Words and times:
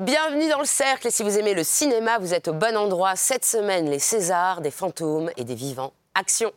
Bienvenue 0.00 0.48
dans 0.48 0.60
le 0.60 0.64
cercle 0.64 1.08
et 1.08 1.10
si 1.10 1.24
vous 1.24 1.38
aimez 1.38 1.54
le 1.54 1.64
cinéma, 1.64 2.18
vous 2.18 2.32
êtes 2.32 2.46
au 2.46 2.52
bon 2.52 2.76
endroit. 2.76 3.16
Cette 3.16 3.44
semaine, 3.44 3.90
les 3.90 3.98
Césars, 3.98 4.60
des 4.60 4.70
fantômes 4.70 5.28
et 5.36 5.42
des 5.42 5.56
vivants. 5.56 5.92
Action 6.14 6.52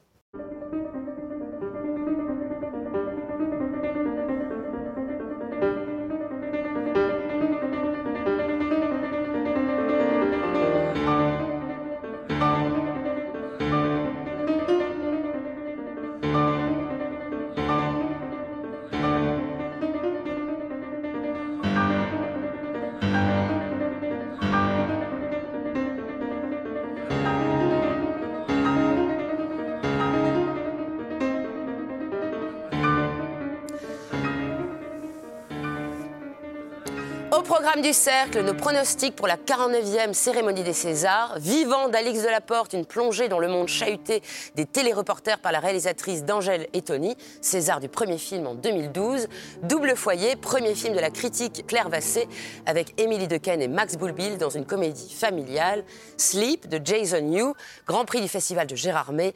Du 37.82 37.94
Cercle, 37.94 38.44
nos 38.44 38.54
pronostics 38.54 39.16
pour 39.16 39.26
la 39.28 39.38
49e 39.38 40.14
cérémonie 40.14 40.62
des 40.62 40.74
Césars. 40.74 41.40
Vivant 41.40 41.90
d'Alix 41.90 42.22
Delaporte, 42.22 42.74
une 42.74 42.86
plongée 42.86 43.28
dans 43.28 43.40
le 43.40 43.48
monde 43.48 43.68
chahuté 43.68 44.22
des 44.56 44.68
téléreporters 44.68 45.40
par 45.40 45.52
la 45.52 45.60
réalisatrice 45.60 46.24
d'Angèle 46.24 46.68
et 46.74 46.84
Tony. 46.84 47.16
César 47.42 47.80
du 47.80 47.90
premier 47.90 48.20
film 48.20 48.46
en 48.46 48.54
2012. 48.54 49.28
Double 49.64 49.96
foyer, 49.96 50.36
premier 50.36 50.76
film 50.76 50.94
de 50.94 51.00
la 51.00 51.10
critique 51.10 51.66
Claire 51.66 51.90
Vassé 51.90 52.28
avec 52.68 53.00
Émilie 53.02 53.28
Dequesne 53.28 53.64
et 53.64 53.68
Max 53.68 53.98
Boulbil 53.98 54.38
dans 54.38 54.52
une 54.52 54.66
comédie 54.66 55.12
familiale. 55.12 55.84
Sleep 56.18 56.70
de 56.70 56.80
Jason 56.84 57.32
Yu, 57.32 57.54
Grand 57.88 58.06
Prix 58.06 58.22
du 58.22 58.28
Festival 58.28 58.68
de 58.68 58.76
Gérard 58.76 59.12
May. 59.12 59.34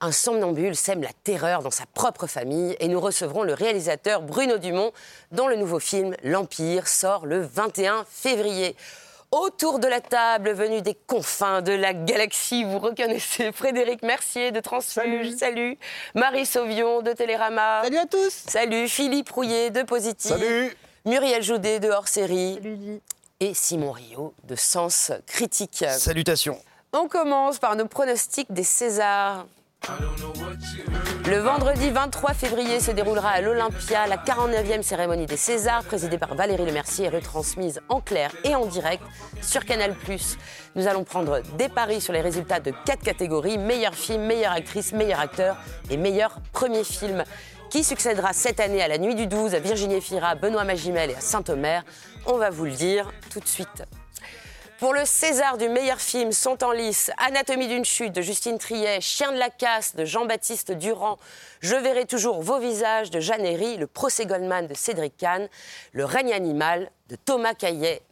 Un 0.00 0.12
somnambule 0.12 0.76
sème 0.76 1.02
la 1.02 1.12
terreur 1.24 1.60
dans 1.60 1.72
sa 1.72 1.84
propre 1.92 2.28
famille 2.28 2.76
et 2.78 2.86
nous 2.86 3.00
recevrons 3.00 3.42
le 3.42 3.52
réalisateur 3.52 4.22
Bruno 4.22 4.56
Dumont 4.56 4.92
dont 5.32 5.48
le 5.48 5.56
nouveau 5.56 5.80
film 5.80 6.14
L'Empire 6.22 6.86
sort 6.86 7.26
le 7.26 7.40
21 7.40 8.06
février. 8.08 8.76
Autour 9.32 9.80
de 9.80 9.88
la 9.88 10.00
table, 10.00 10.52
venu 10.52 10.82
des 10.82 10.94
confins 10.94 11.62
de 11.62 11.72
la 11.72 11.94
galaxie, 11.94 12.62
vous 12.62 12.78
reconnaissez 12.78 13.50
Frédéric 13.50 14.02
Mercier 14.04 14.52
de 14.52 14.60
Transfuge. 14.60 15.34
Salut. 15.36 15.76
Marie 16.14 16.46
Sauvion 16.46 17.02
de 17.02 17.12
Télérama. 17.12 17.82
Salut 17.82 17.98
à 17.98 18.06
tous. 18.06 18.30
Salut. 18.30 18.88
Philippe 18.88 19.30
Rouillet 19.30 19.70
de 19.70 19.82
Positif. 19.82 20.30
Salut. 20.30 20.76
Muriel 21.06 21.42
Joudet 21.42 21.80
de 21.80 21.90
Hors 21.90 22.06
Série. 22.06 22.54
Salut. 22.54 23.00
Et 23.40 23.52
Simon 23.52 23.90
Rio 23.90 24.32
de 24.44 24.54
Sens 24.54 25.10
Critique. 25.26 25.84
Salutations. 25.90 26.58
On 26.92 27.08
commence 27.08 27.58
par 27.58 27.74
nos 27.74 27.86
pronostics 27.86 28.52
des 28.52 28.64
Césars. 28.64 29.44
Le 31.26 31.38
vendredi 31.38 31.90
23 31.90 32.34
février 32.34 32.80
se 32.80 32.90
déroulera 32.90 33.30
à 33.30 33.40
l'Olympia 33.40 34.06
la 34.06 34.16
49e 34.16 34.82
cérémonie 34.82 35.26
des 35.26 35.36
Césars, 35.36 35.84
présidée 35.84 36.18
par 36.18 36.34
Valérie 36.34 36.64
Lemercier 36.64 37.06
et 37.06 37.08
retransmise 37.08 37.80
en 37.88 38.00
clair 38.00 38.30
et 38.44 38.54
en 38.54 38.66
direct 38.66 39.02
sur 39.40 39.64
Canal+. 39.64 39.94
Nous 40.74 40.86
allons 40.86 41.04
prendre 41.04 41.40
des 41.56 41.68
paris 41.68 42.00
sur 42.00 42.12
les 42.12 42.20
résultats 42.20 42.60
de 42.60 42.72
quatre 42.84 43.02
catégories 43.02 43.58
meilleur 43.58 43.94
film, 43.94 44.22
meilleure 44.22 44.52
actrice, 44.52 44.92
meilleur 44.92 45.20
acteur 45.20 45.56
et 45.90 45.96
meilleur 45.96 46.38
premier 46.52 46.84
film. 46.84 47.24
Qui 47.70 47.84
succédera 47.84 48.32
cette 48.32 48.60
année 48.60 48.82
à 48.82 48.88
La 48.88 48.96
Nuit 48.96 49.14
du 49.14 49.26
12 49.26 49.54
à 49.54 49.58
Virginie 49.58 50.00
Fira, 50.00 50.34
Benoît 50.34 50.64
Magimel 50.64 51.10
et 51.10 51.14
à 51.14 51.20
Saint-Omer 51.20 51.84
On 52.24 52.38
va 52.38 52.48
vous 52.48 52.64
le 52.64 52.70
dire 52.70 53.10
tout 53.30 53.40
de 53.40 53.46
suite. 53.46 53.84
Pour 54.78 54.94
le 54.94 55.04
César 55.04 55.58
du 55.58 55.68
meilleur 55.68 56.00
film 56.00 56.30
sont 56.30 56.62
en 56.62 56.70
lice 56.70 57.10
Anatomie 57.16 57.66
d'une 57.66 57.84
chute 57.84 58.12
de 58.12 58.22
Justine 58.22 58.58
Triet, 58.58 59.00
Chien 59.00 59.32
de 59.32 59.36
la 59.36 59.50
casse 59.50 59.96
de 59.96 60.04
Jean-Baptiste 60.04 60.70
Durand, 60.70 61.18
Je 61.60 61.74
verrai 61.74 62.04
toujours 62.06 62.42
vos 62.42 62.60
visages 62.60 63.10
de 63.10 63.18
Jeanne 63.18 63.44
Herry, 63.44 63.76
Le 63.76 63.88
procès 63.88 64.24
Goldman 64.24 64.68
de 64.68 64.74
Cédric 64.74 65.16
Kahn, 65.16 65.48
Le 65.90 66.04
règne 66.04 66.32
animal 66.32 66.92
de 67.08 67.16
Thomas 67.16 67.54
Caillet. 67.54 68.02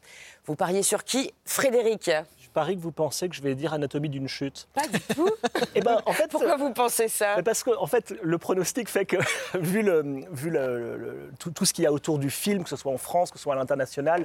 Vous 0.47 0.56
pariez 0.56 0.82
sur 0.82 1.05
qui? 1.05 1.32
Frédéric 1.44 2.10
parie 2.56 2.75
que 2.75 2.81
vous 2.81 2.91
pensez 2.91 3.28
que 3.28 3.37
je 3.37 3.43
vais 3.43 3.55
dire 3.55 3.75
anatomie 3.75 4.09
d'une 4.09 4.28
chute. 4.28 4.67
Pas 4.72 4.89
du 4.89 4.99
tout. 5.15 5.28
Eh 5.75 5.83
ben, 5.83 6.00
en 6.06 6.12
fait, 6.12 6.27
Pourquoi 6.31 6.56
vous 6.56 6.72
pensez 6.72 7.06
ça 7.09 7.37
Parce 7.44 7.62
que 7.62 7.71
en 7.78 7.87
fait, 7.87 8.15
le 8.22 8.39
pronostic 8.39 8.89
fait 8.89 9.05
que, 9.05 9.19
vu, 9.59 9.83
le, 9.83 10.25
vu 10.33 10.49
le- 10.49 10.97
le- 10.97 11.31
tout, 11.39 11.50
tout 11.50 11.67
ce 11.67 11.75
qu'il 11.75 11.84
y 11.84 11.87
a 11.87 11.93
autour 11.93 12.19
du 12.19 12.31
film, 12.31 12.65
que 12.65 12.71
ce 12.71 12.77
soit 12.77 12.91
en 12.91 12.97
France, 12.97 13.31
que 13.31 13.37
ce 13.37 13.43
soit 13.43 13.53
à 13.53 13.56
l'international, 13.59 14.25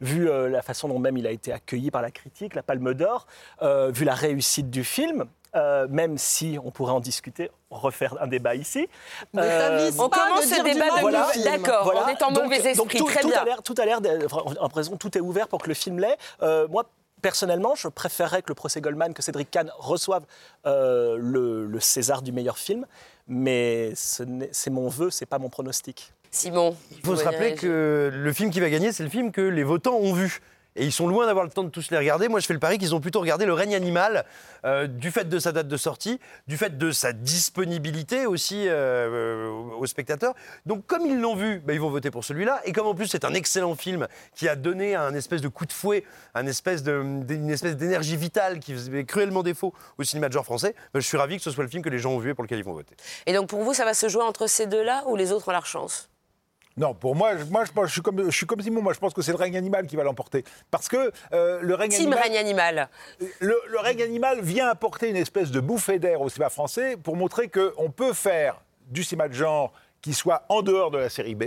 vu 0.00 0.28
euh, 0.28 0.48
la 0.48 0.60
façon 0.62 0.88
dont 0.88 0.98
même 0.98 1.16
il 1.16 1.26
a 1.26 1.30
été 1.30 1.52
accueilli 1.52 1.92
par 1.92 2.02
la 2.02 2.10
critique, 2.10 2.56
la 2.56 2.64
Palme 2.64 2.94
d'Or, 2.94 3.28
euh, 3.62 3.92
vu 3.94 4.04
la 4.04 4.14
réussite 4.14 4.70
du 4.70 4.82
film, 4.82 5.26
euh, 5.54 5.86
même 5.88 6.18
si 6.18 6.58
on 6.64 6.72
pourrait 6.72 6.92
en 6.92 7.00
discuiter, 7.00 7.48
refaire 7.70 8.16
un 8.20 8.26
débat 8.26 8.56
ici. 8.56 8.88
Euh, 9.36 9.90
On 10.00 10.08
commence 10.08 10.44
ce 10.46 10.62
débat 10.64 10.90
de 10.96 11.00
Voilà. 11.00 11.28
D'accord, 11.44 11.84
Voilà. 11.84 12.04
on 12.06 12.08
est 12.08 12.22
en 12.24 12.32
Donc- 12.32 12.44
mauvais 12.44 12.74
donc 12.74 12.92
esprit, 12.94 12.98
tout, 12.98 13.04
très 13.06 13.20
tout 13.20 13.28
bien. 13.28 13.40
A 13.40 13.44
l'air, 13.44 13.62
tout 13.62 13.74
a 13.78 13.84
l'air, 13.84 14.00
en 14.60 14.66
raison, 14.66 14.96
tout 14.96 15.16
est 15.16 15.20
ouvert 15.20 15.46
pour 15.46 15.62
que 15.62 15.68
le 15.68 15.74
film 15.74 16.00
l'ait. 16.00 16.16
Euh, 16.42 16.66
moi, 16.68 16.84
personnellement, 17.22 17.74
je 17.74 17.88
préférerais 17.88 18.42
que 18.42 18.48
le 18.48 18.54
procès 18.54 18.80
Goldman, 18.80 19.14
que 19.14 19.22
Cédric 19.22 19.50
Kahn 19.50 19.70
reçoive 19.78 20.24
euh, 20.66 21.16
le, 21.20 21.66
le 21.66 21.80
César 21.80 22.22
du 22.22 22.32
meilleur 22.32 22.58
film, 22.58 22.86
mais 23.26 23.92
ce 23.94 24.24
c'est 24.52 24.70
mon 24.70 24.88
vœu, 24.88 25.10
c'est 25.10 25.26
pas 25.26 25.38
mon 25.38 25.48
pronostic. 25.48 26.12
Simon. 26.30 26.76
Il 26.90 27.04
faut 27.04 27.16
se 27.16 27.24
rappeler 27.24 27.54
que 27.54 28.10
le 28.12 28.32
film 28.32 28.50
qui 28.50 28.60
va 28.60 28.70
gagner, 28.70 28.92
c'est 28.92 29.02
le 29.02 29.08
film 29.08 29.32
que 29.32 29.40
les 29.40 29.62
votants 29.64 29.96
ont 29.96 30.12
vu. 30.12 30.40
Et 30.78 30.84
ils 30.84 30.92
sont 30.92 31.08
loin 31.08 31.26
d'avoir 31.26 31.44
le 31.44 31.50
temps 31.50 31.64
de 31.64 31.70
tous 31.70 31.90
les 31.90 31.98
regarder. 31.98 32.28
Moi, 32.28 32.38
je 32.38 32.46
fais 32.46 32.54
le 32.54 32.60
pari 32.60 32.78
qu'ils 32.78 32.94
ont 32.94 33.00
plutôt 33.00 33.20
regardé 33.20 33.44
Le 33.46 33.52
règne 33.52 33.74
animal, 33.74 34.24
euh, 34.64 34.86
du 34.86 35.10
fait 35.10 35.28
de 35.28 35.38
sa 35.40 35.50
date 35.50 35.66
de 35.66 35.76
sortie, 35.76 36.20
du 36.46 36.56
fait 36.56 36.78
de 36.78 36.92
sa 36.92 37.12
disponibilité 37.12 38.26
aussi 38.26 38.68
euh, 38.68 39.48
euh, 39.48 39.76
aux 39.78 39.86
spectateurs. 39.86 40.34
Donc, 40.66 40.86
comme 40.86 41.04
ils 41.04 41.20
l'ont 41.20 41.34
vu, 41.34 41.58
bah, 41.58 41.72
ils 41.72 41.80
vont 41.80 41.90
voter 41.90 42.12
pour 42.12 42.24
celui-là. 42.24 42.60
Et 42.64 42.72
comme 42.72 42.86
en 42.86 42.94
plus, 42.94 43.08
c'est 43.08 43.24
un 43.24 43.34
excellent 43.34 43.74
film 43.74 44.06
qui 44.36 44.48
a 44.48 44.54
donné 44.54 44.94
un 44.94 45.14
espèce 45.14 45.40
de 45.40 45.48
coup 45.48 45.66
de 45.66 45.72
fouet, 45.72 46.04
une 46.36 46.48
espèce 46.48 46.84
d'énergie 46.84 48.16
vitale 48.16 48.60
qui 48.60 48.72
faisait 48.72 49.04
cruellement 49.04 49.42
défaut 49.42 49.74
au 49.98 50.04
cinéma 50.04 50.28
de 50.28 50.32
genre 50.32 50.44
français, 50.44 50.76
bah, 50.94 51.00
je 51.00 51.06
suis 51.06 51.16
ravi 51.16 51.38
que 51.38 51.42
ce 51.42 51.50
soit 51.50 51.64
le 51.64 51.70
film 51.70 51.82
que 51.82 51.88
les 51.90 51.98
gens 51.98 52.12
ont 52.12 52.18
vu 52.18 52.30
et 52.30 52.34
pour 52.34 52.44
lequel 52.44 52.60
ils 52.60 52.64
vont 52.64 52.72
voter. 52.72 52.94
Et 53.26 53.32
donc 53.32 53.48
pour 53.48 53.62
vous, 53.64 53.74
ça 53.74 53.84
va 53.84 53.94
se 53.94 54.08
jouer 54.08 54.22
entre 54.22 54.46
ces 54.46 54.66
deux-là 54.66 55.02
ou 55.06 55.16
les 55.16 55.32
autres 55.32 55.48
ont 55.48 55.52
leur 55.52 55.66
chance? 55.66 56.08
Non, 56.78 56.94
pour 56.94 57.14
moi, 57.16 57.36
je- 57.36 57.44
moi 57.44 57.64
je, 57.86 57.92
suis 57.92 58.00
comme, 58.00 58.24
je 58.30 58.36
suis 58.36 58.46
comme 58.46 58.60
Simon. 58.60 58.80
Moi, 58.82 58.92
je 58.92 58.98
pense 59.00 59.12
que 59.12 59.20
c'est 59.22 59.32
le 59.32 59.36
règne 59.38 59.56
animal 59.56 59.86
qui 59.86 59.96
va 59.96 60.04
l'emporter. 60.04 60.44
Parce 60.70 60.88
que 60.88 61.10
euh, 61.32 61.58
le 61.60 61.74
règne 61.74 61.90
Team 61.90 62.12
animal. 62.12 62.22
règne 62.22 62.36
animal. 62.38 62.88
Le, 63.40 63.56
le 63.68 63.78
règne 63.80 64.02
animal 64.02 64.40
vient 64.40 64.68
apporter 64.68 65.10
une 65.10 65.16
espèce 65.16 65.50
de 65.50 65.60
bouffée 65.60 65.98
d'air 65.98 66.20
au 66.20 66.28
cinéma 66.28 66.50
français 66.50 66.96
pour 66.96 67.16
montrer 67.16 67.48
qu'on 67.48 67.90
peut 67.90 68.12
faire 68.12 68.62
du 68.86 69.02
cinéma 69.02 69.28
de 69.28 69.34
genre 69.34 69.72
qui 70.00 70.14
soit 70.14 70.44
en 70.48 70.62
dehors 70.62 70.90
de 70.90 70.98
la 70.98 71.08
série 71.10 71.34
B, 71.34 71.44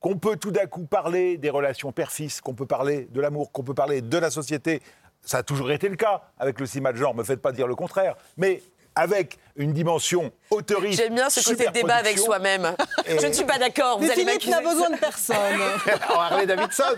qu'on 0.00 0.18
peut 0.18 0.36
tout 0.36 0.50
d'un 0.50 0.66
coup 0.66 0.84
parler 0.84 1.38
des 1.38 1.48
relations 1.50 1.90
père-fils, 1.90 2.40
qu'on 2.42 2.54
peut 2.54 2.66
parler 2.66 3.08
de 3.10 3.20
l'amour, 3.20 3.50
qu'on 3.52 3.62
peut 3.64 3.74
parler 3.74 4.02
de 4.02 4.18
la 4.18 4.30
société. 4.30 4.82
Ça 5.22 5.38
a 5.38 5.42
toujours 5.42 5.72
été 5.72 5.88
le 5.88 5.96
cas 5.96 6.22
avec 6.38 6.60
le 6.60 6.66
cinéma 6.66 6.92
de 6.92 6.98
genre, 6.98 7.14
me 7.14 7.24
faites 7.24 7.40
pas 7.40 7.50
dire 7.52 7.66
le 7.66 7.74
contraire. 7.74 8.14
Mais 8.36 8.62
avec 8.96 9.38
une 9.56 9.72
dimension 9.72 10.32
autoriste. 10.50 11.00
J'aime 11.00 11.14
bien 11.14 11.30
ce 11.30 11.44
côté 11.48 11.68
débat 11.70 11.96
avec 11.96 12.18
soi-même. 12.18 12.74
Et- 13.06 13.18
Je 13.18 13.26
ne 13.26 13.32
suis 13.32 13.44
pas 13.44 13.58
d'accord. 13.58 13.98
Vous 13.98 14.10
allez 14.10 14.24
Philippe 14.24 14.46
n'a 14.48 14.60
besoin 14.60 14.90
de 14.90 14.96
personne. 14.96 15.36
en 16.10 16.20
Harley 16.20 16.46
Davidson. 16.46 16.96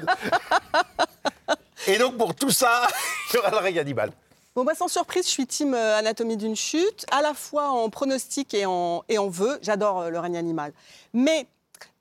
Et 1.86 1.98
donc 1.98 2.16
pour 2.16 2.34
tout 2.34 2.50
ça, 2.50 2.86
il 3.32 3.36
y 3.36 3.38
aura 3.38 3.50
le 3.50 3.56
règne 3.58 3.78
animal. 3.78 4.10
Bon, 4.54 4.64
bah, 4.64 4.74
sans 4.74 4.88
surprise, 4.88 5.24
je 5.26 5.30
suis 5.30 5.46
team 5.46 5.72
euh, 5.74 5.98
Anatomie 5.98 6.36
d'une 6.36 6.56
chute, 6.56 7.06
à 7.12 7.22
la 7.22 7.32
fois 7.32 7.68
en 7.68 7.88
pronostic 7.90 8.54
et 8.54 8.66
en, 8.66 9.04
et 9.08 9.16
en 9.18 9.28
vœu. 9.28 9.58
J'adore 9.62 10.00
euh, 10.00 10.10
le 10.10 10.18
règne 10.18 10.36
animal. 10.36 10.72
Mais 11.12 11.46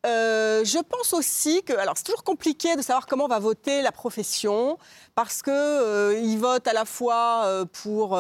euh, 0.08 0.66
je 0.66 0.80
pense 0.80 1.14
aussi 1.14 1.62
que. 1.64 1.74
Alors, 1.74 1.96
c'est 1.98 2.04
toujours 2.06 2.24
compliqué 2.24 2.76
de 2.76 2.82
savoir 2.82 3.06
comment 3.06 3.28
va 3.28 3.38
voter 3.38 3.84
la 3.84 3.92
profession, 3.92 4.80
parce 5.14 5.44
qu'ils 5.44 6.38
votent 6.40 6.68
à 6.68 6.74
la 6.74 6.86
fois 6.86 7.44
euh, 7.46 7.66
pour. 7.84 8.20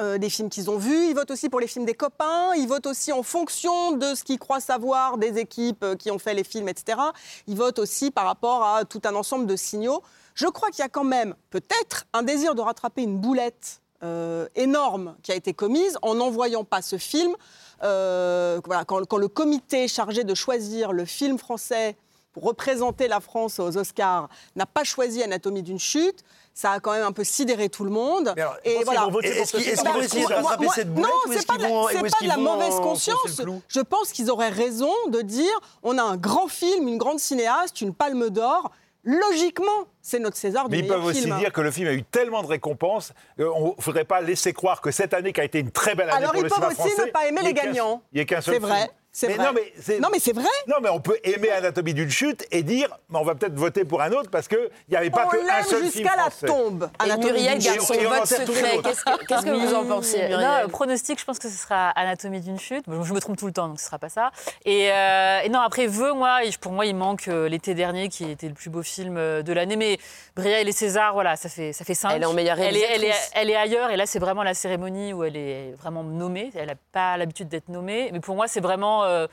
Euh, 0.00 0.16
des 0.18 0.30
films 0.30 0.48
qu'ils 0.48 0.70
ont 0.70 0.78
vus, 0.78 1.08
ils 1.08 1.14
votent 1.14 1.30
aussi 1.30 1.48
pour 1.48 1.60
les 1.60 1.66
films 1.66 1.84
des 1.84 1.94
copains, 1.94 2.54
ils 2.56 2.66
votent 2.66 2.86
aussi 2.86 3.12
en 3.12 3.22
fonction 3.22 3.92
de 3.92 4.14
ce 4.14 4.24
qu'ils 4.24 4.38
croient 4.38 4.60
savoir 4.60 5.18
des 5.18 5.38
équipes 5.38 5.84
euh, 5.84 5.96
qui 5.96 6.10
ont 6.10 6.18
fait 6.18 6.32
les 6.32 6.44
films, 6.44 6.68
etc. 6.68 6.98
Ils 7.46 7.56
votent 7.56 7.78
aussi 7.78 8.10
par 8.10 8.24
rapport 8.24 8.64
à 8.64 8.84
tout 8.84 9.02
un 9.04 9.14
ensemble 9.14 9.46
de 9.46 9.54
signaux. 9.56 10.02
Je 10.34 10.46
crois 10.46 10.70
qu'il 10.70 10.80
y 10.80 10.86
a 10.86 10.88
quand 10.88 11.04
même 11.04 11.34
peut-être 11.50 12.06
un 12.14 12.22
désir 12.22 12.54
de 12.54 12.62
rattraper 12.62 13.02
une 13.02 13.18
boulette 13.18 13.82
euh, 14.02 14.48
énorme 14.56 15.14
qui 15.22 15.30
a 15.30 15.34
été 15.34 15.52
commise 15.52 15.98
en 16.00 16.14
n'envoyant 16.14 16.64
pas 16.64 16.80
ce 16.80 16.96
film. 16.96 17.34
Quand 17.80 19.18
le 19.18 19.26
comité 19.26 19.88
chargé 19.88 20.22
de 20.22 20.34
choisir 20.34 20.92
le 20.92 21.04
film 21.04 21.36
français 21.36 21.96
pour 22.32 22.44
représenter 22.44 23.08
la 23.08 23.20
France 23.20 23.58
aux 23.60 23.76
Oscars 23.76 24.28
n'a 24.56 24.66
pas 24.66 24.84
choisi 24.84 25.22
Anatomie 25.22 25.62
d'une 25.62 25.78
chute, 25.78 26.24
ça 26.54 26.72
a 26.72 26.80
quand 26.80 26.92
même 26.92 27.04
un 27.04 27.12
peu 27.12 27.24
sidéré 27.24 27.68
tout 27.68 27.84
le 27.84 27.90
monde. 27.90 28.34
Alors, 28.36 29.10
voter 29.10 29.30
pour 29.32 29.42
Est-ce 29.42 29.56
ce 29.58 29.62
qu'ils 29.62 29.76
vont 29.76 29.82
Bah, 29.84 29.98
essayer 30.04 30.22
de 30.24 30.28
moi- 30.28 30.36
rattraper 30.36 30.64
moi- 30.64 30.74
cette 30.74 30.92
boulette 30.92 31.10
non, 31.10 31.32
c'est 31.32 31.46
pas, 31.46 31.56
de- 31.56 32.10
pas 32.10 32.26
la 32.26 32.36
mauvaise 32.36 32.74
conscience. 32.76 33.42
Je 33.68 33.80
pense 33.80 34.12
qu'ils 34.12 34.30
auraient 34.30 34.48
raison 34.50 34.92
de 35.08 35.20
dire 35.22 35.52
on 35.82 35.96
a 35.98 36.02
un 36.02 36.16
grand 36.16 36.48
film, 36.48 36.88
une 36.88 36.98
grande 36.98 37.18
cinéaste, 37.20 37.80
une 37.80 37.94
palme 37.94 38.28
d'or. 38.30 38.70
logiquement, 39.04 39.86
c'est 40.00 40.20
notre 40.20 40.36
César 40.36 40.68
du 40.68 40.70
Mais 40.70 40.78
ils 40.78 40.82
meilleur 40.82 40.98
peuvent 40.98 41.06
aussi 41.06 41.22
film. 41.22 41.36
dire 41.38 41.52
que 41.52 41.60
le 41.60 41.72
film 41.72 41.88
a 41.88 41.92
eu 41.92 42.04
tellement 42.04 42.40
de 42.42 42.46
récompenses 42.46 43.12
qu'on 43.36 43.74
ne 43.76 43.82
faudrait 43.82 44.04
pas 44.04 44.20
laisser 44.20 44.52
croire 44.52 44.80
que 44.80 44.92
cette 44.92 45.12
année, 45.12 45.32
qui 45.32 45.40
a 45.40 45.44
été 45.44 45.58
une 45.58 45.72
très 45.72 45.96
belle 45.96 46.08
année 46.08 46.18
Alors, 46.18 46.30
pour 46.30 46.40
ils 46.40 46.44
le 46.44 46.48
peuvent 46.48 46.58
cinéma 46.58 46.72
aussi 46.72 46.90
français, 46.94 47.06
ne 47.06 47.10
pas 47.10 47.26
aimer 47.26 47.40
il 47.40 47.44
y 47.44 47.46
a 47.46 47.48
les 47.48 47.54
qu'un- 47.54 47.66
gagnants. 47.66 48.02
Il 48.12 48.16
n'y 48.16 48.20
a 48.22 48.24
qu'un 48.26 48.40
seul 48.40 48.54
C'est 48.54 48.60
vrai, 48.60 48.82
film. 48.82 48.90
C'est 49.12 49.28
Mais 49.28 49.34
vrai. 49.34 49.44
Non, 49.46 49.52
mais 49.54 49.72
c'est- 49.80 50.00
Non, 50.00 50.08
mais 50.10 50.18
c'est 50.18 50.32
vrai. 50.32 50.48
Non, 50.66 50.76
mais 50.82 50.88
on 50.88 51.00
peut 51.00 51.18
aimer 51.24 51.50
Anatomie 51.50 51.94
d'une 51.94 52.10
chute 52.10 52.46
et 52.50 52.62
dire, 52.62 52.88
mais 53.10 53.18
on 53.18 53.24
va 53.24 53.34
peut-être 53.34 53.54
voter 53.54 53.84
pour 53.84 54.00
un 54.00 54.10
autre 54.12 54.30
parce 54.30 54.48
qu'il 54.48 54.70
n'y 54.90 54.96
avait 54.96 55.10
pas 55.10 55.26
On 55.26 55.30
que 55.30 55.36
un 55.36 55.62
seul 55.62 55.80
film 55.80 55.92
jusqu'à 55.92 56.16
la 56.16 56.22
français. 56.30 56.46
tombe. 56.46 56.90
Anatomie 56.98 57.24
Muriel 57.32 57.58
d'une 57.58 57.66
garde 57.72 57.80
chute. 57.80 57.94
son 57.94 58.08
vote 58.08 58.26
secret. 58.26 58.78
Qu'est-ce 58.82 59.04
que, 59.04 59.24
qu'est-ce 59.26 59.44
que 59.44 59.50
vous 59.50 59.74
en 59.74 59.84
pensez, 59.84 60.18
Muriel? 60.28 60.40
Non, 60.40 60.68
pronostic, 60.68 61.20
je 61.20 61.24
pense 61.24 61.38
que 61.38 61.48
ce 61.48 61.56
sera 61.56 61.90
Anatomie 61.90 62.40
d'une 62.40 62.58
chute. 62.58 62.84
Bon, 62.88 63.02
je 63.04 63.12
me 63.12 63.20
trompe 63.20 63.36
tout 63.36 63.46
le 63.46 63.52
temps, 63.52 63.68
donc 63.68 63.78
ce 63.80 63.86
sera 63.86 63.98
pas 63.98 64.08
ça. 64.08 64.30
Et, 64.64 64.90
euh, 64.90 65.40
et 65.44 65.48
non, 65.50 65.60
après, 65.60 65.86
Vœux, 65.86 66.14
moi, 66.14 66.38
pour 66.60 66.72
moi, 66.72 66.86
il 66.86 66.96
manque 66.96 67.28
euh, 67.28 67.48
l'été 67.48 67.74
dernier, 67.74 68.08
qui 68.08 68.30
était 68.30 68.48
le 68.48 68.54
plus 68.54 68.70
beau 68.70 68.82
film 68.82 69.16
euh, 69.18 69.42
de 69.42 69.52
l'année. 69.52 69.76
Mais 69.76 69.98
Bria 70.36 70.60
et 70.60 70.64
les 70.64 70.72
Césars, 70.72 71.12
voilà, 71.12 71.36
ça 71.36 71.48
fait, 71.48 71.72
ça 71.74 71.84
fait 71.84 71.94
cinq. 71.94 72.12
Elle 72.14 72.22
est 72.22 72.26
en 72.26 72.32
meilleure 72.32 72.58
elle 72.58 72.76
est, 72.76 72.80
elle, 72.94 73.04
est, 73.04 73.12
elle 73.34 73.50
est 73.50 73.56
ailleurs, 73.56 73.90
et 73.90 73.96
là, 73.96 74.06
c'est 74.06 74.18
vraiment 74.18 74.42
la 74.42 74.54
cérémonie 74.54 75.12
où 75.12 75.22
elle 75.24 75.36
est 75.36 75.72
vraiment 75.78 76.02
nommée. 76.02 76.50
Elle 76.54 76.68
n'a 76.68 76.74
pas 76.92 77.16
l'habitude 77.18 77.48
d'être 77.48 77.68
nommée. 77.68 78.10
Mais 78.12 78.20
pour 78.20 78.36
moi, 78.36 78.46
c'est 78.48 78.60
vraiment. 78.60 79.01
Euh, 79.02 79.26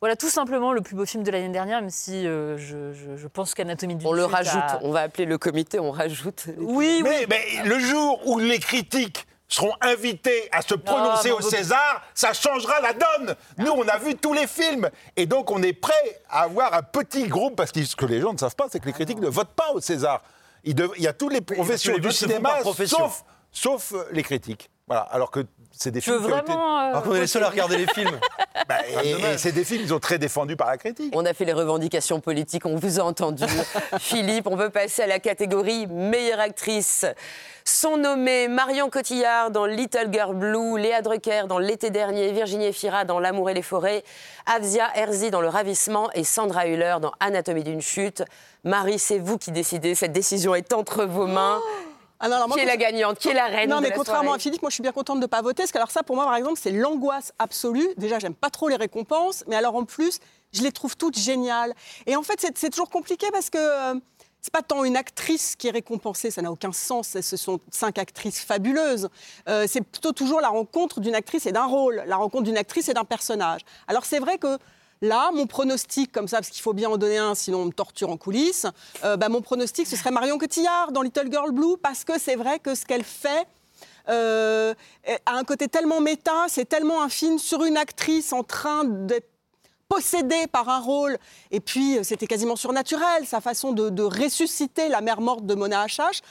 voilà, 0.00 0.14
tout 0.16 0.28
simplement 0.28 0.72
le 0.72 0.82
plus 0.82 0.94
beau 0.94 1.06
film 1.06 1.22
de 1.22 1.30
l'année 1.30 1.48
dernière, 1.48 1.80
même 1.80 1.90
si 1.90 2.26
euh, 2.26 2.58
je, 2.58 2.92
je- 2.92 3.16
je 3.16 3.26
pense 3.28 3.54
qu'Anatomie 3.54 3.94
d'une 3.96 4.06
On 4.06 4.12
le 4.12 4.24
rajoute, 4.26 4.56
a- 4.62 4.78
on 4.82 4.90
va 4.92 5.00
appeler 5.00 5.24
le 5.24 5.38
comité, 5.38 5.78
on 5.80 5.90
rajoute. 5.90 6.44
Oui, 6.58 7.02
oui. 7.04 7.26
Mais, 7.28 7.42
le 7.64 7.78
jour 7.78 8.20
où 8.26 8.38
les 8.38 8.58
critiques 8.58 9.26
seront 9.48 9.72
invités 9.80 10.48
à 10.52 10.60
se 10.60 10.74
prononcer 10.74 11.30
on 11.32 11.36
au 11.36 11.40
César, 11.40 12.02
ça 12.14 12.32
changera 12.34 12.80
la 12.80 12.92
donne. 12.92 13.36
Nous, 13.58 13.70
on 13.70 13.86
a 13.88 13.96
vu 13.96 14.16
tous 14.16 14.32
les 14.34 14.46
films. 14.48 14.90
Et 15.16 15.24
donc, 15.26 15.50
on 15.50 15.62
est 15.62 15.72
prêt 15.72 16.20
à 16.28 16.42
avoir 16.42 16.74
un 16.74 16.82
petit 16.82 17.26
groupe, 17.28 17.54
parce 17.56 17.70
que 17.72 17.82
ce 17.84 17.94
que 17.96 18.06
les 18.06 18.20
gens 18.20 18.32
ne 18.32 18.38
savent 18.38 18.56
pas, 18.56 18.66
c'est 18.70 18.80
que 18.80 18.86
les 18.86 18.92
critiques 18.92 19.20
ne 19.20 19.28
votent 19.28 19.54
pas 19.54 19.70
au 19.72 19.80
César. 19.80 20.22
Il, 20.64 20.74
dev- 20.74 20.90
il 20.96 21.04
y 21.04 21.06
a 21.08 21.12
toutes 21.12 21.32
les 21.32 21.40
professions 21.40 21.96
du 21.96 22.10
cinéma, 22.10 22.58
sauf, 22.64 23.22
sauf 23.52 23.92
euh, 23.92 24.04
les 24.10 24.24
critiques. 24.24 24.68
Voilà, 24.88 25.02
alors 25.02 25.30
que 25.30 25.40
c'est 25.72 25.90
des 25.90 26.00
Je 26.00 26.10
veux 26.12 26.18
films 26.20 26.32
ont 26.32 26.36
été- 26.38 26.46
vraiment. 26.52 26.78
euh, 26.78 26.90
Alors 26.90 27.02
qu'on 27.02 27.14
est 27.14 27.20
les 27.20 27.26
seuls 27.26 27.44
à 27.44 27.50
regarder 27.50 27.76
les 27.78 27.86
films. 27.86 28.18
Bah, 28.68 28.78
et, 29.04 29.10
et 29.10 29.38
c'est 29.38 29.52
des 29.52 29.64
films 29.64 29.82
qui 29.82 29.88
sont 29.90 30.00
très 30.00 30.18
défendus 30.18 30.56
par 30.56 30.66
la 30.68 30.76
critique. 30.78 31.12
On 31.14 31.24
a 31.26 31.34
fait 31.34 31.44
les 31.44 31.52
revendications 31.52 32.18
politiques, 32.20 32.64
on 32.66 32.74
vous 32.74 32.98
a 32.98 33.02
entendu. 33.04 33.44
Philippe, 34.00 34.48
on 34.48 34.56
veut 34.56 34.70
passer 34.70 35.02
à 35.02 35.06
la 35.06 35.20
catégorie 35.20 35.86
meilleure 35.86 36.40
actrice. 36.40 37.04
Sont 37.64 37.96
nommés 37.98 38.48
Marion 38.48 38.88
Cotillard 38.90 39.50
dans 39.52 39.66
Little 39.66 40.08
Girl 40.10 40.34
Blue, 40.34 40.78
Léa 40.80 41.02
Drucker 41.02 41.42
dans 41.48 41.58
L'été 41.58 41.90
dernier, 41.90 42.32
Virginie 42.32 42.66
Efira 42.66 43.04
dans 43.04 43.20
L'amour 43.20 43.50
et 43.50 43.54
les 43.54 43.62
forêts, 43.62 44.02
Avzia 44.46 44.88
Herzi 44.96 45.30
dans 45.30 45.42
Le 45.42 45.48
ravissement 45.48 46.10
et 46.14 46.24
Sandra 46.24 46.66
Hüller 46.66 46.96
dans 47.00 47.12
Anatomie 47.20 47.62
d'une 47.62 47.82
chute. 47.82 48.24
Marie, 48.64 48.98
c'est 48.98 49.18
vous 49.18 49.36
qui 49.38 49.52
décidez, 49.52 49.94
cette 49.94 50.12
décision 50.12 50.54
est 50.56 50.72
entre 50.72 51.04
vos 51.04 51.26
mains. 51.26 51.60
Ah 52.20 52.28
non, 52.28 52.36
alors 52.36 52.48
moi, 52.48 52.56
qui 52.56 52.62
est 52.62 52.66
la 52.66 52.76
gagnante 52.76 53.18
Qui 53.18 53.28
est 53.28 53.34
la 53.34 53.46
reine 53.46 53.68
Non, 53.70 53.76
de 53.76 53.82
mais 53.82 53.90
la 53.90 53.96
contrairement 53.96 54.22
soirée 54.24 54.36
à 54.36 54.38
Philippe, 54.40 54.62
moi 54.62 54.70
je 54.70 54.74
suis 54.74 54.82
bien 54.82 54.92
contente 54.92 55.16
de 55.18 55.22
ne 55.22 55.26
pas 55.26 55.42
voter. 55.42 55.62
Parce 55.62 55.72
que 55.72 55.78
alors 55.78 55.90
ça, 55.90 56.02
pour 56.02 56.16
moi, 56.16 56.24
par 56.24 56.36
exemple, 56.36 56.58
c'est 56.62 56.70
l'angoisse 56.72 57.32
absolue. 57.38 57.88
Déjà, 57.96 58.18
j'aime 58.18 58.34
pas 58.34 58.50
trop 58.50 58.68
les 58.68 58.76
récompenses, 58.76 59.44
mais 59.46 59.56
alors 59.56 59.74
en 59.76 59.84
plus, 59.84 60.18
je 60.52 60.62
les 60.62 60.72
trouve 60.72 60.96
toutes 60.96 61.18
géniales. 61.18 61.74
Et 62.06 62.16
en 62.16 62.22
fait, 62.22 62.40
c'est- 62.40 62.56
c'est 62.56 62.70
toujours 62.70 62.88
compliqué 62.90 63.26
parce 63.32 63.50
que 63.50 63.58
euh, 63.58 63.94
c'est 64.40 64.52
pas 64.52 64.62
tant 64.62 64.84
une 64.84 64.96
actrice 64.96 65.56
qui 65.56 65.66
est 65.68 65.72
récompensée, 65.72 66.30
ça 66.30 66.40
n'a 66.40 66.50
aucun 66.52 66.72
sens. 66.72 67.16
Ce 67.20 67.36
sont 67.36 67.58
cinq 67.70 67.98
actrices 67.98 68.40
fabuleuses. 68.40 69.08
Euh, 69.48 69.66
c'est 69.68 69.80
plutôt 69.82 70.12
toujours 70.12 70.40
la 70.40 70.48
rencontre 70.48 71.00
d'une 71.00 71.14
actrice 71.16 71.46
et 71.46 71.52
d'un 71.52 71.66
rôle, 71.66 72.02
la 72.06 72.16
rencontre 72.16 72.44
d'une 72.44 72.56
actrice 72.56 72.88
et 72.88 72.94
d'un 72.94 73.04
personnage. 73.04 73.60
Alors 73.88 74.04
c'est 74.06 74.20
vrai 74.20 74.38
que 74.38 74.56
Là, 75.02 75.30
mon 75.32 75.46
pronostic, 75.46 76.10
comme 76.10 76.28
ça, 76.28 76.38
parce 76.38 76.50
qu'il 76.50 76.62
faut 76.62 76.72
bien 76.72 76.88
en 76.88 76.96
donner 76.96 77.18
un, 77.18 77.34
sinon 77.34 77.62
on 77.62 77.64
me 77.66 77.72
torture 77.72 78.10
en 78.10 78.16
coulisses, 78.16 78.66
euh, 79.04 79.16
bah, 79.16 79.28
mon 79.28 79.42
pronostic, 79.42 79.86
ce 79.86 79.96
serait 79.96 80.10
Marion 80.10 80.38
Cotillard 80.38 80.92
dans 80.92 81.02
Little 81.02 81.30
Girl 81.30 81.52
Blue, 81.52 81.76
parce 81.82 82.04
que 82.04 82.18
c'est 82.18 82.36
vrai 82.36 82.58
que 82.58 82.74
ce 82.74 82.86
qu'elle 82.86 83.04
fait, 83.04 83.46
euh, 84.08 84.74
a 85.26 85.32
un 85.32 85.44
côté 85.44 85.68
tellement 85.68 86.00
méta, 86.00 86.46
c'est 86.48 86.64
tellement 86.64 87.02
un 87.02 87.08
film 87.08 87.38
sur 87.38 87.64
une 87.64 87.76
actrice 87.76 88.32
en 88.32 88.42
train 88.42 88.84
d'être 88.84 89.28
possédée 89.88 90.46
par 90.46 90.68
un 90.68 90.80
rôle. 90.80 91.18
Et 91.50 91.60
puis, 91.60 91.98
euh, 91.98 92.02
c'était 92.02 92.26
quasiment 92.26 92.56
surnaturel, 92.56 93.26
sa 93.26 93.40
façon 93.40 93.72
de, 93.72 94.02
ressusciter 94.02 94.88
la 94.88 95.00
mère 95.00 95.20
morte 95.20 95.46
de 95.46 95.54
Mona 95.54 95.86
H.H. 95.86 96.22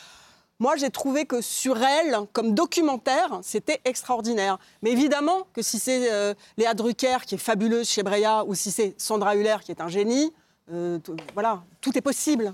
Moi, 0.60 0.78
j'ai 0.78 0.90
trouvé 0.90 1.26
que 1.26 1.42
sur 1.42 1.82
elle, 1.84 2.18
comme 2.32 2.54
documentaire, 2.54 3.40
c'était 3.42 3.82
extraordinaire. 3.84 4.58
Mais 4.82 4.92
évidemment 4.92 5.48
que 5.54 5.62
si 5.62 5.80
c'est 5.80 6.12
euh, 6.12 6.34
Léa 6.58 6.74
Drucker, 6.74 7.18
qui 7.26 7.36
est 7.36 7.40
fabuleuse 7.40 7.90
chez 7.90 8.04
Breya, 8.04 8.46
ou 8.46 8.56
si 8.56 8.72
c'est 8.72 8.96
Sandra 8.98 9.36
Hüller, 9.36 9.58
qui 9.64 9.72
est 9.72 9.82
un 9.82 9.90
génie, 9.90 10.32
euh, 10.72 10.98
voilà, 11.34 11.64
tout 11.82 11.98
est 11.98 12.02
possible. 12.02 12.54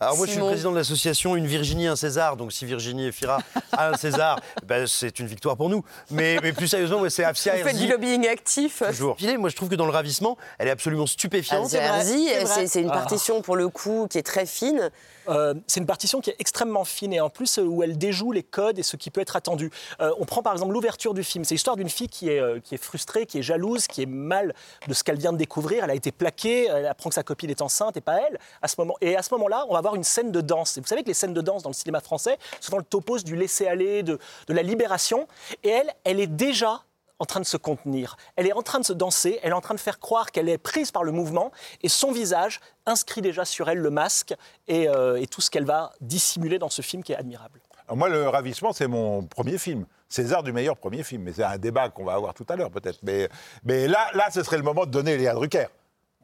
Alors 0.00 0.16
moi, 0.16 0.26
je 0.26 0.32
suis 0.32 0.40
le 0.40 0.46
président 0.46 0.72
de 0.72 0.76
l'association 0.76 1.36
Une 1.36 1.46
Virginie, 1.46 1.86
un 1.86 1.96
César. 1.96 2.36
Donc 2.36 2.52
si 2.52 2.64
Virginie 2.64 3.06
Efira 3.06 3.38
a 3.72 3.88
un 3.90 3.96
César, 3.96 4.40
ben, 4.66 4.86
c'est 4.86 5.18
une 5.20 5.26
victoire 5.26 5.56
pour 5.56 5.70
nous. 5.70 5.84
Mais, 6.10 6.38
mais 6.42 6.52
plus 6.52 6.68
sérieusement, 6.68 7.00
ouais, 7.00 7.10
c'est 7.10 7.24
Afsia 7.24 7.56
Vous 7.56 7.64
faites 7.64 7.78
du 7.78 7.86
lobbying 7.86 8.26
actif 8.28 8.82
Toujours. 8.88 9.16
Moi, 9.38 9.48
je 9.48 9.56
trouve 9.56 9.68
que 9.68 9.76
dans 9.76 9.86
le 9.86 9.92
ravissement, 9.92 10.36
elle 10.58 10.68
est 10.68 10.72
absolument 10.72 11.06
stupéfiante. 11.06 11.72
Herzi, 11.72 12.28
c'est 12.28 12.44
vrai. 12.44 12.46
c'est 12.46 12.66
c'est 12.66 12.82
une 12.82 12.88
partition 12.88 13.40
pour 13.40 13.56
le 13.56 13.68
coup 13.68 14.06
qui 14.10 14.18
est 14.18 14.22
très 14.22 14.46
fine. 14.46 14.90
Euh, 15.28 15.54
c'est 15.66 15.80
une 15.80 15.86
partition 15.86 16.20
qui 16.20 16.30
est 16.30 16.36
extrêmement 16.38 16.84
fine 16.84 17.12
et 17.12 17.20
en 17.20 17.30
plus 17.30 17.58
euh, 17.58 17.62
où 17.62 17.82
elle 17.82 17.96
déjoue 17.96 18.32
les 18.32 18.42
codes 18.42 18.78
et 18.78 18.82
ce 18.82 18.96
qui 18.96 19.10
peut 19.10 19.20
être 19.20 19.36
attendu. 19.36 19.70
Euh, 20.00 20.12
on 20.18 20.24
prend 20.24 20.42
par 20.42 20.52
exemple 20.52 20.72
l'ouverture 20.72 21.14
du 21.14 21.24
film. 21.24 21.44
C'est 21.44 21.54
l'histoire 21.54 21.76
d'une 21.76 21.88
fille 21.88 22.08
qui 22.08 22.28
est, 22.28 22.40
euh, 22.40 22.60
qui 22.60 22.74
est 22.74 22.78
frustrée, 22.78 23.26
qui 23.26 23.38
est 23.38 23.42
jalouse, 23.42 23.86
qui 23.86 24.02
est 24.02 24.06
mal 24.06 24.54
de 24.86 24.92
ce 24.92 25.02
qu'elle 25.02 25.18
vient 25.18 25.32
de 25.32 25.38
découvrir. 25.38 25.84
Elle 25.84 25.90
a 25.90 25.94
été 25.94 26.12
plaquée, 26.12 26.66
elle 26.66 26.86
apprend 26.86 27.08
que 27.08 27.14
sa 27.14 27.22
copine 27.22 27.50
est 27.50 27.62
enceinte 27.62 27.96
et 27.96 28.00
pas 28.00 28.18
elle. 28.28 28.38
À 28.60 28.68
ce 28.68 28.74
moment, 28.78 28.96
et 29.00 29.16
à 29.16 29.22
ce 29.22 29.32
moment-là, 29.34 29.64
on 29.68 29.74
va 29.74 29.80
avoir 29.84 29.94
une 29.94 30.04
scène 30.04 30.32
de 30.32 30.40
danse. 30.40 30.78
Vous 30.78 30.86
savez 30.86 31.02
que 31.02 31.08
les 31.08 31.14
scènes 31.14 31.34
de 31.34 31.40
danse 31.40 31.62
dans 31.62 31.70
le 31.70 31.74
cinéma 31.74 32.00
français, 32.00 32.38
souvent 32.60 32.78
le 32.78 32.84
topos 32.84 33.18
du 33.18 33.36
laisser-aller, 33.36 34.02
de, 34.02 34.18
de 34.46 34.54
la 34.54 34.62
libération. 34.62 35.28
Et 35.62 35.68
elle, 35.68 35.92
elle 36.04 36.20
est 36.20 36.26
déjà 36.26 36.82
en 37.18 37.26
train 37.26 37.40
de 37.40 37.46
se 37.46 37.56
contenir. 37.56 38.16
Elle 38.36 38.46
est 38.46 38.52
en 38.52 38.62
train 38.62 38.80
de 38.80 38.84
se 38.84 38.92
danser, 38.92 39.38
elle 39.42 39.50
est 39.50 39.54
en 39.54 39.60
train 39.60 39.74
de 39.74 39.80
faire 39.80 40.00
croire 40.00 40.32
qu'elle 40.32 40.48
est 40.48 40.58
prise 40.58 40.90
par 40.90 41.04
le 41.04 41.12
mouvement 41.12 41.52
et 41.82 41.88
son 41.88 42.12
visage 42.12 42.60
inscrit 42.86 43.22
déjà 43.22 43.44
sur 43.44 43.68
elle 43.68 43.78
le 43.78 43.90
masque 43.90 44.34
et, 44.66 44.88
euh, 44.88 45.20
et 45.20 45.26
tout 45.26 45.40
ce 45.40 45.50
qu'elle 45.50 45.64
va 45.64 45.92
dissimuler 46.00 46.58
dans 46.58 46.70
ce 46.70 46.82
film 46.82 47.02
qui 47.02 47.12
est 47.12 47.16
admirable. 47.16 47.60
Moi, 47.92 48.08
Le 48.08 48.28
Ravissement, 48.28 48.72
c'est 48.72 48.86
mon 48.86 49.24
premier 49.24 49.58
film. 49.58 49.84
César 50.08 50.42
du 50.42 50.52
meilleur 50.52 50.76
premier 50.76 51.02
film. 51.02 51.22
Mais 51.22 51.32
c'est 51.34 51.44
un 51.44 51.58
débat 51.58 51.90
qu'on 51.90 52.04
va 52.04 52.14
avoir 52.14 52.32
tout 52.32 52.46
à 52.48 52.56
l'heure, 52.56 52.70
peut-être. 52.70 53.00
Mais, 53.02 53.28
mais 53.62 53.86
là, 53.86 54.08
là, 54.14 54.28
ce 54.32 54.42
serait 54.42 54.56
le 54.56 54.62
moment 54.62 54.86
de 54.86 54.90
donner 54.90 55.16
Léa 55.18 55.34
Drucker. 55.34 55.66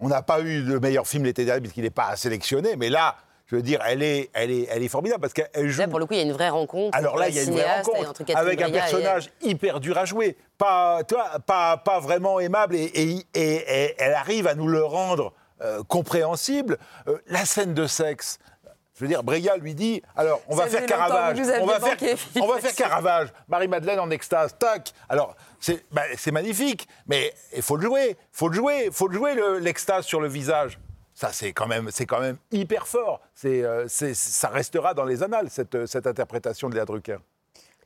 On 0.01 0.09
n'a 0.09 0.23
pas 0.23 0.41
eu 0.41 0.63
le 0.63 0.81
meilleur 0.81 1.07
film 1.07 1.25
l'été 1.25 1.45
dernier, 1.45 1.61
puisqu'il 1.61 1.83
n'est 1.83 1.91
pas 1.91 2.17
sélectionné. 2.17 2.77
Mais 2.77 2.89
là, 2.89 3.17
je 3.51 3.57
veux 3.57 3.63
dire, 3.63 3.81
elle 3.85 4.03
est, 4.03 4.31
elle 4.33 4.51
est, 4.51 4.69
elle 4.71 4.83
est 4.83 4.89
formidable, 4.89 5.21
parce 5.21 5.33
qu'elle 5.33 5.69
joue... 5.69 5.81
Là, 5.81 5.89
pour 5.89 5.99
le 5.99 6.07
coup, 6.07 6.15
il 6.15 6.19
y 6.19 6.21
a 6.21 6.25
une 6.25 6.33
vraie 6.33 6.49
rencontre. 6.51 6.97
Alors 6.97 7.17
là, 7.19 7.29
il 7.29 7.35
y 7.35 7.39
a 7.39 7.43
une 7.43 7.51
vraie 7.53 7.77
rencontre 7.83 8.23
avec 8.37 8.63
un 8.63 8.69
et 8.69 8.73
personnage 8.73 9.31
hyper 9.43 9.81
dur 9.81 9.99
à 9.99 10.05
jouer, 10.05 10.37
pas, 10.57 11.03
tu 11.09 11.15
vois, 11.15 11.39
pas, 11.41 11.77
pas 11.77 11.99
vraiment 12.01 12.39
aimable, 12.41 12.77
et, 12.77 12.85
et- 12.85 13.27
et- 13.35 13.85
et 13.85 13.95
elle 13.99 14.15
arrive 14.15 14.47
à 14.47 14.55
nous 14.55 14.69
le 14.69 14.85
rendre 14.85 15.33
euh, 15.63 15.83
compréhensible. 15.83 16.79
Euh, 17.09 17.19
la 17.27 17.45
scène 17.45 17.75
de 17.75 17.87
sexe. 17.87 18.39
Je 18.95 19.05
veux 19.05 19.09
dire, 19.09 19.23
Breillat 19.23 19.57
lui 19.57 19.75
dit 19.75 20.03
alors, 20.15 20.41
on 20.49 20.57
Ça 20.57 20.65
va 20.65 20.69
faire 20.69 20.87
Caravage. 20.87 21.39
On 21.61 21.67
va 21.67 21.81
faire, 21.81 21.97
on 22.43 22.47
va 22.47 22.59
faire 22.61 22.75
Caravage. 22.75 23.29
Marie-Madeleine 23.49 23.99
en 23.99 24.11
extase, 24.11 24.55
tac. 24.59 24.93
Alors, 25.09 25.35
c'est 25.59 25.85
bah, 25.91 26.03
magnifique, 26.33 26.87
mais 27.07 27.33
il 27.57 27.63
faut 27.63 27.77
le 27.77 27.83
jouer. 27.83 28.11
Il 28.11 28.17
faut 28.33 28.49
le 28.49 28.55
jouer. 28.55 28.83
Il 28.87 28.93
faut 28.93 29.09
le 29.09 29.15
jouer, 29.17 29.35
le- 29.35 29.59
l'extase 29.59 30.05
sur 30.05 30.21
le 30.21 30.29
visage. 30.29 30.79
Ça, 31.21 31.33
c'est 31.33 31.53
quand, 31.53 31.67
même- 31.67 31.91
c'est 31.91 32.07
quand 32.07 32.21
même 32.21 32.39
hyper 32.51 32.87
fort. 32.87 33.21
C'est, 33.35 33.63
euh, 33.63 33.87
ça 33.89 34.49
restera 34.49 34.95
dans 34.95 35.05
les 35.05 35.23
annales, 35.23 35.51
cette, 35.51 35.85
cette 35.85 36.07
interprétation 36.07 36.71
de 36.71 36.75
Léa 36.77 36.87
Drucker. 36.87 37.19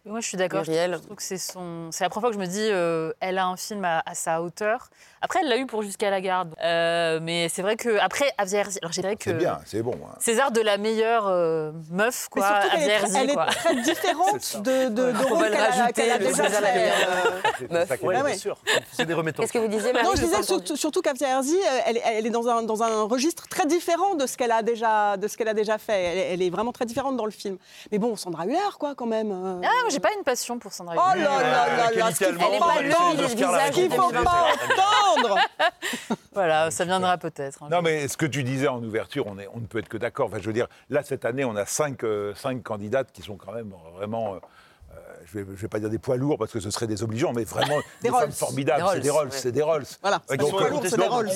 Moi, 0.05 0.21
je 0.21 0.29
suis 0.29 0.37
d'accord. 0.37 0.63
Je, 0.63 0.71
je 0.73 0.99
trouve 0.99 1.17
que 1.17 1.23
c'est 1.23 1.39
son. 1.39 1.89
C'est 1.91 2.05
la 2.05 2.11
première 2.11 2.29
fois 2.29 2.31
que 2.31 2.37
je 2.37 2.41
me 2.41 2.47
dis, 2.47 2.69
euh, 2.71 3.13
elle 3.19 3.39
a 3.39 3.47
un 3.47 3.57
film 3.57 3.85
à, 3.85 4.03
à 4.07 4.15
sa 4.15 4.41
hauteur. 4.41 4.89
Après, 5.25 5.41
elle 5.43 5.49
l'a 5.49 5.57
eu 5.57 5.67
pour 5.67 5.83
Jusqu'à 5.83 6.11
la 6.11 6.21
garde. 6.21 6.55
Euh, 6.63 7.19
mais 7.23 7.49
c'est 7.49 7.63
vrai 7.63 7.77
que 7.77 7.99
après, 7.99 8.31
Avzia 8.39 8.63
Herzi- 8.63 8.79
alors 8.83 8.93
dirais 9.01 9.17
que 9.17 9.25
C'est 9.25 9.33
bien, 9.35 9.59
c'est 9.67 9.83
bon. 9.83 9.95
hein. 10.05 10.15
César 10.21 10.51
de 10.53 10.61
la 10.61 10.77
meilleure 10.79 11.27
euh, 11.29 11.73
meuf, 11.91 12.29
Mais 12.35 12.41
quoi. 12.41 12.49
surtout 12.63 12.77
est, 12.83 12.87
très- 12.87 12.93
Herzi, 13.05 13.17
elle 13.19 13.31
est 13.31 13.35
très 13.35 13.75
différente 13.77 14.57
de, 14.63 14.89
de, 14.89 15.13
de 15.13 15.13
qu'elle 15.51 15.81
a, 15.83 15.93
qu'elle 15.93 16.11
a 16.11 16.19
le 16.19 16.25
déjà 16.27 16.45
fait. 16.61 16.75
meilleure. 16.75 16.95
Euh, 16.97 17.31
C'est 17.59 17.71
Meuf. 17.73 17.89
ouais. 18.23 18.31
bien 18.31 18.39
sûr. 18.39 18.57
C'est 18.93 19.07
des 19.07 19.15
remettants. 19.15 19.43
Qu'est-ce 19.43 19.53
que 19.53 19.59
vous 19.59 19.69
disiez, 19.69 19.93
Marie 19.93 20.05
Non, 20.05 20.13
je 20.13 20.21
J'ai 20.21 20.27
disais 20.27 20.43
surtout, 20.43 20.77
surtout 20.77 21.01
qu'Afia 21.03 21.29
Herzi, 21.29 21.57
euh, 21.57 21.79
elle, 21.87 21.97
est- 21.97 22.03
elle 22.05 22.27
est 22.27 22.31
dans 22.31 22.47
un, 22.49 22.63
dans 22.63 22.83
un 22.83 23.03
registre 23.05 23.49
très 23.49 23.67
différent 23.67 24.15
de 24.15 24.27
ce 24.27 24.37
qu'elle 24.37 24.53
a 24.53 24.63
déjà, 24.63 25.17
de 25.17 25.27
ce 25.29 25.37
qu'elle 25.37 25.49
a 25.49 25.55
déjà 25.55 25.79
fait. 25.79 25.93
Elle, 26.03 26.19
est- 26.19 26.33
elle 26.35 26.43
est 26.43 26.51
vraiment 26.51 26.73
très 26.73 26.85
différente 26.85 27.17
dans 27.17 27.25
le 27.27 27.31
film. 27.31 27.57
Mais 27.93 27.99
bon, 27.99 28.17
Sandra 28.17 28.45
Hüller, 28.45 28.59
quoi, 28.79 28.95
quand 28.95 29.07
même. 29.07 29.31
euh. 29.33 29.61
Ah, 29.65 29.69
moi, 29.83 29.91
j'ai 29.91 30.01
pas 30.01 30.13
une 30.17 30.25
passion 30.25 30.59
pour 30.59 30.73
Sandra 30.73 30.95
Oh 30.97 31.15
Hüller. 31.15 31.25
là 31.25 31.31
là 31.43 31.67
là 31.77 31.91
là, 31.97 32.11
faut 32.13 32.25
Elle 32.25 32.55
est 32.55 32.59
pas 32.59 32.83
le 32.83 32.89
visage 32.89 33.75
de 33.75 33.89
faut 33.95 34.11
pas 34.11 34.21
entendre. 34.21 35.14
Voilà, 36.33 36.71
ça 36.71 36.85
viendra 36.85 37.17
peut-être. 37.19 37.63
hein. 37.63 37.69
Non, 37.71 37.81
mais 37.83 38.09
ce 38.09 38.17
que 38.17 38.27
tu 38.27 38.43
disais 38.43 38.67
en 38.69 38.83
ouverture, 38.83 39.27
on, 39.27 39.39
est, 39.39 39.49
on 39.55 39.61
ne 39.61 39.67
peut 39.67 39.79
être 39.79 39.89
que 39.89 39.97
d'accord. 39.97 40.27
Enfin, 40.27 40.39
je 40.41 40.47
veux 40.47 40.53
dire, 40.53 40.67
là, 40.91 41.03
cette 41.03 41.25
année, 41.25 41.45
on 41.45 41.55
a 41.57 41.65
cinq, 41.67 42.03
euh, 42.05 42.35
cinq 42.35 42.63
candidates 42.63 43.13
qui 43.13 43.23
sont 43.23 43.37
quand 43.37 43.53
même 43.53 43.73
vraiment. 43.97 44.35
euh, 44.35 44.39
je 45.35 45.45
je 45.55 45.61
vais, 45.63 45.69
pas 45.69 45.79
dire 45.79 45.91
des 45.91 45.99
poids 45.99 46.17
lourds 46.17 46.39
parce 46.39 46.53
que 46.53 46.61
ce 46.61 46.71
serait 46.71 46.87
désobligeant, 46.87 47.33
mais 47.33 47.45
vraiment 47.45 47.81
des, 48.03 48.11
femmes 48.11 48.33
formidables. 48.33 48.85
C'est 48.93 49.01
des 49.01 49.11
Rolls, 49.11 49.29
c'est 49.31 49.53
des 49.53 49.63
Rolls. 49.63 49.85
Voilà. 50.01 50.21
Donc, 50.39 50.53
lourd, 50.53 50.81
des 50.81 51.07
Rolls. 51.07 51.31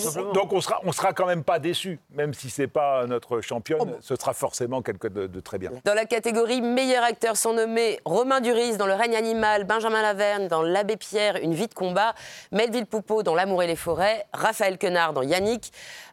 on 0.50 0.60
sera, 0.60 0.80
on 0.84 0.92
sera 0.92 1.12
quand 1.12 1.26
même 1.26 1.44
pas 1.44 1.58
déçus, 1.58 1.98
même 2.10 2.34
si 2.34 2.50
c'est 2.50 2.66
pas 2.66 3.06
notre 3.06 3.40
championne, 3.40 3.78
Oh 3.80 3.84
bon. 3.84 3.96
ce 4.00 4.16
sera 4.16 4.32
forcément 4.32 4.82
quelqu'un 4.82 5.08
de, 5.08 5.26
de 5.26 5.40
très 5.40 5.58
bien. 5.58 5.70
Dans 5.84 5.94
la 5.94 6.04
catégorie 6.04 6.60
meilleur 6.60 7.04
acteur 7.04 7.36
sont 7.36 7.52
nommés 7.52 8.00
Romain 8.04 8.40
Duris 8.40 8.76
dans 8.76 8.86
Le 8.86 8.94
règne 8.94 9.16
animal, 9.16 9.64
Benjamin 9.64 10.02
Laverne 10.02 10.48
dans 10.48 10.62
L'Abbé 10.62 10.96
Pierre, 10.96 11.36
Une 11.36 11.54
vie 11.54 11.68
de 11.68 11.74
combat, 11.74 12.14
Melville 12.52 12.86
Poupeau 12.86 13.22
dans 13.22 13.34
L'amour 13.34 13.62
et 13.62 13.66
les 13.66 13.76
forêts, 13.76 14.26
Raphaël 14.32 14.78
Quenard 14.78 15.12
dans 15.12 15.22
Yannick 15.22 15.72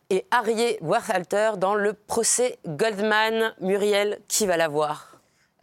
et 0.09 0.25
Arié 0.31 0.77
Werthalter 0.81 1.51
dans 1.57 1.75
Le 1.75 1.93
procès 1.93 2.59
Goldman. 2.67 3.53
Muriel, 3.59 4.19
qui 4.27 4.45
va 4.45 4.57
la 4.57 4.67
voir? 4.67 5.14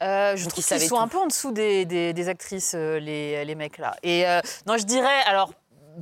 Euh, 0.02 0.37
je 0.37 0.44
Donc, 0.44 0.52
trouve 0.52 0.64
ils 0.64 0.66
qu'ils 0.66 0.76
savaient 0.78 0.87
sont 0.88 0.97
tout. 0.97 1.02
un 1.02 1.09
peu 1.09 1.18
en 1.18 1.26
dessous 1.26 1.52
des, 1.52 1.85
des- 1.85 2.12
des 2.12 2.28
actrices, 2.28 2.73
euh, 2.75 2.99
les, 2.99 3.44
les 3.44 3.54
mecs 3.54 3.78
là. 3.78 3.94
Et 4.02 4.26
euh, 4.26 4.40
non, 4.66 4.76
je 4.76 4.85
dirais, 4.85 5.23
alors, 5.26 5.52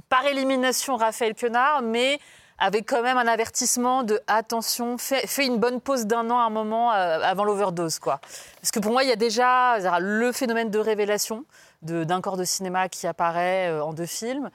par 0.08 0.24
élimination, 0.26 0.96
Raphaël 0.96 1.34
Quenard, 1.34 1.82
mais 1.82 2.18
avec 2.58 2.86
quand 2.88 3.02
même 3.02 3.16
un 3.16 3.26
avertissement 3.26 4.02
de 4.02 4.20
attention, 4.26 4.98
fais, 4.98 5.26
fais 5.26 5.46
une 5.46 5.56
bonne 5.58 5.80
pause 5.80 6.06
d'un 6.06 6.28
an 6.30 6.38
à 6.38 6.42
un 6.44 6.50
moment 6.50 6.92
euh, 6.92 7.20
avant 7.22 7.44
l'overdose, 7.44 7.98
quoi. 7.98 8.20
Parce 8.60 8.70
que 8.70 8.80
pour 8.80 8.92
moi, 8.92 9.02
il 9.02 9.08
y 9.08 9.12
a 9.12 9.16
déjà 9.16 9.98
le 9.98 10.30
phénomène 10.32 10.70
de 10.70 10.78
révélation 10.78 11.44
de- 11.82 12.04
d'un 12.04 12.20
corps 12.20 12.36
de 12.36 12.44
cinéma 12.44 12.88
qui 12.90 13.06
apparaît 13.06 13.68
euh, 13.70 13.82
en 13.82 13.92
deux 13.94 14.06
films. 14.06 14.50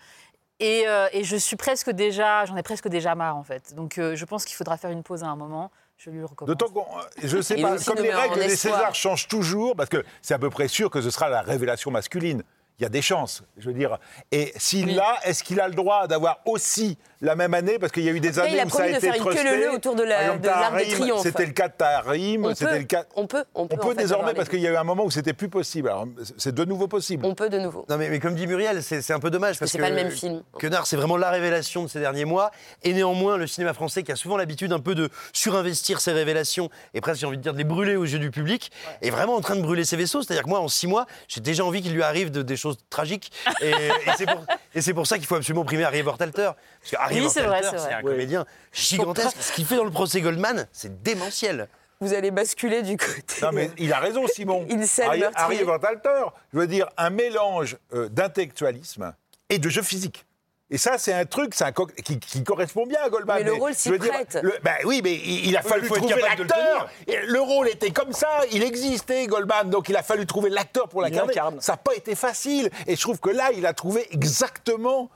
Et, 0.59 0.83
euh, 0.87 1.07
et 1.11 1.23
je 1.23 1.35
suis 1.35 1.55
presque 1.57 1.89
déjà, 1.89 2.45
j'en 2.45 2.55
ai 2.55 2.63
presque 2.63 2.87
déjà 2.87 3.13
marre 3.15 3.35
en 3.35 3.43
fait. 3.43 3.73
Donc 3.73 3.97
euh, 3.97 4.15
je 4.15 4.25
pense 4.25 4.45
qu'il 4.45 4.55
faudra 4.55 4.77
faire 4.77 4.91
une 4.91 5.03
pause 5.03 5.23
à 5.23 5.27
un 5.27 5.35
moment. 5.35 5.71
Je 5.97 6.09
lui 6.09 6.23
recommande. 6.23 6.55
D'autant 6.55 6.71
qu'on, 6.73 6.85
je 7.23 7.41
sais 7.41 7.55
pas, 7.61 7.77
comme 7.77 7.99
les 7.99 8.13
règles 8.13 8.35
des. 8.35 8.55
Césars 8.55 8.95
changent 8.95 9.27
toujours, 9.27 9.75
parce 9.75 9.89
que 9.89 10.03
c'est 10.21 10.33
à 10.33 10.39
peu 10.39 10.49
près 10.49 10.67
sûr 10.67 10.89
que 10.89 11.01
ce 11.01 11.09
sera 11.09 11.29
la 11.29 11.41
révélation 11.41 11.89
masculine. 11.89 12.43
Il 12.79 12.83
y 12.83 12.85
a 12.85 12.89
des 12.89 13.01
chances, 13.01 13.41
je 13.57 13.67
veux 13.67 13.73
dire. 13.73 13.97
Et 14.33 14.51
s'il 14.57 14.87
Oui. 14.87 14.93
l'a, 14.95 15.15
est-ce 15.23 15.43
qu'il 15.45 15.61
a 15.61 15.67
le 15.69 15.73
droit 15.75 16.07
d'avoir 16.07 16.39
aussi 16.45 16.97
la 17.21 17.35
même 17.37 17.53
année? 17.53 17.79
Parce 17.79 17.93
qu'il 17.93 18.03
y 18.03 18.09
a 18.09 18.11
eu 18.11 18.19
des 18.19 18.31
cas, 18.31 18.41
années 18.41 18.55
il 18.55 18.59
a 18.59 18.65
où 18.65 18.69
ça 18.69 18.75
a 18.75 18.79
promis 18.79 18.91
de 18.91 18.97
été 18.97 19.07
faire 19.07 19.15
une 19.15 19.21
trusté. 19.21 19.43
queue-leu-leu 19.43 19.71
autour 19.73 19.95
de 19.95 20.03
la- 20.03 20.15
Par 20.15 20.21
exemple, 20.23 20.41
de 20.41 20.47
l'Arc 20.47 20.73
de 20.73 20.79
Tahrim, 20.79 20.99
Triomphe. 20.99 21.21
C'était 21.23 21.45
le 21.45 21.51
cas 21.53 21.67
de 21.69 21.73
Tahrim, 21.77 22.45
on 22.45 22.49
c'était 22.53 22.71
peut, 22.71 22.77
le 22.79 22.83
cas... 22.83 23.03
on 23.15 23.27
peut, 23.27 23.45
on 23.55 23.67
peut, 23.67 23.75
On 23.77 23.79
en 23.81 23.87
peut 23.87 23.95
fait, 23.95 24.01
désormais, 24.01 24.33
parce 24.33 24.49
qu'il 24.49 24.59
y 24.59 24.67
a 24.67 24.71
eu 24.71 24.75
un 24.75 24.83
moment 24.83 25.05
où 25.05 25.09
c'était 25.11 25.31
plus 25.31 25.47
possible. 25.47 25.87
Alors, 25.87 26.05
c'est 26.37 26.53
de 26.53 26.65
nouveau 26.65 26.89
possible. 26.89 27.25
on 27.25 27.33
peut 27.33 27.47
de 27.49 27.59
nouveau. 27.59 27.85
Non 27.87 27.95
mais, 27.97 28.09
mais 28.09 28.19
comme 28.19 28.35
dit 28.35 28.45
Muriel, 28.45 28.83
c'est 28.83 29.01
c'est 29.01 29.13
un 29.13 29.19
peu 29.21 29.29
dommage 29.29 29.57
parce 29.57 29.71
c'est 29.71 29.77
que 29.77 29.83
pas 29.83 29.89
le 29.89 29.95
même 29.95 30.11
film. 30.11 30.43
Quenard, 30.59 30.85
c'est 30.85 30.97
vraiment 30.97 31.15
la 31.15 31.29
révélation 31.29 31.83
de 31.83 31.87
ces 31.87 32.01
derniers 32.01 32.25
mois. 32.25 32.51
Et 32.83 32.91
néanmoins, 32.91 33.37
le 33.37 33.47
cinéma 33.47 33.73
français 33.73 34.03
qui 34.03 34.11
a 34.11 34.17
souvent 34.17 34.35
l'habitude 34.35 34.73
un 34.73 34.79
peu 34.81 34.95
de 34.95 35.09
surinvestir 35.31 36.01
ses 36.01 36.11
révélations 36.11 36.69
et 36.93 36.99
presque 36.99 37.21
j'ai 37.21 37.25
envie 37.27 37.37
de 37.37 37.41
dire 37.41 37.53
de 37.53 37.57
les 37.57 37.63
brûler 37.63 37.95
aux 37.95 38.03
yeux 38.03 38.19
du 38.19 38.31
public, 38.31 38.69
est 39.01 39.11
vraiment 39.11 39.35
en 39.35 39.41
train 39.41 39.55
de 39.55 39.61
brûler 39.61 39.85
ses 39.85 39.95
vaisseaux. 39.95 40.21
C'est-à-dire 40.21 40.43
que 40.43 40.49
moi, 40.49 40.59
en 40.59 40.67
six 40.67 40.87
mois, 40.87 41.05
j'ai 41.29 41.39
déjà 41.39 41.63
envie 41.63 41.81
qu'il 41.81 41.93
lui 41.93 42.03
arrive 42.03 42.31
de- 42.31 42.41
des 42.41 42.57
choses 42.57 42.64
tragiques. 42.89 43.31
Et, 43.61 43.69
et 43.69 44.11
c'est 44.17 44.25
pour, 44.25 44.45
et 44.73 44.81
c'est 44.81 44.93
pour 44.93 45.07
ça 45.07 45.17
qu'il 45.17 45.27
faut 45.27 45.35
absolument 45.35 45.65
primer 45.65 45.83
Harry 45.83 46.01
Vortalter. 46.01 46.51
Parce 46.81 46.91
que 46.91 46.95
Harry 46.97 47.21
Oui, 47.21 47.29
c'est 47.29 47.43
un 47.43 48.01
comédien 48.01 48.45
gigantesque. 48.73 49.37
Ce 49.39 49.51
qu'il 49.51 49.65
fait 49.65 49.75
dans 49.75 49.83
le 49.83 49.91
procès 49.91 50.21
Goldman, 50.21 50.67
c'est 50.71 51.01
démentiel. 51.03 51.67
Vous 52.01 52.13
allez 52.13 52.29
basculer 52.29 52.81
du 52.81 52.97
côté. 52.97 53.41
Non, 53.41 53.51
mais 53.53 53.71
il 53.77 53.93
a 53.93 53.99
raison, 53.99 54.27
Simon. 54.27 54.65
Il 54.69 54.85
sait 54.87 55.05
Harry. 55.05 55.23
Harry 55.35 55.63
Vortalter, 55.63 56.25
je 56.53 56.59
veux 56.59 56.67
dire, 56.67 56.89
un 56.97 57.09
mélange 57.09 57.77
euh, 57.93 58.09
d'intellectualisme 58.09 59.13
et 59.49 59.59
de 59.59 59.69
jeu 59.69 59.81
physique. 59.81 60.24
Et 60.71 60.79
ça, 60.79 60.97
c'est 60.97 61.13
un 61.13 61.25
truc 61.25 61.53
c'est 61.53 61.63
un 61.65 61.71
qui, 61.71 62.19
qui 62.19 62.43
correspond 62.43 62.87
bien 62.87 62.99
à 63.03 63.09
Goldman. 63.09 63.37
Mais 63.37 63.43
le 63.43 63.53
rôle 63.53 63.75
s'y 63.75 63.91
prête. 63.91 64.39
le- 64.41 64.55
ben 64.63 64.73
oui, 64.85 65.01
mais 65.03 65.13
il, 65.13 65.49
il 65.49 65.57
a 65.57 65.61
Oui, 65.63 65.69
fallu 65.69 65.83
il 65.83 65.87
faut 65.87 65.95
être 65.95 66.01
trouver 66.01 66.15
le 66.21 66.21
l'acteur. 66.27 66.89
Et 67.07 67.17
Le 67.23 67.39
rôle 67.39 67.69
était 67.69 67.91
comme 67.91 68.13
ça, 68.13 68.27
il 68.51 68.63
existait, 68.63 69.27
Goldman. 69.27 69.69
Donc 69.69 69.89
il 69.89 69.95
a 69.95 70.01
fallu 70.01 70.25
trouver 70.25 70.49
l'acteur 70.49 70.89
pour 70.89 71.01
l'incarner. 71.03 71.27
l'incarne. 71.33 71.61
Ça 71.61 71.73
n'a 71.73 71.77
pas 71.77 71.93
été 71.93 72.15
facile. 72.15 72.71
Et 72.87 72.95
je 72.95 73.01
trouve 73.01 73.19
que 73.19 73.29
là, 73.29 73.51
il 73.55 73.65
a 73.67 73.73
trouvé 73.73 74.07
exactement, 74.11 75.11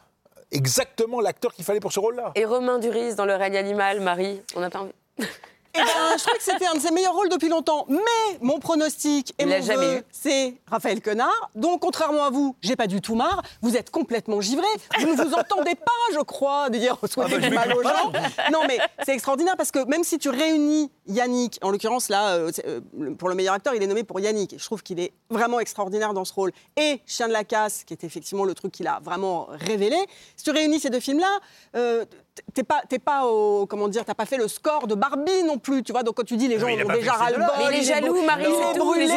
exactement 0.51 1.19
l'acteur 1.19 1.51
qu'il 1.53 1.65
fallait 1.65 1.79
pour 1.79 1.93
ce 1.93 1.99
rôle-là. 1.99 2.31
Et 2.35 2.45
Romain 2.45 2.77
Duris 2.77 3.15
dans 3.15 3.25
Le 3.25 3.35
règne 3.35 3.57
animal, 3.57 4.01
Marie, 4.01 4.43
on 4.55 4.59
n'a 4.59 4.69
pas 4.69 4.81
envie. 4.81 4.93
Eh 5.75 5.77
ben, 5.79 5.85
je 6.17 6.23
crois 6.23 6.35
que 6.35 6.43
c'était 6.43 6.65
un 6.65 6.73
de 6.73 6.79
ses 6.79 6.91
meilleurs 6.91 7.13
rôles 7.13 7.29
depuis 7.29 7.49
longtemps. 7.49 7.85
Mais 7.89 7.99
mon 8.41 8.59
pronostic 8.59 9.31
et 9.38 9.43
Il 9.43 9.49
l'a 9.49 9.59
mon 9.59 9.65
jamais 9.65 9.85
vœu, 9.85 9.97
eu. 9.99 10.03
c'est 10.11 10.55
Raphaël 10.67 11.01
Quenard. 11.01 11.49
Donc, 11.55 11.81
contrairement 11.81 12.23
à 12.25 12.29
vous, 12.29 12.55
j'ai 12.61 12.75
pas 12.75 12.88
du 12.88 13.01
tout 13.01 13.15
marre. 13.15 13.41
Vous 13.61 13.77
êtes 13.77 13.91
complètement 13.91 14.41
givré. 14.41 14.65
Vous 14.99 15.07
ne 15.07 15.15
vous 15.23 15.33
entendez 15.33 15.75
pas, 15.75 15.91
je 16.13 16.19
crois, 16.21 16.69
dire 16.69 16.97
souhaiter 17.05 17.35
Ah 17.35 17.38
bah, 17.38 17.41
je 17.43 17.47
du 17.49 17.53
mal 17.55 17.73
aux 17.73 17.83
gens. 17.83 18.11
Non, 18.51 18.61
mais 18.67 18.79
c'est 19.05 19.13
extraordinaire 19.13 19.55
parce 19.57 19.71
que 19.71 19.83
même 19.85 20.03
si 20.03 20.17
tu 20.17 20.29
réunis 20.29 20.91
Yannick, 21.07 21.59
en 21.61 21.69
l'occurrence 21.71 22.09
là, 22.09 22.35
euh, 22.35 22.51
euh, 22.65 22.81
pour 23.17 23.29
le 23.29 23.35
meilleur 23.35 23.53
acteur, 23.53 23.75
il 23.75 23.83
est 23.83 23.88
nommé 23.88 24.03
pour 24.03 24.19
Yannick. 24.19 24.55
Je 24.57 24.63
trouve 24.65 24.81
qu'il 24.83 24.99
est 24.99 25.13
vraiment 25.29 25.59
extraordinaire 25.59 26.13
dans 26.13 26.25
ce 26.25 26.33
rôle. 26.33 26.51
Et 26.77 27.01
Chien 27.05 27.27
de 27.27 27.33
la 27.33 27.43
casse, 27.43 27.83
qui 27.83 27.93
est 27.93 28.03
effectivement 28.03 28.43
le 28.45 28.53
truc 28.55 28.71
qu'il 28.71 28.88
a 28.88 28.99
vraiment 29.03 29.47
révélé. 29.51 29.97
Si 30.35 30.43
tu 30.43 30.51
réunis 30.51 30.79
ces 30.79 30.89
deux 30.89 30.99
films-là, 30.99 31.39
euh, 31.75 32.05
t'es 32.53 32.63
pas, 32.63 32.81
t'es 32.88 33.00
pas 33.00 33.25
au, 33.25 33.65
comment 33.65 33.88
dire, 33.88 34.05
t'as 34.05 34.13
pas 34.13 34.25
fait 34.25 34.38
le 34.38 34.48
score 34.48 34.88
de 34.88 34.96
Barbie 34.96 35.43
non 35.43 35.58
plus, 35.58 35.84
tu 35.84 35.91
vois. 35.91 36.03
Donc 36.03 36.15
quand 36.15 36.25
tu 36.25 36.38
dis 36.38 36.48
les 36.48 36.60
gens 36.60 36.67
mais 36.67 36.75
il 36.75 36.81
a 36.81 36.86
ont 36.86 36.89
déjà 36.93 37.13
ras-le-bol, 37.13 37.46
deux-là. 37.46 37.69
Mais 37.69 37.77
il 37.77 37.81
est 37.81 37.84
jaloux, 37.84 38.08
brûlé, 38.13 38.25
Marie, 38.25 38.43
il 38.48 38.53
c'est 38.55 38.62
est 38.62 38.74
tout, 38.79 38.93
il 38.96 39.01
est 39.01 39.08
brûlé. 39.08 39.13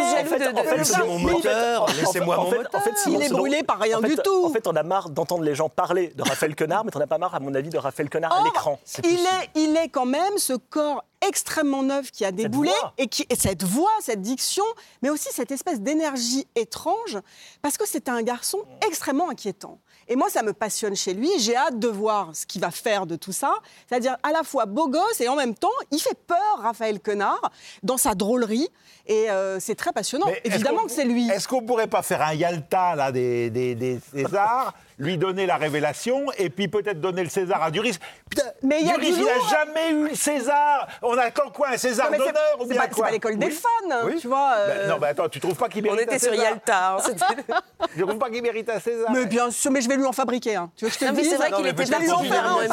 En 0.52 0.64
fait, 0.64 0.76
Laissez 0.78 0.98
mon 1.04 1.18
moteur, 1.18 1.86
laissez-moi 1.96 2.38
en 2.38 2.44
mon 2.44 2.50
fait- 2.50 2.56
moteur. 2.58 2.80
en 2.80 2.84
fait, 2.84 2.96
Simon, 2.98 3.18
Il 3.20 3.26
est 3.26 3.28
brûlé 3.30 3.62
par 3.62 3.78
rien 3.78 4.00
du 4.00 4.16
tout. 4.16 4.44
En 4.46 4.50
fait, 4.50 4.66
on 4.66 4.76
a 4.76 4.82
marre 4.82 5.10
d'entendre 5.10 5.42
les 5.44 5.54
gens 5.54 5.68
parler 5.68 6.08
de 6.16 6.22
Raphaël 6.22 6.54
Quenard, 6.54 6.84
mais 6.84 6.90
on 6.94 6.98
n'a 6.98 7.06
pas 7.06 7.18
marre, 7.18 7.34
à 7.34 7.40
mon 7.40 7.54
avis, 7.54 7.68
de 7.70 7.78
Raphaël 7.78 8.08
Quenard 8.10 8.32
à 8.40 8.44
l'écran. 8.44 8.78
il 9.04 9.10
est, 9.20 9.50
il 9.54 9.76
est 9.76 9.88
quand 9.88 10.06
même 10.06 10.36
ce 10.38 10.52
corps 10.54 11.04
extrêmement 11.26 11.82
neuf 11.84 12.10
qui 12.10 12.24
a 12.24 12.32
déboulé 12.32 12.72
et, 12.98 13.06
qui, 13.06 13.24
et 13.30 13.36
cette 13.36 13.62
voix, 13.62 13.90
cette 14.00 14.22
diction, 14.22 14.64
mais 15.02 15.10
aussi 15.10 15.28
cette 15.30 15.52
espèce 15.52 15.80
d'énergie 15.80 16.46
étrange, 16.56 17.18
parce 17.62 17.76
que 17.78 17.86
c'est 17.86 18.08
un 18.08 18.22
garçon 18.22 18.58
extrêmement 18.86 19.30
inquiétant. 19.30 19.78
Et 20.12 20.16
moi, 20.16 20.28
ça 20.28 20.42
me 20.42 20.52
passionne 20.52 20.94
chez 20.94 21.14
lui. 21.14 21.30
J'ai 21.38 21.56
hâte 21.56 21.78
de 21.78 21.88
voir 21.88 22.36
ce 22.36 22.44
qu'il 22.44 22.60
va 22.60 22.70
faire 22.70 23.06
de 23.06 23.16
tout 23.16 23.32
ça. 23.32 23.54
C'est-à-dire 23.88 24.18
à 24.22 24.30
la 24.30 24.42
fois 24.42 24.66
beau 24.66 24.86
gosse 24.86 25.22
et 25.22 25.28
en 25.28 25.36
même 25.36 25.54
temps, 25.54 25.70
il 25.90 25.98
fait 26.00 26.18
peur, 26.26 26.58
Raphaël 26.58 27.00
Quenard, 27.00 27.50
dans 27.82 27.96
sa 27.96 28.14
drôlerie. 28.14 28.68
Et 29.06 29.30
euh, 29.30 29.58
c'est 29.60 29.74
très 29.74 29.92
passionnant. 29.92 30.26
Mais 30.26 30.40
Évidemment 30.44 30.84
que 30.84 30.90
c'est 30.90 31.04
lui. 31.04 31.28
Est-ce 31.28 31.48
qu'on 31.48 31.62
pourrait 31.62 31.88
pas 31.88 32.02
faire 32.02 32.22
un 32.22 32.34
Yalta 32.34 32.94
là, 32.94 33.10
des, 33.12 33.50
des, 33.50 33.74
des 33.74 33.98
Césars, 34.14 34.72
lui 34.98 35.18
donner 35.18 35.44
la 35.46 35.56
révélation 35.56 36.26
et 36.38 36.50
puis 36.50 36.68
peut-être 36.68 37.00
donner 37.00 37.24
le 37.24 37.28
César 37.28 37.62
à 37.62 37.70
Duris? 37.72 37.98
Putain, 38.30 38.44
Mais 38.62 38.80
il 38.80 38.86
y 38.86 38.90
a 38.90 38.94
Duris, 38.94 39.12
du 39.12 39.18
il 39.20 39.24
n'a 39.24 39.32
jamais 39.50 39.90
eu 39.90 40.08
le 40.10 40.14
César. 40.14 40.86
On 41.02 41.18
attend 41.18 41.50
quoi 41.50 41.70
Un 41.70 41.76
César 41.78 42.06
Non, 42.06 42.12
mais 42.12 42.18
c'est- 42.18 42.26
d'honneur 42.32 42.56
ou 42.60 42.66
bien 42.66 42.76
pas, 42.80 42.88
c'est 42.94 43.02
pas 43.02 43.10
l'école 43.10 43.38
des 43.38 43.46
Oui. 43.46 43.52
fans, 43.52 43.96
Oui. 44.06 44.18
tu 44.20 44.28
vois. 44.28 44.54
Ben, 44.66 44.70
euh, 44.72 44.88
non, 44.88 44.98
mais 45.00 45.08
attends, 45.08 45.28
tu 45.28 45.40
trouves 45.40 45.56
pas 45.56 45.68
qu'il 45.68 45.86
On 45.88 45.92
mérite 45.94 46.08
un 46.08 46.12
était 46.14 46.24
sur 46.24 46.32
César? 46.34 46.44
Yalta. 46.50 46.96
hein, 46.96 46.98
Je 47.96 48.02
trouve 48.04 48.18
pas 48.18 48.30
qu'il 48.30 48.42
mérite 48.42 48.70
un 48.70 48.78
César? 48.80 49.10
Mais 49.12 49.26
bien 49.26 49.50
sûr, 49.50 49.70
mais 49.72 49.80
je 49.80 49.88
vais 49.88 49.96
lui 49.96 50.06
en 50.06 50.12
fabriquer 50.12 50.54
un. 50.56 50.70
Tu 50.76 50.84
veux 50.84 50.90
que 50.90 50.94
je 50.94 51.00
te 51.00 51.04
Non, 51.06 51.12
dise 51.12 51.28
c'est 51.28 51.36
vrai 51.36 51.50
qu'il 51.50 51.66
était 51.66 51.84
lui 51.84 52.10
en 52.10 52.20
a 52.20 52.22
faire 52.24 52.46
un 52.56 52.68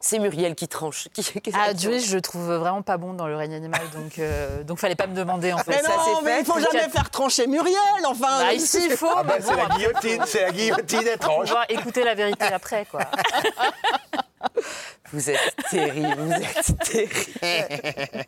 C'est 0.00 0.18
Muriel 0.18 0.54
qui 0.54 0.68
tranche. 0.68 1.08
Qui- 1.14 1.22
qui- 1.40 1.52
Ah, 1.54 1.72
Duris, 1.74 2.00
je 2.06 2.14
le 2.14 2.20
trouve 2.22 2.42
vraiment 2.52 2.82
pas 2.82 2.96
bon 2.96 3.14
dans 3.14 3.26
le 3.26 3.36
règne 3.36 3.54
animal, 3.54 3.80
donc 3.94 4.18
euh, 4.18 4.62
donc 4.62 4.78
fallait 4.78 4.94
pas 4.94 5.06
me 5.06 5.14
demander 5.14 5.52
en 5.52 5.58
fait. 5.58 5.70
Mais 5.70 5.82
ça, 5.82 5.96
non, 5.96 6.20
mais 6.22 6.30
fait. 6.36 6.40
il 6.40 6.44
faut 6.46 6.60
jamais 6.60 6.88
faire 6.88 7.10
trancher 7.10 7.46
Muriel, 7.46 7.76
enfin. 8.04 8.38
Bah, 8.40 8.52
ici 8.52 8.86
il 8.90 8.96
faut, 8.96 9.08
Ah 9.16 9.22
mais 9.24 9.40
c'est 9.40 9.56
la 9.56 9.66
guillotine, 9.76 10.22
c'est 10.26 10.42
la 10.42 10.50
guillotine 10.52 11.06
étrange. 11.08 11.46
pouvoir 11.46 11.64
écouter 11.68 12.04
la 12.04 12.14
vérité 12.14 12.44
après 12.44 12.86
quoi. 12.90 13.00
Vous 15.12 15.30
êtes 15.30 15.56
terrible, 15.70 16.16
vous 16.18 16.32
êtes 16.32 16.78
terrible. 16.80 18.26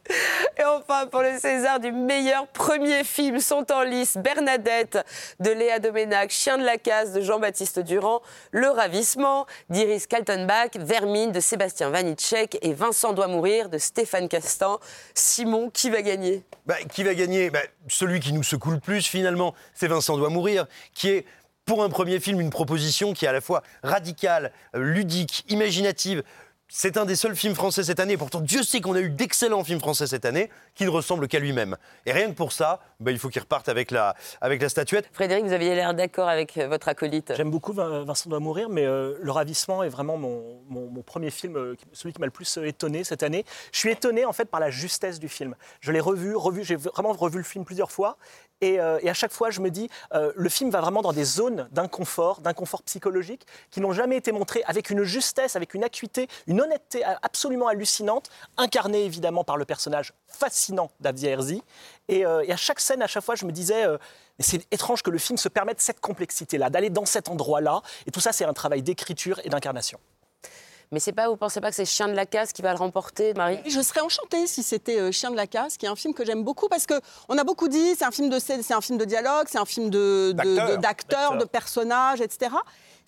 Et 0.56 0.64
enfin, 0.64 1.08
pour 1.08 1.22
le 1.22 1.36
César 1.38 1.80
du 1.80 1.90
meilleur 1.90 2.46
premier 2.46 3.02
film, 3.02 3.40
sont 3.40 3.66
en 3.72 3.82
lice 3.82 4.16
Bernadette 4.16 4.98
de 5.40 5.50
Léa 5.50 5.80
Doménac, 5.80 6.30
Chien 6.30 6.56
de 6.56 6.64
la 6.64 6.78
casse 6.78 7.12
de 7.12 7.20
Jean-Baptiste 7.20 7.80
Durand, 7.80 8.22
Le 8.52 8.68
ravissement 8.68 9.46
d'Iris 9.70 10.06
Kaltenbach, 10.06 10.76
Vermine 10.76 11.32
de 11.32 11.40
Sébastien 11.40 11.90
Vanitschek 11.90 12.58
et 12.62 12.74
Vincent 12.74 13.12
doit 13.12 13.26
mourir 13.26 13.68
de 13.68 13.78
Stéphane 13.78 14.28
Castan. 14.28 14.78
Simon, 15.14 15.70
qui 15.70 15.90
va 15.90 16.02
gagner? 16.02 16.44
Bah, 16.66 16.76
qui 16.92 17.02
va 17.02 17.14
gagner? 17.14 17.50
Bah, 17.50 17.62
Celui 17.88 18.20
qui 18.20 18.32
nous 18.32 18.44
secoue 18.44 18.70
le 18.70 18.78
plus, 18.80 19.04
finalement, 19.04 19.54
c'est 19.74 19.88
Vincent 19.88 20.16
doit 20.16 20.30
mourir, 20.30 20.66
qui 20.94 21.10
est, 21.10 21.26
pour 21.68 21.84
un 21.84 21.90
premier 21.90 22.18
film, 22.18 22.40
une 22.40 22.48
proposition 22.48 23.12
qui 23.12 23.26
est 23.26 23.28
à 23.28 23.32
la 23.32 23.42
fois 23.42 23.62
radicale, 23.82 24.52
euh, 24.74 24.82
ludique, 24.82 25.44
imaginative. 25.50 26.22
C'est 26.70 26.98
un 26.98 27.06
des 27.06 27.16
seuls 27.16 27.34
films 27.34 27.54
français 27.54 27.82
cette 27.82 27.98
année. 27.98 28.18
Pourtant, 28.18 28.42
Dieu 28.42 28.62
sait 28.62 28.82
qu'on 28.82 28.94
a 28.94 29.00
eu 29.00 29.08
d'excellents 29.08 29.64
films 29.64 29.80
français 29.80 30.06
cette 30.06 30.26
année 30.26 30.50
qui 30.74 30.84
ne 30.84 30.90
ressemblent 30.90 31.26
qu'à 31.26 31.38
lui-même. 31.38 31.78
Et 32.04 32.12
rien 32.12 32.28
que 32.28 32.34
pour 32.34 32.52
ça, 32.52 32.80
bah, 33.00 33.10
il 33.10 33.18
faut 33.18 33.30
qu'il 33.30 33.40
reparte 33.40 33.70
avec 33.70 33.90
la, 33.90 34.14
avec 34.42 34.60
la 34.60 34.68
statuette. 34.68 35.08
Frédéric, 35.14 35.46
vous 35.46 35.54
aviez 35.54 35.74
l'air 35.74 35.94
d'accord 35.94 36.28
avec 36.28 36.58
euh, 36.58 36.68
votre 36.68 36.88
acolyte. 36.88 37.32
J'aime 37.34 37.50
beaucoup 37.50 37.72
Vin- 37.72 38.04
Vincent 38.04 38.28
doit 38.28 38.38
mourir, 38.38 38.68
mais 38.68 38.84
euh, 38.84 39.16
Le 39.18 39.32
Ravissement 39.32 39.82
est 39.82 39.88
vraiment 39.88 40.18
mon, 40.18 40.60
mon- 40.68 40.90
mon 40.90 41.00
premier 41.02 41.30
film, 41.30 41.56
euh, 41.56 41.74
celui 41.94 42.12
qui 42.12 42.20
m'a 42.20 42.26
le 42.26 42.32
plus 42.32 42.58
étonné 42.58 43.02
cette 43.02 43.22
année. 43.22 43.46
Je 43.72 43.78
suis 43.78 43.90
étonné 43.90 44.26
en 44.26 44.34
fait 44.34 44.44
par 44.44 44.60
la 44.60 44.68
justesse 44.70 45.18
du 45.18 45.30
film. 45.30 45.54
Je 45.80 45.90
l'ai 45.90 46.00
revu, 46.00 46.36
revu, 46.36 46.64
j'ai 46.64 46.76
vraiment 46.76 47.12
revu 47.14 47.38
le 47.38 47.44
film 47.44 47.64
plusieurs 47.64 47.90
fois, 47.90 48.18
et, 48.60 48.78
euh, 48.80 48.98
et 49.02 49.08
à 49.08 49.14
chaque 49.14 49.32
fois 49.32 49.50
je 49.50 49.60
me 49.60 49.70
dis, 49.70 49.88
euh, 50.12 50.32
le 50.34 50.48
film 50.48 50.68
va 50.70 50.80
vraiment 50.82 51.00
dans 51.00 51.12
des 51.14 51.24
zones 51.24 51.66
d'inconfort, 51.72 52.40
d'inconfort 52.42 52.82
psychologique, 52.82 53.46
qui 53.70 53.80
n'ont 53.80 53.92
jamais 53.92 54.16
été 54.16 54.32
montrées 54.32 54.62
avec 54.66 54.90
une 54.90 55.04
justesse, 55.04 55.56
avec 55.56 55.72
une 55.74 55.84
acuité, 55.84 56.28
une 56.46 56.57
d'une 56.58 56.64
honnêteté 56.64 57.04
absolument 57.22 57.68
hallucinante, 57.68 58.30
incarnée 58.56 59.04
évidemment 59.04 59.44
par 59.44 59.56
le 59.56 59.64
personnage 59.64 60.12
fascinant 60.26 60.90
d'Avdia 61.00 61.30
Herzi. 61.30 61.62
Et, 62.08 62.26
euh, 62.26 62.44
et, 62.44 62.52
à 62.52 62.56
chaque 62.56 62.80
scène, 62.80 63.02
à 63.02 63.06
chaque 63.06 63.24
fois, 63.24 63.34
je 63.34 63.44
me 63.44 63.52
disais, 63.52 63.86
euh, 63.86 63.98
c'est 64.38 64.66
étrange 64.72 65.02
que 65.02 65.10
le 65.10 65.18
film 65.18 65.36
se 65.36 65.48
permette 65.48 65.80
cette 65.80 66.00
complexité-là, 66.00 66.70
d'aller 66.70 66.90
dans 66.90 67.04
cet 67.04 67.28
endroit-là. 67.28 67.82
Et 68.06 68.10
tout 68.10 68.20
ça, 68.20 68.32
c'est 68.32 68.44
un 68.44 68.52
travail 68.52 68.82
d'écriture 68.82 69.40
et 69.44 69.48
d'incarnation. 69.48 69.98
Mais 70.90 71.00
c'est 71.00 71.12
pas, 71.12 71.28
vous 71.28 71.36
pensez 71.36 71.60
pas 71.60 71.68
que 71.68 71.76
c'est 71.76 71.84
Chien 71.84 72.08
de 72.08 72.14
la 72.14 72.24
Casse 72.24 72.54
qui 72.54 72.62
va 72.62 72.72
le 72.72 72.78
remporter, 72.78 73.34
Marie? 73.34 73.58
Je 73.66 73.80
serais 73.82 74.00
enchantée 74.00 74.46
si 74.46 74.62
c'était 74.62 74.98
euh, 74.98 75.12
Chien 75.12 75.30
de 75.30 75.36
la 75.36 75.46
Casse, 75.46 75.76
qui 75.76 75.84
est 75.84 75.88
un 75.88 75.96
film 75.96 76.14
que 76.14 76.24
j'aime 76.24 76.44
beaucoup 76.44 76.68
parce 76.68 76.86
que 76.86 76.94
on 77.28 77.36
a 77.36 77.44
beaucoup 77.44 77.68
dit 77.68 77.94
c'est 77.94 78.06
un 78.06 78.10
film 78.10 78.30
de 78.30 78.38
c'est 78.38 78.72
un 78.72 78.80
film 78.80 78.96
de 78.96 79.04
dialogue, 79.04 79.48
c'est 79.50 79.58
un 79.58 79.66
film 79.66 79.90
de 79.90 80.32
d'acteurs, 80.80 81.34
de, 81.34 81.40
de, 81.40 81.44
personnages, 81.44 82.22
etc. 82.22 82.52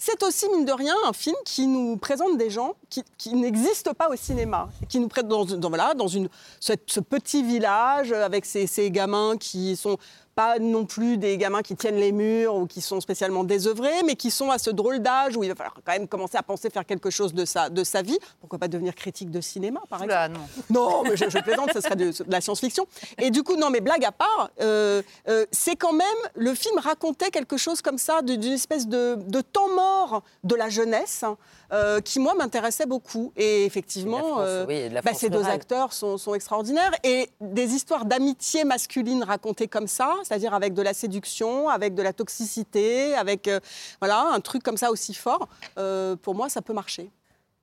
C'est 0.03 0.23
aussi, 0.23 0.49
mine 0.49 0.65
de 0.65 0.73
rien, 0.73 0.95
un 1.05 1.13
film 1.13 1.37
qui 1.45 1.67
nous 1.67 1.99
présente 1.99 2.39
des 2.39 2.49
gens 2.49 2.75
qui, 2.89 3.35
n'existent 3.35 3.93
pas 3.93 4.09
au 4.09 4.17
cinéma, 4.17 4.71
qui 4.89 4.99
nous 4.99 5.09
présente 5.09 5.29
dans, 5.29 5.45
dans, 5.45 5.69
voilà, 5.69 5.93
dans 5.93 6.07
une, 6.07 6.31
ce, 6.59 6.73
ce, 6.87 7.01
petit 7.01 7.43
village 7.43 8.11
avec 8.11 8.47
ces, 8.47 8.67
ces 8.67 8.91
gamins 8.91 9.37
qui 9.37 9.77
sont 9.77 9.99
pas 10.41 10.59
non 10.59 10.87
plus 10.87 11.19
des 11.19 11.37
gamins 11.37 11.61
qui 11.61 11.77
tiennent 11.77 11.99
les 11.99 12.13
murs 12.13 12.55
ou 12.55 12.67
qui 12.67 12.81
sont 12.81 12.99
spécialement 13.03 13.45
désœuvrés, 13.45 14.03
mais 14.07 14.17
qui 14.17 14.31
sont 14.31 14.51
à 14.51 14.57
ce 14.57 14.71
drôle 14.71 15.01
d'âge 15.01 15.37
où 15.37 15.45
il 15.45 15.51
va 15.51 15.55
falloir 15.55 15.75
quand 15.85 15.93
même 15.93 16.09
commencer 16.09 16.39
à 16.39 16.43
penser 16.43 16.71
faire 16.71 16.87
quelque 16.87 17.11
chose 17.11 17.35
de 17.35 17.45
sa, 17.45 17.69
de 17.69 17.85
sa 17.85 18.01
vie. 18.01 18.19
Pourquoi 18.41 18.59
pas 18.59 18.67
devenir 18.67 18.95
critique 18.95 19.31
de 19.31 19.43
cinéma, 19.43 19.81
par 19.91 20.03
exemple? 20.03 20.15
Là, 20.15 20.29
non. 20.29 20.41
non, 20.71 21.03
mais 21.03 21.15
je, 21.15 21.29
je 21.29 21.39
plaisante, 21.41 21.69
ce 21.75 21.83
serait 21.83 21.95
de, 21.95 22.07
de 22.07 22.33
la 22.33 22.41
science-fiction. 22.41 22.87
Et 23.19 23.31
du 23.31 23.43
coup, 23.43 23.57
non, 23.57 23.69
mais 23.69 23.83
blague 23.83 24.03
à 24.03 24.13
part, 24.13 24.49
euh, 24.63 25.03
euh, 25.29 25.45
c'est 25.53 25.77
quand 25.77 25.93
même, 25.93 26.07
le 26.37 26.55
film 26.55 26.79
racontait 26.79 27.31
quelque 27.31 27.59
chose 27.59 27.83
comme 27.83 27.99
ça, 27.99 28.23
d'une 28.23 28.43
espèce 28.45 28.89
de, 28.89 29.19
de, 29.27 29.43
temps 29.43 29.69
mort 29.69 30.23
de 30.43 30.55
la 30.55 30.71
jeunesse. 30.71 31.23
Euh, 31.73 32.01
qui 32.01 32.19
moi 32.19 32.35
m'intéressait 32.35 32.87
beaucoup. 32.87 33.33
Et 33.37 33.65
effectivement, 33.65 34.41
euh, 34.41 34.67
oui, 34.67 34.89
bah, 35.05 35.15
ces 35.15 35.31
deux 35.31 35.45
acteurs 35.45 35.93
sont, 35.93 36.19
sont, 36.19 36.35
extraordinaires. 36.35 36.91
Et 37.05 37.31
des 37.41 37.75
histoires 37.75 38.07
d'amitié 38.07 38.65
masculine 38.65 39.23
racontées 39.23 39.69
comme 39.69 39.87
ça, 39.87 40.15
c'est-à-dire 40.25 40.53
avec 40.53 40.75
de 40.75 40.83
la 40.83 40.95
séduction, 40.95 41.69
avec 41.69 41.95
de 41.95 42.03
la 42.03 42.13
toxicité, 42.13 43.15
avec 43.15 43.47
euh, 43.47 43.61
voilà 44.01 44.31
un 44.33 44.41
truc 44.41 44.63
comme 44.63 44.77
ça 44.77 44.91
aussi 44.91 45.15
fort, 45.15 45.49
euh, 45.79 46.17
pour 46.17 46.35
moi 46.35 46.49
ça 46.49 46.61
peut 46.61 46.73
marcher. 46.73 47.11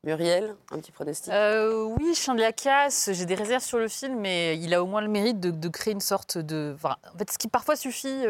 Muriel, 0.04 0.56
un 0.72 0.80
petit 0.80 0.92
pronostic 0.92 1.34
euh, 1.34 1.84
Oui, 2.00 2.16
Chien 2.16 2.36
de 2.36 2.40
la 2.40 2.54
casse, 2.54 3.10
j'ai 3.12 3.26
des 3.26 3.36
réserves 3.36 3.64
sur 3.64 3.78
le 3.78 3.90
film, 3.90 4.20
mais 4.20 4.58
il 4.58 4.74
a 4.74 4.82
au 4.82 4.86
moins 4.86 5.02
le 5.02 5.10
mérite 5.10 5.40
de, 5.40 5.52
de 5.52 5.68
créer 5.68 5.94
une 5.94 6.00
sorte 6.00 6.38
de... 6.38 6.72
Enfin, 6.76 6.96
en 7.14 7.18
fait, 7.18 7.30
ce 7.30 7.38
qui 7.38 7.50
parfois 7.50 7.76
suffit 7.76 8.24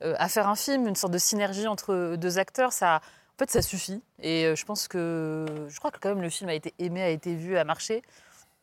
à 0.00 0.28
faire 0.28 0.48
un 0.48 0.54
film, 0.54 0.86
une 0.86 0.94
sorte 0.94 1.12
de 1.12 1.18
synergie 1.18 1.66
entre 1.66 2.14
deux 2.14 2.38
acteurs, 2.38 2.72
ça 2.72 3.00
en 3.38 3.44
fait, 3.44 3.52
ça 3.52 3.62
suffit. 3.62 4.02
Et 4.20 4.46
euh, 4.46 4.56
je 4.56 4.64
pense 4.64 4.88
que. 4.88 5.46
Je 5.68 5.78
crois 5.78 5.92
que 5.92 6.00
quand 6.00 6.08
même 6.08 6.22
le 6.22 6.28
film 6.28 6.50
a 6.50 6.54
été 6.54 6.74
aimé, 6.80 7.02
a 7.02 7.08
été 7.08 7.36
vu, 7.36 7.56
a 7.56 7.62
marché. 7.62 8.02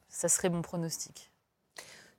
Ça 0.10 0.28
serait 0.28 0.50
mon 0.50 0.62
pronostic. 0.62 1.32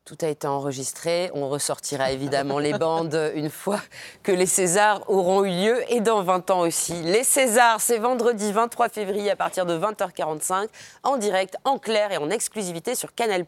Tout 0.07 0.17
a 0.23 0.29
été 0.29 0.47
enregistré. 0.47 1.31
On 1.35 1.51
ressortira 1.51 2.13
évidemment 2.13 2.59
les 2.59 2.73
bandes 2.73 3.33
une 3.35 3.51
fois 3.51 3.81
que 4.23 4.33
les 4.33 4.47
Césars 4.47 5.03
auront 5.11 5.45
eu 5.45 5.51
lieu 5.51 5.93
et 5.93 6.01
dans 6.01 6.23
20 6.23 6.51
ans 6.51 6.61
aussi. 6.61 6.95
Les 7.03 7.25
Césars, 7.25 7.83
c'est 7.83 7.99
vendredi 7.99 8.51
23 8.53 8.89
février 8.89 9.31
à 9.31 9.37
partir 9.37 9.67
de 9.67 9.77
20h45 9.77 10.69
en 11.03 11.19
direct, 11.19 11.57
en 11.65 11.79
clair 11.79 12.11
et 12.11 12.17
en 12.17 12.31
exclusivité 12.31 12.95
sur 12.95 13.15
Canal+, 13.15 13.45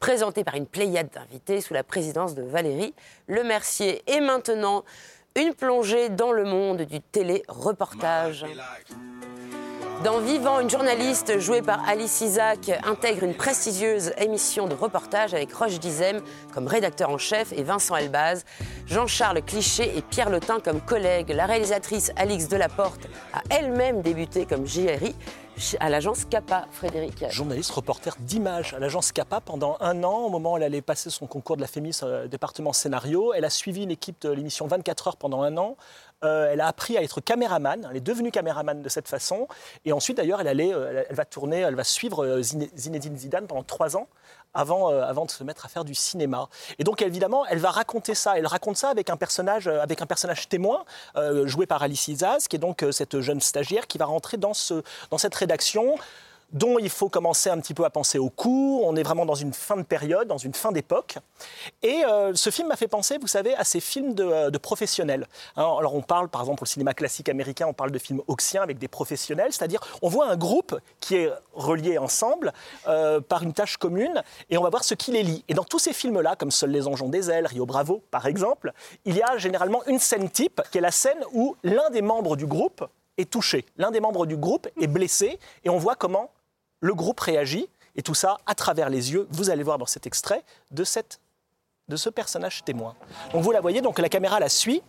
présenté 0.00 0.42
par 0.42 0.56
une 0.56 0.66
pléiade 0.66 1.10
d'invités 1.10 1.60
sous 1.60 1.74
la 1.74 1.84
présidence 1.84 2.34
de 2.34 2.42
Valérie 2.42 2.94
Lemercier. 3.28 4.02
Et 4.10 4.18
maintenant, 4.18 4.84
une 5.36 5.52
plongée 5.52 6.10
dans 6.10 6.30
le 6.30 6.44
monde 6.44 6.82
du 6.82 7.00
télé-reportage. 7.00 8.46
Dans 10.04 10.18
Vivant, 10.18 10.60
une 10.60 10.70
journaliste 10.70 11.40
jouée 11.40 11.62
par 11.62 11.88
Alice 11.88 12.20
Isaac 12.20 12.70
intègre 12.84 13.24
une 13.24 13.34
prestigieuse 13.34 14.12
émission 14.18 14.68
de 14.68 14.74
reportage 14.74 15.34
avec 15.34 15.52
Roche 15.52 15.80
Dizem 15.80 16.20
comme 16.52 16.68
rédacteur 16.68 17.10
en 17.10 17.18
chef 17.18 17.52
et 17.52 17.64
Vincent 17.64 17.96
Elbaz, 17.96 18.44
Jean-Charles 18.86 19.42
Cliché 19.42 19.96
et 19.96 20.02
Pierre 20.02 20.30
Letin 20.30 20.60
comme 20.60 20.80
collègues. 20.80 21.30
La 21.30 21.46
réalisatrice 21.46 22.12
Alix 22.16 22.48
Delaporte 22.48 23.08
a 23.32 23.42
elle-même 23.50 24.02
débuté 24.02 24.46
comme 24.46 24.66
JRI 24.66 25.16
à 25.78 25.88
l'agence 25.88 26.24
CAPA, 26.24 26.66
Frédéric. 26.70 27.24
Journaliste, 27.30 27.70
reporter 27.70 28.16
d'image 28.20 28.74
à 28.74 28.78
l'agence 28.78 29.12
CAPA 29.12 29.40
pendant 29.40 29.76
un 29.80 30.02
an, 30.02 30.24
au 30.24 30.28
moment 30.28 30.54
où 30.54 30.56
elle 30.56 30.64
allait 30.64 30.82
passer 30.82 31.10
son 31.10 31.26
concours 31.26 31.56
de 31.56 31.60
la 31.60 31.68
FEMIS 31.68 32.00
euh, 32.02 32.26
département 32.26 32.72
scénario. 32.72 33.32
Elle 33.34 33.44
a 33.44 33.50
suivi 33.50 33.86
l'équipe 33.86 34.20
de 34.22 34.30
l'émission 34.30 34.66
24 34.66 35.08
heures 35.08 35.16
pendant 35.16 35.42
un 35.42 35.56
an. 35.56 35.76
Euh, 36.24 36.50
elle 36.52 36.60
a 36.60 36.66
appris 36.66 36.96
à 36.96 37.02
être 37.02 37.20
caméraman, 37.20 37.86
elle 37.90 37.96
est 37.96 38.00
devenue 38.00 38.30
caméraman 38.30 38.82
de 38.82 38.88
cette 38.88 39.08
façon. 39.08 39.46
Et 39.84 39.92
ensuite, 39.92 40.16
d'ailleurs, 40.16 40.40
elle, 40.40 40.48
allait, 40.48 40.72
euh, 40.72 41.04
elle 41.08 41.16
va 41.16 41.24
tourner, 41.24 41.60
elle 41.60 41.76
va 41.76 41.84
suivre 41.84 42.40
Zinedine 42.40 43.16
Zidane 43.16 43.46
pendant 43.46 43.62
trois 43.62 43.96
ans. 43.96 44.08
Avant, 44.54 44.90
euh, 44.90 45.02
avant, 45.02 45.24
de 45.24 45.30
se 45.30 45.42
mettre 45.44 45.66
à 45.66 45.68
faire 45.68 45.84
du 45.84 45.94
cinéma. 45.94 46.48
Et 46.78 46.84
donc, 46.84 47.02
évidemment, 47.02 47.44
elle 47.46 47.58
va 47.58 47.70
raconter 47.70 48.14
ça. 48.14 48.38
Elle 48.38 48.46
raconte 48.46 48.76
ça 48.76 48.88
avec 48.90 49.10
un 49.10 49.16
personnage, 49.16 49.66
euh, 49.66 49.80
avec 49.80 50.00
un 50.00 50.06
personnage 50.06 50.48
témoin, 50.48 50.84
euh, 51.16 51.46
joué 51.46 51.66
par 51.66 51.82
Alice 51.82 52.08
Isaz, 52.08 52.48
qui 52.48 52.56
est 52.56 52.60
donc 52.60 52.84
cette 52.90 53.20
jeune 53.20 53.40
stagiaire 53.40 53.86
qui 53.86 53.98
va 53.98 54.04
rentrer 54.04 54.36
dans 54.36 54.54
cette 54.54 55.34
rédaction 55.34 55.96
dont 56.54 56.78
il 56.78 56.88
faut 56.88 57.08
commencer 57.08 57.50
un 57.50 57.58
petit 57.58 57.74
peu 57.74 57.84
à 57.84 57.90
penser 57.90 58.18
au 58.18 58.30
cours. 58.30 58.86
On 58.86 58.96
est 58.96 59.02
vraiment 59.02 59.26
dans 59.26 59.34
une 59.34 59.52
fin 59.52 59.76
de 59.76 59.82
période, 59.82 60.28
dans 60.28 60.38
une 60.38 60.54
fin 60.54 60.72
d'époque. 60.72 61.18
Et 61.82 62.04
euh, 62.06 62.32
ce 62.34 62.48
film 62.50 62.68
m'a 62.68 62.76
fait 62.76 62.88
penser, 62.88 63.18
vous 63.18 63.26
savez, 63.26 63.54
à 63.54 63.64
ces 63.64 63.80
films 63.80 64.14
de, 64.14 64.50
de 64.50 64.58
professionnels. 64.58 65.26
Hein, 65.56 65.68
alors 65.78 65.94
on 65.94 66.02
parle, 66.02 66.28
par 66.28 66.40
exemple, 66.40 66.62
au 66.62 66.66
cinéma 66.66 66.94
classique 66.94 67.28
américain, 67.28 67.66
on 67.68 67.74
parle 67.74 67.90
de 67.90 67.98
films 67.98 68.22
auxiens 68.28 68.62
avec 68.62 68.78
des 68.78 68.88
professionnels, 68.88 69.52
c'est-à-dire 69.52 69.80
on 70.00 70.08
voit 70.08 70.28
un 70.28 70.36
groupe 70.36 70.78
qui 71.00 71.16
est 71.16 71.30
relié 71.52 71.98
ensemble 71.98 72.52
euh, 72.86 73.20
par 73.20 73.42
une 73.42 73.52
tâche 73.52 73.76
commune 73.76 74.22
et 74.48 74.56
on 74.56 74.62
va 74.62 74.70
voir 74.70 74.84
ce 74.84 74.94
qui 74.94 75.10
les 75.10 75.24
lie. 75.24 75.44
Et 75.48 75.54
dans 75.54 75.64
tous 75.64 75.80
ces 75.80 75.92
films-là, 75.92 76.36
comme 76.36 76.52
Seuls 76.52 76.70
les 76.70 76.86
anges 76.86 77.02
ont 77.02 77.08
des 77.08 77.30
ailes, 77.30 77.46
Rio 77.46 77.66
Bravo, 77.66 78.02
par 78.10 78.26
exemple, 78.26 78.72
il 79.04 79.16
y 79.16 79.22
a 79.22 79.36
généralement 79.38 79.84
une 79.86 79.98
scène 79.98 80.30
type 80.30 80.62
qui 80.70 80.78
est 80.78 80.80
la 80.80 80.92
scène 80.92 81.18
où 81.32 81.56
l'un 81.64 81.90
des 81.90 82.02
membres 82.02 82.36
du 82.36 82.46
groupe 82.46 82.84
est 83.18 83.30
touché. 83.30 83.64
L'un 83.76 83.90
des 83.90 84.00
membres 84.00 84.26
du 84.26 84.36
groupe 84.36 84.68
est 84.80 84.86
blessé 84.86 85.38
et 85.64 85.70
on 85.70 85.78
voit 85.78 85.94
comment 85.94 86.30
le 86.84 86.94
groupe 86.94 87.20
réagit, 87.20 87.66
et 87.96 88.02
tout 88.02 88.12
ça 88.14 88.36
à 88.44 88.54
travers 88.54 88.90
les 88.90 89.10
yeux, 89.10 89.26
vous 89.30 89.48
allez 89.48 89.62
voir 89.62 89.78
dans 89.78 89.86
cet 89.86 90.06
extrait, 90.06 90.42
de, 90.70 90.84
cette, 90.84 91.18
de 91.88 91.96
ce 91.96 92.10
personnage 92.10 92.62
témoin. 92.62 92.94
Donc 93.32 93.42
vous 93.42 93.52
la 93.52 93.62
voyez, 93.62 93.80
donc 93.80 93.98
la 93.98 94.10
caméra 94.10 94.38
la 94.38 94.50
suit, 94.50 94.82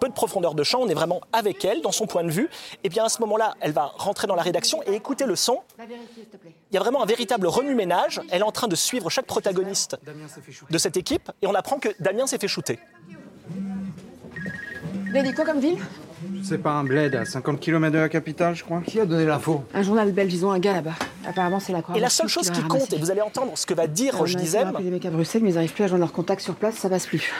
peu 0.00 0.08
de 0.08 0.12
profondeur 0.12 0.54
de 0.54 0.64
champ, 0.64 0.80
on 0.80 0.88
est 0.88 0.94
vraiment 0.94 1.20
avec 1.32 1.64
elle, 1.64 1.82
dans 1.82 1.92
son 1.92 2.08
point 2.08 2.24
de 2.24 2.32
vue. 2.32 2.50
Et 2.82 2.88
bien 2.88 3.04
à 3.04 3.08
ce 3.08 3.20
moment-là, 3.20 3.54
elle 3.60 3.70
va 3.70 3.92
rentrer 3.94 4.26
dans 4.26 4.34
la 4.34 4.42
rédaction 4.42 4.82
et 4.82 4.94
écouter 4.94 5.24
le 5.24 5.36
son. 5.36 5.60
Il 5.78 6.74
y 6.74 6.76
a 6.76 6.80
vraiment 6.80 7.04
un 7.04 7.06
véritable 7.06 7.46
remue-ménage. 7.46 8.20
Elle 8.32 8.40
est 8.40 8.44
en 8.44 8.50
train 8.50 8.66
de 8.66 8.74
suivre 8.74 9.08
chaque 9.08 9.26
protagoniste 9.26 9.96
de 10.68 10.78
cette 10.78 10.96
équipe 10.96 11.30
et 11.42 11.46
on 11.46 11.54
apprend 11.54 11.78
que 11.78 11.90
Damien 12.00 12.26
s'est 12.26 12.38
fait 12.38 12.48
shooter. 12.48 12.80
Quoi 15.36 15.44
comme 15.44 15.60
ville 15.60 15.78
C'est 16.42 16.58
pas 16.58 16.72
un 16.72 16.84
bled 16.84 17.14
à 17.14 17.24
50 17.24 17.60
km 17.60 17.92
de 17.92 17.98
la 17.98 18.08
capitale, 18.08 18.54
je 18.54 18.64
crois. 18.64 18.82
Qui 18.86 19.00
a 19.00 19.06
donné 19.06 19.24
l'info? 19.24 19.64
Un 19.74 19.82
journal 19.82 20.12
belge, 20.12 20.32
ils 20.32 20.44
ont 20.46 20.50
un 20.50 20.58
gars 20.58 20.72
là-bas. 20.74 20.94
Apparemment, 21.26 21.60
c'est 21.60 21.72
la 21.72 21.82
croix 21.82 21.96
Et 21.96 22.00
la 22.00 22.10
seule 22.10 22.28
chose 22.28 22.50
qui 22.50 22.62
compte, 22.62 22.92
et 22.92 22.98
vous 22.98 23.10
allez 23.10 23.20
entendre 23.20 23.56
ce 23.56 23.66
que 23.66 23.74
va 23.74 23.86
dire 23.86 24.16
Roche 24.16 24.36
Dizem. 24.36 24.72
des 24.78 24.90
mecs 24.90 25.04
à 25.06 25.10
Bruxelles, 25.10 25.42
mais 25.42 25.50
ils 25.50 25.54
n'arrivent 25.54 25.72
plus 25.72 25.84
à 25.84 25.88
joindre 25.88 26.04
leur 26.04 26.12
contact 26.12 26.40
sur 26.40 26.54
place, 26.54 26.76
ça 26.76 26.88
passe 26.88 27.06
plus. 27.06 27.32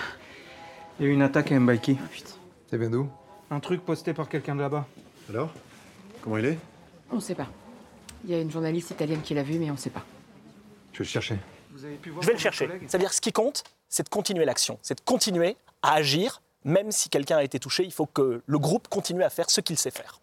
Il 0.99 1.07
y 1.07 1.09
a 1.09 1.11
eu 1.11 1.15
une 1.15 1.23
attaque 1.23 1.53
à 1.53 1.59
Mbaiki. 1.59 1.97
Oh, 2.01 2.07
putain. 2.11 2.31
Ça 2.71 2.77
vient 2.77 2.91
d'où? 2.91 3.09
Un 3.51 3.61
truc 3.61 3.85
posté 3.85 4.13
par 4.15 4.29
quelqu'un 4.29 4.55
de 4.55 4.61
là-bas. 4.61 4.87
Alors? 5.29 5.53
Comment 6.23 6.39
il 6.39 6.47
est? 6.47 6.59
On 7.11 7.21
sait 7.21 7.35
pas. 7.35 7.49
Il 8.25 8.31
y 8.31 8.35
a 8.35 8.41
une 8.41 8.51
journaliste 8.51 8.91
italienne 8.91 9.21
qui 9.23 9.35
l'a 9.35 9.43
vu, 9.43 9.59
mais 9.59 9.71
on 9.71 9.77
sait 9.77 9.91
pas. 9.91 10.05
Je 10.93 10.99
vais 10.99 11.05
le 11.05 11.09
chercher. 11.11 11.39
Vous 11.73 11.85
avez 11.85 11.97
pu 11.97 12.11
voir 12.11 12.23
Je 12.23 12.29
vais 12.29 12.35
le 12.35 12.39
chercher. 12.39 12.69
C'est-à-dire, 12.87 13.13
ce 13.13 13.21
qui 13.21 13.33
compte, 13.33 13.65
c'est 13.89 14.05
de 14.05 14.09
continuer 14.09 14.45
l'action. 14.45 14.79
C'est 14.83 14.95
de 14.97 15.03
continuer 15.05 15.57
à 15.83 15.95
agir, 15.95 16.41
même 16.65 16.91
si 16.93 17.09
quelqu'un 17.09 17.37
a 17.39 17.43
été 17.43 17.59
touché. 17.59 17.85
Il 17.85 17.93
faut 17.93 18.07
que 18.07 18.43
le 18.45 18.59
groupe 18.59 18.89
continue 18.89 19.23
à 19.23 19.31
faire 19.31 19.51
ce 19.51 19.61
qu'il 19.61 19.79
sait 19.79 19.91
faire. 19.91 20.21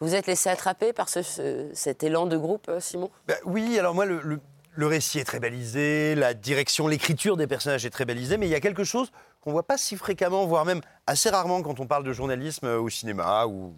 Vous 0.00 0.14
êtes 0.14 0.26
laissé 0.26 0.50
attraper 0.50 0.92
par 0.92 1.08
ce, 1.08 1.22
ce- 1.22 1.70
cet 1.72 2.02
élan 2.02 2.26
de 2.26 2.36
groupe, 2.36 2.66
euh, 2.68 2.80
Simon? 2.80 3.10
Ben 3.26 3.36
oui, 3.44 3.78
alors 3.78 3.94
moi, 3.94 4.04
le, 4.04 4.20
le- 4.22 4.40
le 4.74 4.86
récit 4.86 5.18
est 5.18 5.24
très 5.24 5.40
balisé, 5.40 6.14
la 6.14 6.34
direction, 6.34 6.86
l'écriture 6.86 7.38
des 7.38 7.46
personnages 7.46 7.86
est 7.86 7.90
très 7.90 8.04
balisée, 8.04 8.36
mais 8.36 8.46
il 8.46 8.50
y 8.50 8.54
a 8.54 8.60
quelque 8.60 8.84
chose 8.84 9.10
qu'on 9.46 9.52
voit 9.52 9.62
pas 9.62 9.78
si 9.78 9.96
fréquemment, 9.96 10.44
voire 10.44 10.64
même 10.64 10.80
assez 11.06 11.30
rarement 11.30 11.62
quand 11.62 11.78
on 11.78 11.86
parle 11.86 12.02
de 12.02 12.12
journalisme 12.12 12.66
euh, 12.66 12.80
au 12.80 12.88
cinéma 12.88 13.46
ou, 13.46 13.74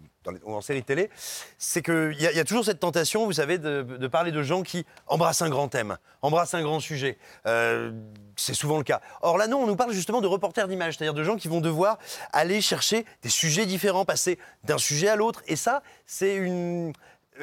en 0.47 0.61
série 0.61 0.81
télé, 0.81 1.11
c'est 1.59 1.83
qu'il 1.83 2.15
y, 2.19 2.23
y 2.23 2.39
a 2.39 2.43
toujours 2.43 2.65
cette 2.65 2.79
tentation, 2.79 3.25
vous 3.25 3.33
savez, 3.33 3.59
de, 3.59 3.83
de 3.83 4.07
parler 4.07 4.31
de 4.31 4.41
gens 4.41 4.63
qui 4.63 4.83
embrassent 5.05 5.43
un 5.43 5.49
grand 5.49 5.67
thème, 5.67 5.97
embrassent 6.23 6.55
un 6.55 6.63
grand 6.63 6.79
sujet. 6.79 7.19
Euh, 7.45 7.91
c'est 8.35 8.55
souvent 8.55 8.79
le 8.79 8.83
cas. 8.83 8.99
Or 9.21 9.37
là, 9.37 9.45
non, 9.45 9.59
on 9.59 9.67
nous 9.67 9.75
parle 9.75 9.93
justement 9.93 10.21
de 10.21 10.27
reporters 10.27 10.67
d'image, 10.67 10.97
c'est-à-dire 10.97 11.13
de 11.13 11.23
gens 11.23 11.35
qui 11.35 11.47
vont 11.47 11.61
devoir 11.61 11.99
aller 12.33 12.61
chercher 12.61 13.05
des 13.21 13.29
sujets 13.29 13.67
différents, 13.67 14.05
passer 14.05 14.39
d'un 14.63 14.79
sujet 14.79 15.07
à 15.07 15.15
l'autre. 15.15 15.43
Et 15.45 15.55
ça, 15.55 15.83
c'est 16.07 16.35
une 16.35 16.93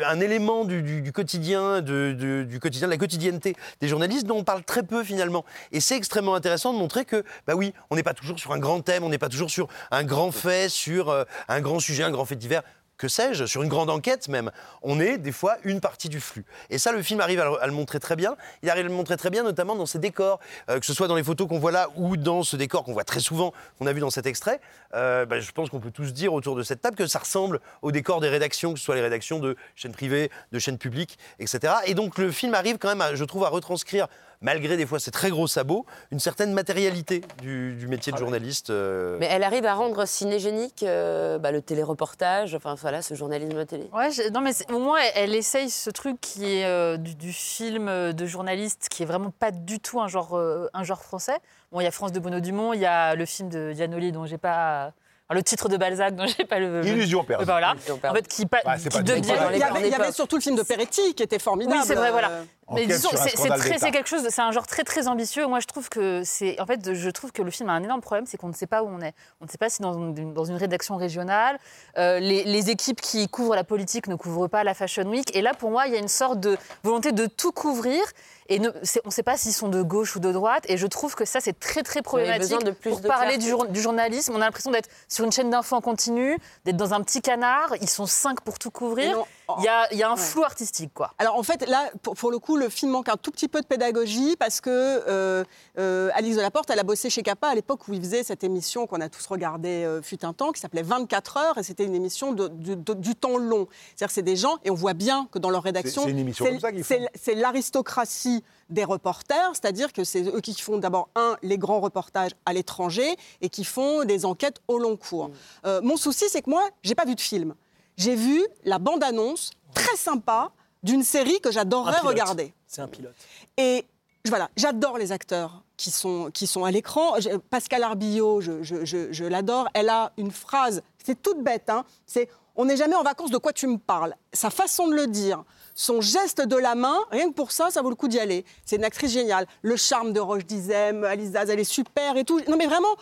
un 0.05 0.21
élément 0.21 0.65
du, 0.65 1.13
quotidien, 1.13 1.81
de, 1.81 2.47
la 2.87 2.97
quotidienneté 2.97 3.57
des 3.81 3.89
journalistes 3.89 4.27
dont 4.27 4.39
on 4.39 4.45
parle 4.45 4.65
très 4.65 4.83
peu 4.83 5.03
finalement. 5.05 5.45
Et 5.73 5.81
c'est 5.81 5.97
extrêmement 5.97 6.35
intéressant 6.35 6.73
de 6.73 6.79
montrer 6.79 7.05
que, 7.05 7.25
bah 7.47 7.55
oui, 7.55 7.73
on 7.91 7.97
n'est 7.97 8.03
pas 8.03 8.15
toujours 8.15 8.39
sur 8.39 8.53
un 8.53 8.59
grand 8.59 8.81
thème, 8.81 9.05
on 9.05 9.09
n'est 9.09 9.19
pas 9.19 9.29
toujours 9.29 9.51
sur 9.51 9.69
un 9.91 10.05
grand 10.05 10.31
fait, 10.33 10.69
sur 10.69 11.09
euh, 11.11 11.25
un 11.49 11.61
grand 11.61 11.81
sujet, 11.81 12.03
un 12.03 12.11
grand 12.11 12.25
fait 12.25 12.37
divers. 12.37 12.63
que 12.99 13.09
sais-je, 13.09 13.45
sur 13.45 13.63
une 13.63 13.69
grande 13.69 13.91
enquête 13.91 14.29
même, 14.29 14.51
on 14.83 15.01
est 15.01 15.19
des 15.19 15.33
fois 15.33 15.57
une 15.65 15.81
partie 15.81 16.09
du 16.09 16.21
flux. 16.21 16.45
Et 16.71 16.79
ça, 16.79 16.93
le 16.93 17.03
film 17.03 17.21
arrive 17.21 17.41
à 17.41 17.45
le, 17.45 17.63
à 17.63 17.67
le 17.67 17.73
montrer 17.73 18.01
très 18.01 18.17
bien. 18.17 18.37
Il 18.63 18.71
arrive 18.71 18.87
à 18.87 18.89
le 18.89 18.95
montrer 18.95 19.17
très 19.17 19.31
bien, 19.31 19.43
notamment 19.43 19.77
dans 19.77 19.87
ses 19.87 19.99
décors, 19.99 20.41
euh, 20.71 20.81
que 20.81 20.87
ce 20.87 20.95
soit 20.95 21.09
dans 21.09 21.17
les 21.17 21.25
photos 21.25 21.49
qu'on 21.49 21.59
voit 21.59 21.73
là 21.73 21.89
ou 21.97 22.17
dans 22.17 22.43
ce 22.43 22.57
décor 22.57 22.85
qu'on 22.85 22.93
voit 22.93 23.05
très 23.05 23.21
souvent, 23.21 23.53
qu'on 23.79 23.87
a 23.87 23.93
vu 23.93 24.01
dans 24.01 24.11
cet 24.11 24.27
extrait. 24.27 24.61
Euh, 24.97 25.27
bah, 25.27 25.39
je 25.41 25.53
pense 25.53 25.69
qu'on 25.71 25.79
peut 25.81 25.91
tous 25.91 26.13
dire 26.15 26.33
autour 26.33 26.57
de 26.57 26.63
cette 26.63 26.81
table 26.81 26.97
que 26.97 27.07
ça 27.07 27.19
ressemble 27.19 27.61
au 27.83 27.93
décor 27.93 28.21
des 28.21 28.29
rédactions, 28.31 28.73
que 28.73 28.79
ce 28.79 28.85
soit 28.85 28.95
les 28.95 29.03
rédactions 29.03 29.39
de 29.39 29.55
chaînes 29.75 29.93
privées, 29.93 30.31
de 30.53 30.59
chaînes 30.59 30.79
publiques, 30.79 31.19
etc. 31.39 31.75
Et 31.87 31.95
donc 31.95 32.17
le 32.19 32.31
film 32.33 32.55
arrive 32.55 32.79
quand 32.79 32.89
même, 32.89 33.03
à, 33.03 33.15
je 33.15 33.25
trouve, 33.25 33.45
à 33.45 33.49
retranscrire 33.51 34.09
malgré 34.43 34.77
des 34.77 34.85
fois 34.85 34.99
ses 35.01 35.11
très 35.11 35.31
gros 35.31 35.47
sabots, 35.47 35.87
une 36.11 36.19
certaine 36.21 36.53
matérialité 36.53 37.23
du, 37.41 37.75
du 37.75 37.89
métier 37.89 38.13
de 38.13 38.19
journaliste. 38.19 38.69
euh, 38.69 39.17
Mais 39.19 39.27
elle 39.31 39.43
arrive 39.43 39.65
à 39.65 39.75
rendre 39.75 40.05
cinégénique 40.07 40.83
euh, 40.83 41.39
bah, 41.39 41.53
le 41.53 41.63
téléreportage, 41.63 42.55
enfin 42.55 42.75
voilà, 42.75 43.01
ce 43.01 43.15
journalisme 43.15 43.65
télé. 43.65 43.89
Ouais, 43.95 44.11
je- 44.11 44.29
non, 44.31 44.41
mais 44.43 44.51
au 44.73 44.79
moins, 44.79 44.99
elle, 45.15 45.31
elle 45.31 45.35
essaye 45.35 45.71
ce 45.71 45.89
truc 45.91 46.21
qui 46.21 46.45
est 46.59 46.65
euh, 46.67 46.97
du, 46.99 47.15
du 47.15 47.33
film 47.33 48.13
de 48.13 48.27
journaliste, 48.27 48.89
qui 48.91 49.03
est 49.03 49.07
vraiment 49.07 49.31
pas 49.31 49.51
du 49.53 49.81
tout 49.81 50.01
un 50.03 50.09
genre, 50.09 50.35
euh, 50.37 50.69
un 50.75 50.85
genre 50.85 51.03
français. 51.03 51.39
Bon, 51.73 51.81
il 51.81 51.85
y 51.85 51.87
a 51.87 51.91
France 51.91 52.13
de 52.13 52.21
Bono 52.21 52.41
Dumont, 52.41 52.73
il 52.73 52.81
y 52.81 52.87
a 52.87 53.15
le 53.15 53.27
film 53.27 53.49
de 53.49 53.73
Giannoli 53.73 54.13
dont 54.13 54.25
j'ai 54.27 54.39
pas. 54.39 54.93
le 55.31 55.43
titre 55.43 55.69
de 55.69 55.77
Balzac 55.77 56.15
dont 56.15 56.27
j'ai 56.27 56.45
pas 56.45 56.59
le. 56.61 56.85
Illusion 56.87 57.25
perdue. 57.25 57.45
voilà. 57.45 57.75
Illusion 57.75 57.99
En 58.09 58.15
fait, 58.15 58.29
qui, 58.29 58.47
pa- 58.47 58.61
devient. 59.03 59.21
Il 59.23 59.27
y, 59.27 59.33
avait, 59.33 59.59
grandes 59.59 59.79
il 59.81 59.91
y 59.91 59.95
avait 59.95 60.05
époques. 60.05 60.15
surtout 60.15 60.37
le 60.37 60.43
film 60.43 60.55
de 60.57 60.63
Peretti 60.63 61.15
qui 61.15 61.23
était 61.25 61.39
formidable. 61.41 61.79
Oui, 61.81 61.85
c'est 61.87 61.97
vrai, 61.97 62.13
voilà. 62.13 62.31
Euh, 62.31 62.45
Mais 62.73 62.87
disons, 62.87 63.11
c'est 63.13 63.91
quelque 63.91 64.09
chose, 64.09 64.23
de- 64.23 64.29
c'est 64.31 64.43
un 64.43 64.53
genre 64.53 64.67
très 64.67 64.85
très 64.85 65.09
ambitieux. 65.09 65.47
Moi, 65.49 65.59
je 65.61 65.67
trouve 65.67 65.89
que 65.89 66.23
c'est, 66.25 66.61
en 66.61 66.67
fait, 66.67 66.95
je 66.95 67.11
trouve 67.11 67.33
que 67.33 67.43
le 67.43 67.51
film 67.51 67.69
a 67.69 67.73
un 67.73 67.83
énorme 67.83 68.01
problème, 68.01 68.27
c'est 68.27 68.37
qu'on 68.37 68.49
ne 68.49 68.55
sait 68.55 68.67
pas 68.69 68.83
où 68.85 68.89
on 68.89 69.01
est. 69.01 69.15
On 69.41 69.45
ne 69.47 69.51
sait 69.51 69.59
pas 69.59 69.69
si 69.69 69.83
dans 69.83 69.93
une, 69.95 70.33
dans 70.35 70.45
une 70.45 70.57
rédaction 70.57 70.97
régionale, 70.97 71.59
euh, 71.99 72.21
les, 72.21 72.45
les 72.45 72.71
équipes 72.71 73.01
qui 73.01 73.29
couvrent 73.29 73.55
la 73.57 73.65
politique 73.65 74.07
ne 74.07 74.15
couvrent 74.15 74.47
pas 74.49 74.63
la 74.65 74.75
Fashion 74.75 75.05
Week. 75.09 75.35
Et 75.37 75.43
là, 75.43 75.55
pour 75.55 75.71
moi, 75.73 75.87
il 75.89 75.93
y 75.93 75.97
a 75.97 76.01
une 76.01 76.09
sorte 76.09 76.39
de 76.41 76.57
volonté 76.85 77.11
de 77.13 77.27
tout 77.27 77.51
couvrir. 77.53 78.03
Et 78.49 78.59
ne- 78.59 78.71
on 79.05 79.09
ne 79.09 79.11
sait 79.13 79.23
pas 79.23 79.37
s'ils 79.37 79.53
sont 79.53 79.69
de 79.69 79.83
gauche 79.83 80.17
ou 80.17 80.21
de 80.21 80.31
droite. 80.33 80.65
Et 80.69 80.77
je 80.77 80.87
trouve 80.87 81.15
que 81.15 81.25
ça, 81.25 81.41
c'est 81.41 81.59
très 81.59 81.83
très 81.83 82.01
problématique 82.03 82.51
de 82.65 82.71
plus 82.71 82.91
pour 82.91 83.01
de 83.01 83.09
parler 83.09 83.39
du, 83.39 83.49
jour- 83.49 83.67
du 83.67 83.81
journalisme. 83.81 84.33
On 84.35 84.41
a 84.41 84.45
l'impression 84.45 84.71
d'être 84.71 84.89
sur 85.09 85.25
une 85.25 85.33
chaîne 85.33 85.51
d'infos 85.51 85.77
en 85.77 85.81
continu, 85.81 86.39
d'être 86.65 86.77
dans 86.77 86.95
un 86.95 87.01
petit 87.03 87.23
canard. 87.23 87.75
Ils 87.81 87.89
sont 87.91 88.07
cinq 88.07 88.41
pour 88.43 88.59
tout 88.59 88.71
couvrir. 88.71 89.17
Il 89.59 89.65
y 89.65 89.69
a, 89.69 89.93
il 89.93 89.99
y 89.99 90.03
a 90.03 90.11
un 90.11 90.15
Ouais. 90.15 90.21
flou 90.21 90.43
artistique, 90.45 90.93
quoi. 90.95 91.13
Alors 91.19 91.37
en 91.37 91.43
fait, 91.43 91.67
là, 91.69 91.91
pour, 92.03 92.15
pour 92.15 92.31
le 92.31 92.39
coup, 92.39 92.57
le 92.57 92.69
film 92.69 92.93
manque 92.93 93.09
un 93.09 93.17
tout 93.17 93.31
petit 93.31 93.49
peu 93.49 93.61
de 93.61 93.67
pédagogie 93.67 94.37
parce 94.37 94.61
que 94.61 94.71
euh, 94.71 95.45
euh, 95.79 96.11
Alice 96.15 96.37
Delaporte, 96.37 96.69
elle 96.71 96.79
a 96.79 96.83
bossé 96.83 97.11
chez 97.11 97.23
Capa 97.23 97.49
à 97.49 97.55
l'époque 97.55 97.87
où 97.89 97.93
il 97.95 98.01
faisait 98.01 98.23
cette 98.25 98.43
émission 98.45 98.87
qu'on 98.87 99.01
a 99.01 99.09
tous 99.09 99.27
regardée 99.27 99.85
euh, 99.85 100.03
fut 100.03 100.25
un 100.25 100.33
temps, 100.33 100.53
qui 100.53 100.61
s'appelait 100.61 100.83
24 100.83 101.37
heures, 101.37 101.59
et 101.59 101.63
c'était 101.63 101.85
une 101.85 101.95
émission 101.95 102.33
de- 102.33 102.49
de- 102.49 102.75
de- 102.75 102.95
du 102.95 103.15
temps 103.15 103.37
long. 103.39 103.69
C'est-à-dire 103.95 104.09
que 104.09 104.13
c'est 104.15 104.23
des 104.23 104.37
gens, 104.37 104.57
et 104.65 104.71
on 104.71 104.75
voit 104.75 104.95
bien 104.95 105.29
que 105.31 105.39
dans 105.39 105.51
leur 105.51 105.63
rédaction, 105.63 106.03
c'est 106.05 106.11
une 106.11 106.19
émission 106.19 106.45
c'est- 106.45 106.51
comme 106.53 106.61
ça 106.61 106.73
qu'ils 106.73 106.85
c'est- 106.85 106.99
font. 106.99 107.07
c'est 107.15 107.35
l'aristocratie 107.35 108.43
des 108.71 108.85
reporters, 108.85 109.51
c'est-à-dire 109.53 109.93
que 109.93 110.03
c'est 110.05 110.23
eux 110.23 110.41
qui 110.41 110.55
font 110.61 110.79
d'abord, 110.79 111.09
un, 111.15 111.37
les 111.43 111.59
grands 111.59 111.81
reportages 111.81 112.33
à 112.47 112.53
l'étranger, 112.53 113.17
et 113.41 113.49
qui 113.49 113.65
font 113.65 114.05
des 114.05 114.25
enquêtes 114.25 114.57
au 114.69 114.79
long 114.79 114.97
cours. 114.97 115.31
Euh, 115.67 115.81
mon 115.83 115.97
souci, 115.97 116.25
c'est 116.29 116.43
que 116.43 116.51
moi, 116.51 116.69
j'ai 116.83 116.95
pas 116.95 117.05
vu 117.05 117.15
de 117.15 117.21
film. 117.21 117.55
J'ai 117.97 118.15
vu 118.15 118.45
la 118.65 118.79
bande-annonce 118.79 119.51
très 119.75 119.97
sympa 119.97 120.51
d'une 120.83 121.03
série 121.03 121.41
que 121.41 121.51
j'adorerais 121.51 122.01
regarder. 122.01 122.53
C'est 122.67 122.83
un 122.83 122.89
pilote. 122.89 123.15
Et 123.57 123.85
voilà, 124.29 124.51
j'adore 124.57 124.99
les 124.99 125.13
acteurs 125.13 125.63
qui 125.77 125.91
sont, 125.91 126.31
qui 126.33 126.47
sont 126.47 126.65
à 126.65 126.71
l'écran. 126.71 127.15
Pascal 127.51 127.83
Arbillot, 127.83 128.41
je, 128.41 128.63
je- 128.63 128.85
je- 128.85 129.13
je 129.13 129.25
l'adore. 129.25 129.69
Elle 129.75 129.89
a 129.89 130.13
une 130.17 130.31
phrase, 130.31 130.83
c'est 131.05 131.21
toute 131.23 131.43
bête, 131.43 131.69
hein, 131.71 131.85
c'est 132.07 132.29
«On 132.59 132.65
n'est 132.65 132.77
jamais 132.77 132.95
en 132.95 133.03
vacances, 133.03 133.31
de 133.31 133.37
quoi 133.39 133.53
tu 133.53 133.67
me 133.67 133.77
parles?» 133.77 134.15
Sa 134.33 134.49
façon 134.51 134.89
de 134.89 134.95
le 134.95 135.07
dire, 135.07 135.45
son 135.75 136.01
geste 136.01 136.41
de 136.41 136.57
la 136.57 136.75
main, 136.75 136.99
rien 137.11 137.29
que 137.29 137.35
pour 137.35 137.53
ça, 137.53 137.71
ça 137.71 137.83
vaut 137.83 137.91
le 137.91 137.95
coup 137.97 138.09
d'y 138.09 138.19
aller. 138.19 138.45
C'est 138.65 138.77
une 138.77 138.85
actrice 138.85 139.13
géniale. 139.13 139.47
Le 139.63 139.77
charme 139.77 140.13
de 140.15 140.21
Roche 140.21 140.47
Dizem, 140.47 141.05
Alice 141.05 141.31
Daz, 141.33 141.51
elle 141.51 141.61
est 141.61 141.65
super 141.65 142.17
et 142.17 142.25
tout. 142.25 142.41
Non 142.49 142.57
mais 142.57 142.67
vraiment, 142.67 142.95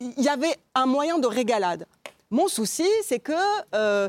il 0.00 0.20
y 0.22 0.28
avait 0.28 0.54
un 0.74 0.84
moyen 0.86 1.18
de 1.18 1.26
régalade. 1.26 1.86
Mon 2.30 2.48
souci, 2.48 2.86
c'est 3.02 3.18
que... 3.20 3.32
euh, 3.74 4.08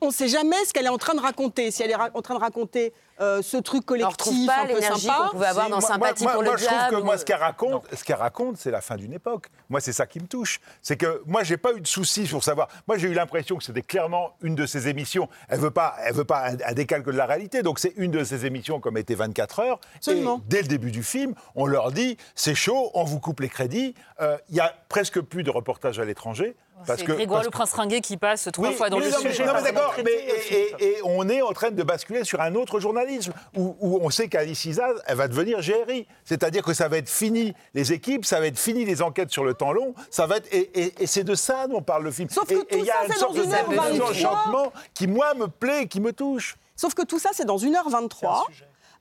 on 0.00 0.06
ne 0.08 0.12
sait 0.12 0.28
jamais 0.28 0.56
ce 0.66 0.72
qu'elle 0.72 0.86
est 0.86 0.90
en 0.90 0.98
train 0.98 1.14
de 1.14 1.20
raconter. 1.20 1.70
Si 1.70 1.82
elle 1.82 1.90
est 1.90 1.94
en 1.96 2.22
train 2.22 2.34
de 2.34 2.40
raconter 2.40 2.92
euh, 3.20 3.42
ce 3.42 3.56
truc 3.58 3.86
collectif 3.86 4.46
pas 4.46 4.62
un 4.62 4.66
peu 4.66 4.74
l'énergie 4.74 5.06
sympa. 5.06 5.26
qu'on 5.26 5.36
pouvait 5.36 5.46
avoir 5.46 5.68
dans 5.70 5.78
moi- 5.78 5.88
Sympathie 5.88 6.24
moi- 6.24 6.32
pour 6.32 6.42
moi, 6.42 6.52
le 6.52 6.58
je 6.58 6.64
trouve 6.64 6.78
diable. 6.78 6.96
que 6.96 7.00
ou- 7.00 7.04
moi, 7.04 7.16
ce 7.18 7.24
qu'elle 7.24 7.36
raconte, 7.36 7.84
ce 7.94 8.02
qu'elle 8.02 8.16
raconte, 8.16 8.56
c'est 8.56 8.72
la 8.72 8.80
fin 8.80 8.96
d'une 8.96 9.12
époque. 9.12 9.50
Moi, 9.68 9.80
c'est 9.80 9.92
ça 9.92 10.06
qui 10.06 10.18
me 10.18 10.26
touche. 10.26 10.60
C'est 10.82 10.96
que 10.96 11.22
moi, 11.26 11.44
j'ai 11.44 11.56
pas 11.56 11.72
eu 11.74 11.80
de 11.80 11.86
souci 11.86 12.26
sur 12.26 12.42
savoir. 12.42 12.66
Moi, 12.88 12.98
j'ai 12.98 13.06
eu 13.08 13.14
l'impression 13.14 13.56
que 13.56 13.62
c'était 13.62 13.82
clairement 13.82 14.32
une 14.42 14.56
de 14.56 14.66
ces 14.66 14.88
émissions. 14.88 15.28
Elle 15.48 15.60
veut 15.60 15.70
pas, 15.70 15.94
elle 16.04 16.14
veut 16.14 16.24
pas 16.24 16.48
un, 16.50 16.56
un 16.66 16.72
décalque 16.72 17.06
de 17.06 17.12
la 17.12 17.26
réalité. 17.26 17.62
Donc, 17.62 17.78
c'est 17.78 17.92
une 17.96 18.10
de 18.10 18.24
ces 18.24 18.46
émissions 18.46 18.80
comme 18.80 18.98
était 18.98 19.14
24 19.14 19.60
heures. 19.60 19.78
Absolument. 19.94 20.38
Et 20.38 20.48
dès 20.48 20.62
le 20.62 20.68
début 20.68 20.90
du 20.90 21.04
film, 21.04 21.34
on 21.54 21.66
leur 21.66 21.92
dit 21.92 22.16
c'est 22.34 22.56
chaud, 22.56 22.90
on 22.94 23.04
vous 23.04 23.20
coupe 23.20 23.38
les 23.40 23.48
crédits. 23.48 23.94
Euh, 24.20 24.36
Il 24.50 24.56
y 24.56 24.60
a 24.60 24.74
presque 24.88 25.20
plus 25.20 25.44
de 25.44 25.50
reportages 25.50 26.00
à 26.00 26.04
l'étranger. 26.04 26.56
Parce 26.86 26.98
C'est 26.98 27.06
que, 27.06 27.12
Grégoire 27.12 27.38
parce 27.40 27.46
le 27.46 27.50
prince 27.50 27.72
ringué 27.72 28.00
qui 28.00 28.16
passe 28.16 28.48
trois 28.52 28.68
oui, 28.68 28.74
fois 28.74 28.90
dans 28.90 28.98
le 28.98 29.08
non, 29.08 29.16
mais- 29.22 29.30
non, 29.46 29.52
mais 29.54 29.62
d'accord, 29.72 29.94
mais 30.04 30.10
et, 30.12 30.54
et- 30.54 30.84
et 30.84 30.96
on 31.04 31.28
est 31.28 31.40
en 31.40 31.52
train 31.52 31.70
de 31.70 31.82
basculer 31.82 32.24
sur 32.24 32.40
un 32.40 32.54
autre 32.56 32.80
journalisme 32.80 33.32
où, 33.56 33.76
où 33.80 34.00
on 34.02 34.10
sait 34.10 34.28
qu'Alice 34.28 34.64
Isaz, 34.64 34.92
elle 35.06 35.16
va 35.16 35.28
devenir 35.28 35.60
GRI. 35.60 36.06
C'est-à-dire 36.24 36.62
que 36.62 36.74
ça 36.74 36.88
va 36.88 36.98
être 36.98 37.08
fini 37.08 37.54
les 37.74 37.92
équipes, 37.92 38.24
ça 38.24 38.40
va 38.40 38.46
être 38.48 38.58
fini 38.58 38.84
les 38.84 39.00
enquêtes 39.02 39.30
sur 39.30 39.44
le 39.44 39.54
temps 39.54 39.72
long, 39.72 39.94
ça 40.10 40.26
va 40.26 40.36
être 40.38 40.52
et, 40.52 40.70
et- 40.78 41.02
et 41.02 41.06
c'est 41.06 41.24
de 41.24 41.34
ça 41.34 41.66
dont 41.68 41.80
parle 41.80 42.04
le 42.04 42.10
film. 42.10 42.28
Sauf 42.28 42.46
que 42.46 42.54
et 42.54 42.58
tout 42.58 42.66
et 42.70 42.78
il 42.78 42.84
y 42.84 42.90
a 42.90 42.94
ça, 42.94 43.06
une 43.06 43.12
c'est 43.12 43.18
sorte 43.18 43.36
dans 43.36 43.42
de 43.42 43.46
une 43.46 43.52
heure 43.54 43.90
désenchantement 43.92 44.72
qui 44.94 45.06
moi 45.06 45.32
me 45.34 45.46
plaît, 45.48 45.86
qui 45.86 46.00
me 46.00 46.12
touche. 46.12 46.56
Sauf 46.76 46.92
que 46.94 47.02
tout 47.02 47.18
ça, 47.20 47.30
c'est 47.32 47.44
dans 47.44 47.56
1h23. 47.56 48.44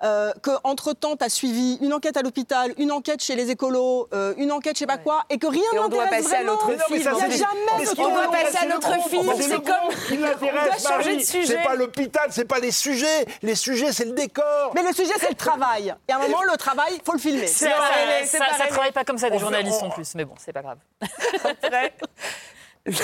Euh, 0.04 0.34
que 0.42 0.52
entre 0.66 0.92
temps, 0.92 1.16
tu 1.16 1.24
as 1.24 1.30
suivi 1.30 1.78
une 1.82 1.94
enquête 1.94 2.18
à 2.18 2.22
l'hôpital, 2.22 2.74
une 2.78 2.92
enquête 2.92 3.24
chez 3.24 3.36
les 3.36 3.50
écolos, 3.52 4.10
euh, 4.14 4.34
une 4.38 4.52
enquête 4.52 4.76
je 4.76 4.80
sais 4.80 4.86
pas 4.86 4.98
quoi, 4.98 5.24
et 5.30 5.38
que 5.38 5.48
rien 5.48 5.62
Et 5.74 5.80
on 5.80 5.88
doit 5.88 6.04
n'intéresse 6.04 6.24
passer 6.26 6.36
à 6.36 6.38
vraiment. 6.40 6.52
l'autre 6.54 6.68
Mais 6.68 6.76
non, 6.76 6.84
mais 6.90 6.98
film. 6.98 7.04
ça, 7.04 7.12
Il 7.12 7.16
n'y 7.16 7.24
a 7.24 7.30
c'est- 7.32 7.38
jamais 7.38 7.60
mais 7.78 7.84
de 7.84 7.90
ce 7.90 7.96
qui 7.96 8.02
On 8.02 8.10
doit 8.14 8.32
passer 8.32 8.58
à 8.58 8.66
l'autre 8.66 9.10
film, 9.10 9.32
C'est 9.38 9.50
comme- 9.64 10.20
l'intéresse, 10.22 10.84
doit 10.84 10.92
changer 10.92 11.16
de 11.16 11.22
sujet. 11.24 11.46
C'est 11.48 11.64
pas 11.64 11.76
l'hôpital, 11.76 12.28
c'est 12.32 12.46
pas 12.46 12.60
les 12.60 12.72
sujets. 12.72 13.26
Les 13.42 13.56
sujets, 13.56 13.94
c'est 13.94 14.06
le 14.06 14.12
décor. 14.12 14.72
Mais 14.76 14.84
le 14.84 14.92
sujet, 14.94 15.14
c'est 15.20 15.30
le 15.30 15.36
travail. 15.36 15.96
Et 16.10 16.12
à 16.12 16.18
un 16.18 16.20
moment, 16.20 16.44
le 16.44 16.58
travail, 16.58 17.00
faut 17.06 17.14
le 17.14 17.20
filmer. 17.20 17.48
Ça, 17.48 17.70
ça- 18.26 18.38
ça- 18.58 18.68
travaille 18.68 18.92
pas 18.92 19.06
comme 19.06 19.18
ça 19.18 19.30
des 19.30 19.38
On 19.38 19.40
journalistes 19.40 19.80
on- 19.84 19.86
en 19.86 19.90
plus, 19.90 20.16
mais 20.16 20.26
bon, 20.26 20.36
c'est 20.38 20.52
pas 20.52 20.62
grave. 20.64 20.80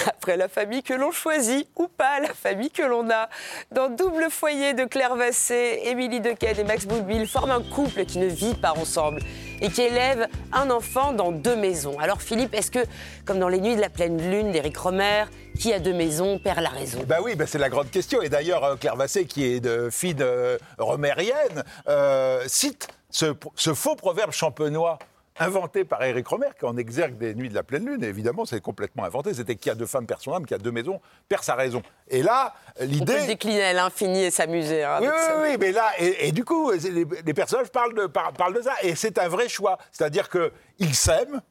après, 0.07 0.35
la 0.35 0.49
famille 0.49 0.83
que 0.83 0.93
l'on 0.93 1.11
choisit 1.11 1.67
ou 1.77 1.87
pas, 1.87 2.19
la 2.19 2.33
famille 2.33 2.69
que 2.69 2.81
l'on 2.81 3.09
a. 3.09 3.29
Dans 3.71 3.89
Double 3.89 4.27
Foyer 4.29 4.73
de 4.73 4.83
Claire 4.83 5.15
Vassé, 5.15 5.81
Émilie 5.85 6.19
Dequette 6.19 6.59
et 6.59 6.65
Max 6.65 6.85
Boublil 6.85 7.25
forment 7.27 7.51
un 7.51 7.63
couple 7.63 8.03
qui 8.05 8.19
ne 8.19 8.27
vit 8.27 8.55
pas 8.55 8.73
ensemble 8.73 9.21
et 9.61 9.69
qui 9.69 9.81
élève 9.81 10.27
un 10.51 10.69
enfant 10.69 11.13
dans 11.13 11.31
deux 11.31 11.55
maisons. 11.55 11.97
Alors 11.97 12.21
Philippe, 12.21 12.53
est-ce 12.53 12.71
que, 12.71 12.79
comme 13.25 13.39
dans 13.39 13.47
Les 13.47 13.61
Nuits 13.61 13.77
de 13.77 13.81
la 13.81 13.89
pleine 13.89 14.29
lune 14.29 14.51
d'Éric 14.51 14.77
Romer, 14.77 15.25
qui 15.57 15.71
a 15.71 15.79
deux 15.79 15.93
maisons 15.93 16.39
perd 16.39 16.59
la 16.59 16.69
raison? 16.69 16.99
Ben 17.07 17.19
oui, 17.23 17.35
ben 17.35 17.47
c'est 17.47 17.57
la 17.57 17.69
grande 17.69 17.89
question. 17.89 18.21
Et 18.21 18.27
d'ailleurs, 18.27 18.63
euh, 18.65 18.75
Claire 18.75 18.97
Vassé, 18.97 19.25
qui 19.25 19.45
est 19.45 19.61
de 19.61 19.89
fille 19.89 20.15
de 20.15 20.59
romérienne, 20.77 21.63
euh, 21.87 22.43
cite 22.47 22.89
ce 23.09 23.73
faux 23.73 23.95
proverbe 23.95 24.31
champenois 24.31 24.99
inventé 25.39 25.85
par 25.85 26.03
Éric 26.03 26.27
Romer, 26.27 26.49
qui 26.59 26.65
en 26.65 26.77
exergue 26.77 27.17
des 27.17 27.33
nuits 27.35 27.49
de 27.49 27.55
la 27.55 27.63
pleine 27.63 27.85
lune. 27.85 28.03
Et 28.03 28.07
évidemment, 28.07 28.45
c'est 28.45 28.61
complètement 28.61 29.05
inventé. 29.05 29.33
C'était 29.33 29.55
qui 29.55 29.69
a 29.69 29.75
deux 29.75 29.85
femmes 29.85 30.05
perd 30.05 30.21
son 30.21 30.33
âme, 30.33 30.45
qui 30.45 30.53
a 30.53 30.57
deux 30.57 30.71
maisons 30.71 30.99
perd 31.27 31.43
sa 31.43 31.55
raison. 31.55 31.81
Et 32.09 32.21
là, 32.23 32.53
On 32.75 32.79
peut 32.81 32.85
l'idée. 32.85 33.27
décliner 33.27 33.63
à 33.63 33.73
l'infini 33.73 34.23
et 34.23 34.31
s'amuser. 34.31 34.83
hein, 34.83 34.99
Oui, 35.01 35.07
oui, 35.07 35.19
ça. 35.25 35.41
oui, 35.41 35.57
mais 35.59 35.71
là, 35.71 35.91
et, 35.97 36.27
et 36.27 36.31
du 36.31 36.43
coup, 36.45 36.71
les, 36.71 37.05
les 37.25 37.33
personnages 37.33 37.69
parlent 37.69 37.93
de, 37.95 38.05
parlent 38.07 38.53
de 38.55 38.61
ça. 38.61 38.73
Et 38.83 38.95
c'est 38.95 39.17
un 39.17 39.27
vrai 39.27 39.49
choix. 39.49 39.77
C'est-à-dire 39.91 40.29
qu'ils 40.29 40.95
s'aiment, 40.95 41.41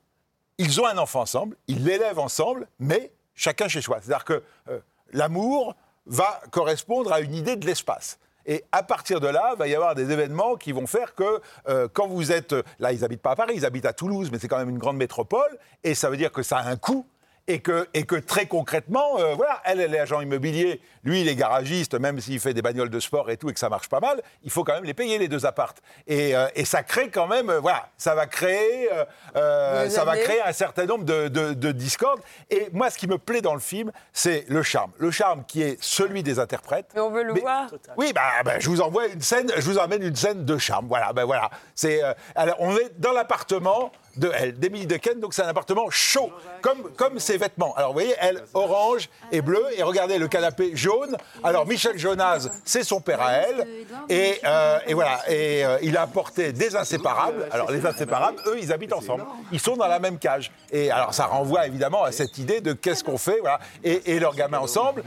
ils 0.59 0.81
ont 0.81 0.87
un 0.87 0.99
enfant 0.99 1.21
ensemble, 1.21 1.57
ils 1.67 1.85
l'élèvent 1.85 2.19
ensemble, 2.19 2.67
mais 2.79 3.13
chacun 3.35 3.69
chez 3.69 3.81
soi. 3.81 3.99
C'est-à-dire 4.03 4.25
que 4.25 4.43
euh, 4.69 4.81
l'amour 5.13 5.75
va 6.07 6.41
correspondre 6.51 7.13
à 7.13 7.21
une 7.21 7.35
idée 7.35 7.57
de 7.57 7.67
l'espace. 7.67 8.19
Et 8.49 8.65
à 8.73 8.83
partir 8.83 9.21
de 9.21 9.29
là, 9.29 9.51
il 9.55 9.59
va 9.59 9.69
y 9.69 9.75
avoir 9.75 9.95
des 9.95 10.11
événements 10.11 10.57
qui 10.57 10.73
vont 10.73 10.87
faire 10.87 11.15
que 11.15 11.41
euh, 11.69 11.87
quand 11.93 12.09
vous 12.09 12.33
êtes... 12.33 12.55
Là, 12.81 12.93
ils 12.93 13.03
n'habitent 13.03 13.21
pas 13.21 13.33
à 13.33 13.37
Paris, 13.37 13.53
ils 13.55 13.67
habitent 13.67 13.85
à 13.85 13.93
Toulouse, 13.93 14.31
mais 14.33 14.39
c'est 14.39 14.49
quand 14.49 14.59
même 14.59 14.71
une 14.71 14.79
grande 14.79 14.97
métropole, 14.97 15.59
et 15.85 15.95
ça 15.95 16.09
veut 16.09 16.17
dire 16.17 16.33
que 16.33 16.43
ça 16.43 16.57
a 16.57 16.69
un 16.69 16.77
coût. 16.77 17.07
Et 17.51 17.61
que, 17.61 17.89
et 17.95 18.05
que 18.05 18.17
très 18.17 18.45
concrètement, 18.45 19.19
euh, 19.19 19.35
voilà, 19.35 19.63
elle, 19.65 19.81
elle 19.81 19.95
est 19.95 19.99
agent 20.01 20.21
immobilier, 20.21 20.83
lui, 21.03 21.23
il 21.23 21.29
est 21.29 21.35
garagiste, 21.35 21.95
même 21.95 22.21
s'il 22.21 22.39
fait 22.41 22.53
des 22.53 22.61
bagnoles 22.61 22.91
de 22.91 23.01
sport 23.01 23.31
et 23.31 23.39
tout, 23.39 23.49
et 23.49 23.55
que 23.55 23.59
ça 23.59 23.71
marche 23.71 23.89
pas 23.89 24.01
mal, 24.01 24.21
il 24.43 24.51
faut 24.51 24.65
quand 24.65 24.75
même 24.75 24.85
les 24.85 24.93
payer, 24.93 25.17
les 25.17 25.29
deux 25.29 25.47
appartes. 25.47 25.79
Et, 26.07 26.37
euh, 26.37 26.47
et 26.55 26.67
ça 26.67 26.83
crée 26.83 27.09
quand 27.09 27.27
même, 27.27 27.49
euh, 27.49 27.59
voilà, 27.59 27.89
ça 27.97 28.15
va 28.15 28.27
créer, 28.27 28.91
ça 29.35 30.05
va 30.05 30.17
créer 30.19 30.43
un 30.43 30.53
certain 30.53 30.85
nombre 30.85 31.05
de, 31.05 31.29
de, 31.29 31.55
de 31.55 31.73
discordes. 31.73 32.21
Et 32.51 32.69
moi, 32.73 32.91
ce 32.91 32.99
qui 32.99 33.07
me 33.07 33.17
plaît 33.17 33.41
dans 33.41 33.55
le 33.55 33.61
film, 33.61 33.93
c'est 34.13 34.45
le 34.49 34.63
charme. 34.63 34.91
Le 34.99 35.11
charme 35.11 35.45
qui 35.47 35.63
est 35.63 35.83
celui 35.83 36.23
des 36.23 36.39
interprètes. 36.39 36.91
Mais 36.95 37.01
on 37.01 37.11
veut 37.11 37.23
le 37.23 37.33
Mais- 37.33 37.41
voir. 37.41 37.69
Oui, 37.97 38.13
bah, 38.15 38.43
bah, 38.45 38.59
je 38.59 38.69
vous 38.69 38.83
envoie 38.83 39.07
une 39.07 39.23
scène, 39.23 39.51
je 39.57 39.63
vous 39.63 39.79
emmène 39.79 40.03
une 40.03 40.17
scène 40.17 40.45
de 40.45 40.59
charme. 40.59 40.87
Voilà, 40.87 41.15
ben 41.15 41.25
voilà. 41.25 41.51
C'est, 41.75 42.03
alors, 42.35 42.57
on 42.59 42.77
est 42.77 42.99
dans 43.01 43.13
l'appartement 43.13 43.91
de 44.19 44.31
elle, 44.35 44.59
d'Emily 44.59 44.87
Dequesne. 44.87 45.21
Donc 45.21 45.35
c'est 45.35 45.43
un 45.43 45.49
appartement 45.49 45.89
chaud, 45.91 46.31
comme, 46.61 46.91
comme 46.97 47.19
ses 47.19 47.37
vêtements. 47.37 47.75
Alors 47.77 47.91
vous 47.91 48.01
voyez, 48.01 48.15
elle, 48.21 48.45
orange 48.55 49.09
et 49.33 49.41
bleu. 49.41 49.65
Et 49.77 49.83
regardez 49.83 50.19
le 50.19 50.29
canapé 50.29 50.73
jaune. 50.75 51.17
Alors 51.43 51.67
Michel 51.67 51.99
Jonas, 51.99 52.49
c'est 52.65 52.85
son 52.85 53.01
père 53.01 53.23
à 53.23 53.33
elle. 53.33 53.67
Et, 54.09 54.41
euh, 54.45 54.79
et 54.87 54.95
voilà. 54.95 55.21
Et 55.31 55.65
euh, 55.65 55.79
il 55.83 55.97
a 55.97 56.03
apporté 56.03 56.53
des 56.53 56.77
inséparables. 56.77 57.49
Alors 57.51 57.71
les 57.71 57.87
inséparables, 57.87 58.39
eux, 58.47 58.59
ils 58.61 58.73
habitent 58.73 58.93
ensemble. 58.93 59.25
Ils 59.53 59.61
sont 59.61 59.77
dans 59.77 59.89
la 59.89 59.99
même 59.99 60.19
cage. 60.19 60.51
Et 60.71 60.91
alors 60.91 61.15
ça 61.15 61.27
renvoie 61.27 61.67
évidemment 61.67 62.05
à 62.05 62.13
cette 62.13 62.37
idée 62.39 62.61
de 62.61 62.73
qu'est-ce 62.73 63.05
qu'on 63.05 63.19
fait. 63.19 63.39
Voilà. 63.41 63.61
Et, 63.85 64.15
et 64.15 64.19
leurs 64.19 64.35
gamins 64.35 64.59
ensemble. 64.59 65.03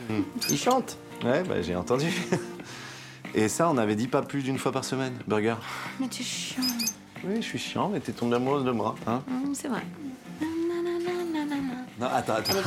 Il 0.50 0.58
chante. 0.58 0.98
Ouais, 1.24 1.44
bah, 1.44 1.62
j'ai 1.62 1.76
entendu. 1.76 2.12
Et 3.34 3.48
ça, 3.48 3.70
on 3.70 3.78
avait 3.78 3.96
dit 3.96 4.08
pas 4.08 4.22
plus 4.24 4.42
d'une 4.42 4.58
fois 4.58 4.72
par 4.72 4.84
semaine, 4.84 5.18
Burger. 5.26 5.56
Mais 6.00 6.08
tu 6.08 6.22
es 6.22 6.26
chiant. 6.26 6.64
Oui, 7.24 7.36
je 7.38 7.42
suis 7.42 7.60
chiant, 7.60 7.90
mais 7.90 8.00
t'es 8.00 8.12
tombée 8.12 8.36
amoureuse 8.36 8.66
de 8.66 8.72
moi, 8.72 8.96
hein 9.08 9.22
Hum, 9.30 9.54
c'est 9.54 9.68
vrai. 9.68 9.82
Non, 12.02 12.08
attends, 12.12 12.34
attends. 12.34 12.58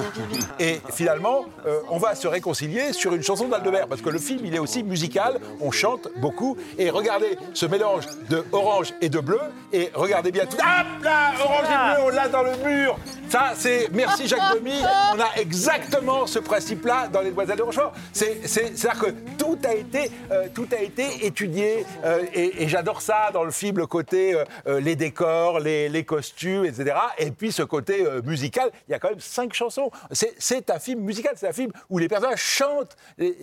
Et 0.61 0.81
finalement, 0.93 1.47
euh, 1.67 1.81
on 1.91 1.99
va 1.99 2.15
se 2.15 2.29
réconcilier 2.29 2.93
sur 2.93 3.13
une 3.15 3.23
chanson 3.25 3.49
d'Aldebert, 3.49 3.89
parce 3.89 4.01
que 4.01 4.11
le 4.11 4.21
film, 4.21 4.43
il 4.45 4.55
est 4.55 4.61
aussi 4.61 4.85
musical, 4.85 5.41
on 5.61 5.73
chante 5.73 6.07
beaucoup. 6.19 6.57
Et 6.79 6.89
regardez 6.89 7.37
ce 7.53 7.67
mélange 7.67 8.05
de 8.31 8.45
orange 8.53 8.95
et 9.01 9.09
de 9.09 9.19
bleu, 9.19 9.41
et 9.73 9.91
regardez 9.93 10.31
bien 10.31 10.47
tout. 10.47 10.57
Hop 10.57 11.03
là, 11.03 11.33
orange 11.43 11.65
et 11.65 11.97
bleu, 11.97 12.05
on 12.07 12.09
l'a 12.11 12.29
dans 12.29 12.45
le 12.45 12.57
mur. 12.59 12.97
Ça, 13.29 13.55
c'est 13.57 13.89
merci 13.93 14.29
Jacques 14.29 14.55
Demy. 14.55 14.81
On 15.15 15.19
a 15.19 15.41
exactement 15.41 16.29
ce 16.29 16.39
principe-là 16.39 17.09
dans 17.09 17.21
Les 17.21 17.31
Demoiselles 17.31 17.59
de 17.59 17.63
Rochefort. 17.63 17.93
C'est, 18.13 18.47
c'est, 18.47 18.79
c'est-à-dire 18.79 19.01
que 19.01 19.11
tout 19.37 19.59
a 19.65 19.75
été, 19.75 20.13
euh, 20.31 20.47
tout 20.55 20.69
a 20.71 20.81
été 20.81 21.27
étudié, 21.27 21.85
euh, 22.05 22.23
et, 22.33 22.63
et 22.63 22.69
j'adore 22.69 23.03
ça 23.03 23.31
dans 23.33 23.43
le 23.43 23.51
film, 23.51 23.79
le 23.79 23.89
côté 23.89 24.41
les 24.67 24.95
décors, 24.95 25.59
les, 25.59 25.89
les 25.89 26.05
costumes, 26.05 26.65
etc. 26.65 26.95
Et 27.19 27.33
puis 27.33 27.51
ce 27.51 27.63
côté 27.65 28.07
musical, 28.25 28.71
il 28.89 28.93
y 28.93 28.95
a 28.95 28.99
quand 28.99 29.09
même 29.09 29.21
cinq 29.25 29.53
chansons. 29.55 29.91
C'est, 30.11 30.71
un 30.71 30.79
film 30.79 31.01
musical, 31.01 31.35
c'est 31.37 31.49
un 31.49 31.53
film 31.53 31.73
où 31.91 31.99
les 31.99 32.09
personnages 32.09 32.41
chantent, 32.43 32.97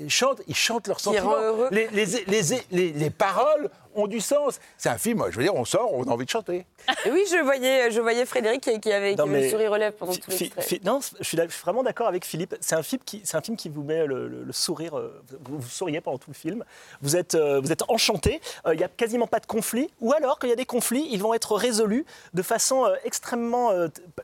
chantent, 0.08 0.42
ils 0.48 0.56
chantent 0.56 0.88
leurs 0.88 1.00
sentiments. 1.00 1.36
heureux. 1.36 1.68
Les, 1.72 1.88
les, 1.90 2.06
les, 2.28 2.42
les- 2.72 2.92
les 2.94 3.10
paroles 3.10 3.70
ont 3.96 4.08
du 4.08 4.20
sens. 4.20 4.60
C'est 4.78 4.90
un 4.90 4.98
film, 4.98 5.24
je 5.30 5.38
veux 5.38 5.44
dire, 5.44 5.56
on 5.56 5.66
sort, 5.66 5.94
on 5.94 6.04
a 6.04 6.12
envie 6.12 6.26
de 6.26 6.30
chanter. 6.30 6.66
Et 7.06 7.12
oui, 7.12 7.24
je 7.30 7.42
voyais, 7.44 7.92
je 7.92 8.00
voyais 8.02 8.26
Frédéric 8.26 8.62
qui, 8.62 8.80
qui 8.80 8.92
avait 8.92 9.16
Non, 9.16 9.24
avait 9.26 9.42
le 9.44 9.50
sourire 9.50 9.78
lèvres 9.78 9.96
pendant 9.98 10.14
tout 10.14 10.30
l'extrait. 10.32 10.80
non, 10.84 11.00
je 11.20 11.24
suis, 11.24 11.38
vraiment 11.64 11.84
d'accord 11.84 12.08
avec 12.08 12.26
Philippe. 12.26 12.56
C'est 12.62 12.76
un 12.76 12.84
film 12.84 13.02
qui, 13.06 13.22
c'est 13.24 13.38
un 13.38 13.42
film 13.42 13.58
qui 13.58 13.70
vous 13.70 13.84
met 13.84 14.06
le, 14.06 14.28
le- 14.28 14.44
le 14.44 14.54
sourire. 14.54 14.98
euh, 14.98 15.22
Vous, 15.46 15.60
vous 15.60 15.70
souriez 15.70 16.02
pendant 16.02 16.18
tout 16.18 16.30
le 16.32 16.36
film. 16.36 16.64
Vous 17.02 17.16
êtes, 17.16 17.36
euh, 17.36 17.60
vous 17.62 17.72
êtes 17.72 17.84
enchanté. 17.90 18.42
Euh, 18.66 18.74
Il 18.74 18.78
n'y 18.78 18.84
a 18.84 18.88
quasiment 18.90 19.28
pas 19.28 19.40
de 19.40 19.46
conflit. 19.46 19.90
Ou 20.02 20.14
alors, 20.14 20.40
quand 20.40 20.48
il 20.48 20.52
y 20.52 20.54
a 20.54 20.58
des 20.58 20.66
conflits, 20.66 21.08
ils 21.12 21.22
vont 21.22 21.34
être 21.34 21.56
résolus 21.56 22.06
de 22.34 22.42
façon 22.42 22.86
extrêmement, 23.04 23.72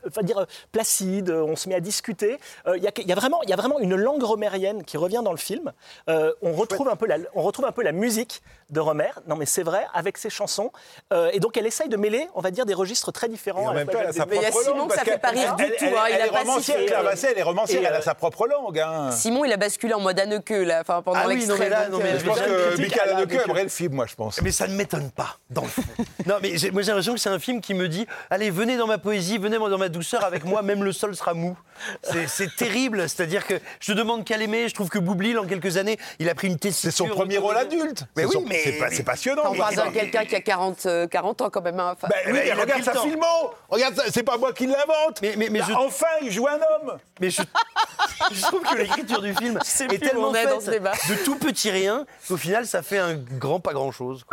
enfin, 0.06 0.22
dire 0.22 0.46
placide. 0.72 1.30
On 1.30 1.56
se 1.56 1.68
met 1.68 1.74
à 1.74 1.80
discuter. 1.80 2.38
Il 2.66 2.82
y, 2.82 2.88
a, 2.88 2.92
il 2.96 3.06
y 3.08 3.12
a 3.12 3.14
vraiment, 3.14 3.42
il 3.42 3.50
y 3.50 3.52
a 3.52 3.56
vraiment 3.56 3.78
une 3.78 3.94
langue 3.96 4.22
romérienne 4.22 4.84
qui 4.84 4.96
revient 4.96 5.22
dans 5.24 5.32
le 5.32 5.38
film. 5.38 5.72
On 6.08 6.52
retrouve 6.52 6.88
un 6.88 6.96
peu 6.96 7.06
la, 7.06 7.16
on 7.34 7.42
retrouve 7.42 7.64
un 7.66 7.72
peu 7.72 7.82
la 7.82 7.92
musique 7.92 8.42
de 8.70 8.80
Romer. 8.80 9.10
Non, 9.26 9.36
mais 9.36 9.46
c'est 9.58 9.64
vrai 9.64 9.86
avec 9.92 10.18
ses 10.18 10.30
chansons. 10.30 10.70
Euh, 11.12 11.30
et 11.32 11.40
donc, 11.40 11.56
elle 11.56 11.66
essaye 11.66 11.88
de 11.88 11.96
mêler, 11.96 12.28
on 12.36 12.40
va 12.40 12.52
dire, 12.52 12.64
des 12.64 12.74
registres 12.74 13.10
très 13.10 13.28
différents. 13.28 13.64
Et 13.64 13.66
en 13.66 13.74
même 13.74 13.88
temps, 13.88 13.98
elle 14.00 14.06
a 14.06 14.12
sa 14.12 14.22
Demy- 14.24 14.30
Mais 14.30 14.36
il 14.36 14.42
y 14.42 14.46
a 14.46 14.50
propre 14.50 14.64
Simon 14.66 14.78
langue. 14.78 14.90
que 14.90 14.94
ça 14.94 15.04
fait 15.04 15.18
pas 15.18 15.30
rire 15.30 15.56
du 15.56 15.64
tout, 15.64 15.72
Elle, 15.80 15.94
hein, 15.96 16.02
il 16.08 16.14
elle 16.14 16.20
a 16.22 16.26
est 16.26 16.28
romancière. 16.38 16.86
Claire 16.86 17.02
Basset, 17.02 17.28
elle 17.32 17.38
est 17.38 17.42
romancière, 17.42 17.80
elle 17.84 17.92
a 17.92 17.98
euh, 17.98 18.02
sa 18.02 18.14
propre 18.14 18.46
langue. 18.46 18.78
hein. 18.78 19.10
Simon, 19.10 19.44
il 19.44 19.52
a 19.52 19.56
basculé 19.56 19.94
en 19.94 20.00
mode 20.00 20.20
Anneke, 20.20 20.50
là, 20.50 20.78
enfin, 20.82 21.02
pendant 21.02 21.18
Ah 21.20 21.24
oui, 21.26 21.34
non, 21.46 21.54
l'extrait. 21.56 21.58
mais 21.64 21.68
là, 21.70 21.88
donc, 21.88 22.00
non, 22.02 22.06
mais 22.06 22.12
euh, 22.12 22.18
Je 22.20 22.24
pense 22.24 22.38
que 22.40 22.80
Michael 22.80 23.08
Haneke 23.10 23.32
aimerait 23.44 23.62
le 23.64 23.68
film, 23.68 23.94
moi, 23.94 24.06
je 24.06 24.14
pense. 24.14 24.40
Mais 24.42 24.52
ça 24.52 24.68
ne 24.68 24.74
m'étonne 24.76 25.10
pas, 25.10 25.38
dans 25.50 25.62
le 25.62 25.68
fond. 25.68 25.82
non, 26.26 26.36
mais 26.40 26.50
moi 26.70 26.82
j'ai 26.82 26.88
l'impression 26.92 27.14
que 27.14 27.20
c'est 27.20 27.28
un 27.30 27.40
film 27.40 27.60
qui 27.60 27.74
me 27.74 27.88
dit 27.88 28.06
Allez, 28.30 28.50
venez 28.50 28.76
dans 28.76 28.86
ma 28.86 28.98
poésie, 28.98 29.38
venez 29.38 29.58
dans 29.58 29.78
ma 29.78 29.88
douceur, 29.88 30.24
avec 30.24 30.44
moi, 30.44 30.62
même 30.62 30.84
le 30.84 30.92
sol 30.92 31.16
sera 31.16 31.34
mou. 31.34 31.58
C'est- 32.02 32.54
terrible, 32.56 33.08
c'est-à-dire 33.08 33.46
que 33.46 33.54
je 33.80 33.92
te 33.92 33.96
demande 33.98 34.24
qu'à 34.24 34.36
l'aimer. 34.36 34.68
Je 34.68 34.74
trouve 34.74 34.88
que 34.88 34.98
Boublil, 34.98 35.38
en 35.38 35.46
quelques 35.46 35.76
années, 35.78 35.98
il 36.18 36.28
a 36.28 36.34
pris 36.34 36.46
une 36.48 36.58
tessiture. 36.58 36.90
C'est 36.90 36.96
son 36.96 37.06
premier 37.08 37.38
rôle 37.38 37.56
adulte. 37.56 38.04
Mais 38.16 38.24
oui, 38.24 38.36
mais- 38.46 38.78
c'est 38.90 39.02
passionnant. 39.04 39.47
On 39.50 39.54
parle 39.56 39.74
de 39.74 39.94
quelqu'un 39.94 40.24
qui 40.24 40.34
a 40.36 40.40
40, 40.40 40.86
euh, 40.86 41.06
40 41.06 41.40
ans 41.42 41.50
quand 41.50 41.62
même. 41.62 41.78
hein. 41.80 41.92
Enfin, 41.96 42.08
Ben 42.10 42.32
oui, 42.32 42.40
mais 42.44 42.52
regarde 42.52 42.84
temps. 42.84 43.02
filmo 43.02 43.26
Regarde, 43.68 43.94
ça, 43.96 44.02
c'est 44.12 44.22
pas 44.22 44.36
moi 44.36 44.52
qui 44.52 44.66
l'invente 44.66 45.20
Mais- 45.22 45.34
mais- 45.36 45.48
mais 45.50 45.58
Là, 45.60 45.66
je- 45.68 45.72
Enfin, 45.74 46.06
il 46.22 46.30
joue 46.32 46.46
un 46.48 46.54
homme 46.56 46.98
Mais 47.20 47.30
je, 47.30 47.42
je 48.32 48.42
trouve 48.42 48.62
que 48.62 48.76
l'écriture 48.76 49.20
du 49.22 49.34
film 49.34 49.58
est 49.64 49.86
plus 49.86 49.96
où 49.96 49.98
tellement 50.10 50.34
est 50.34 50.38
faite 50.42 50.50
dans 50.50 50.60
ce 50.60 50.70
débat. 50.70 50.92
de 51.08 51.24
tout 51.24 51.36
petit 51.36 51.70
rien 51.70 52.06
qu'au 52.28 52.36
final, 52.36 52.66
ça 52.66 52.82
fait 52.82 52.98
un 52.98 53.14
grand 53.14 53.60
pas 53.60 53.72
grand-chose. 53.72 54.24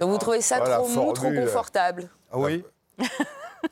Donc 0.00 0.10
vous 0.10 0.18
trouvez 0.18 0.40
ça 0.40 0.58
la 0.60 0.76
trop 0.76 0.88
mou, 0.88 1.12
trop 1.12 1.30
confortable? 1.30 2.08
Ah 2.32 2.38
oui 2.38 2.64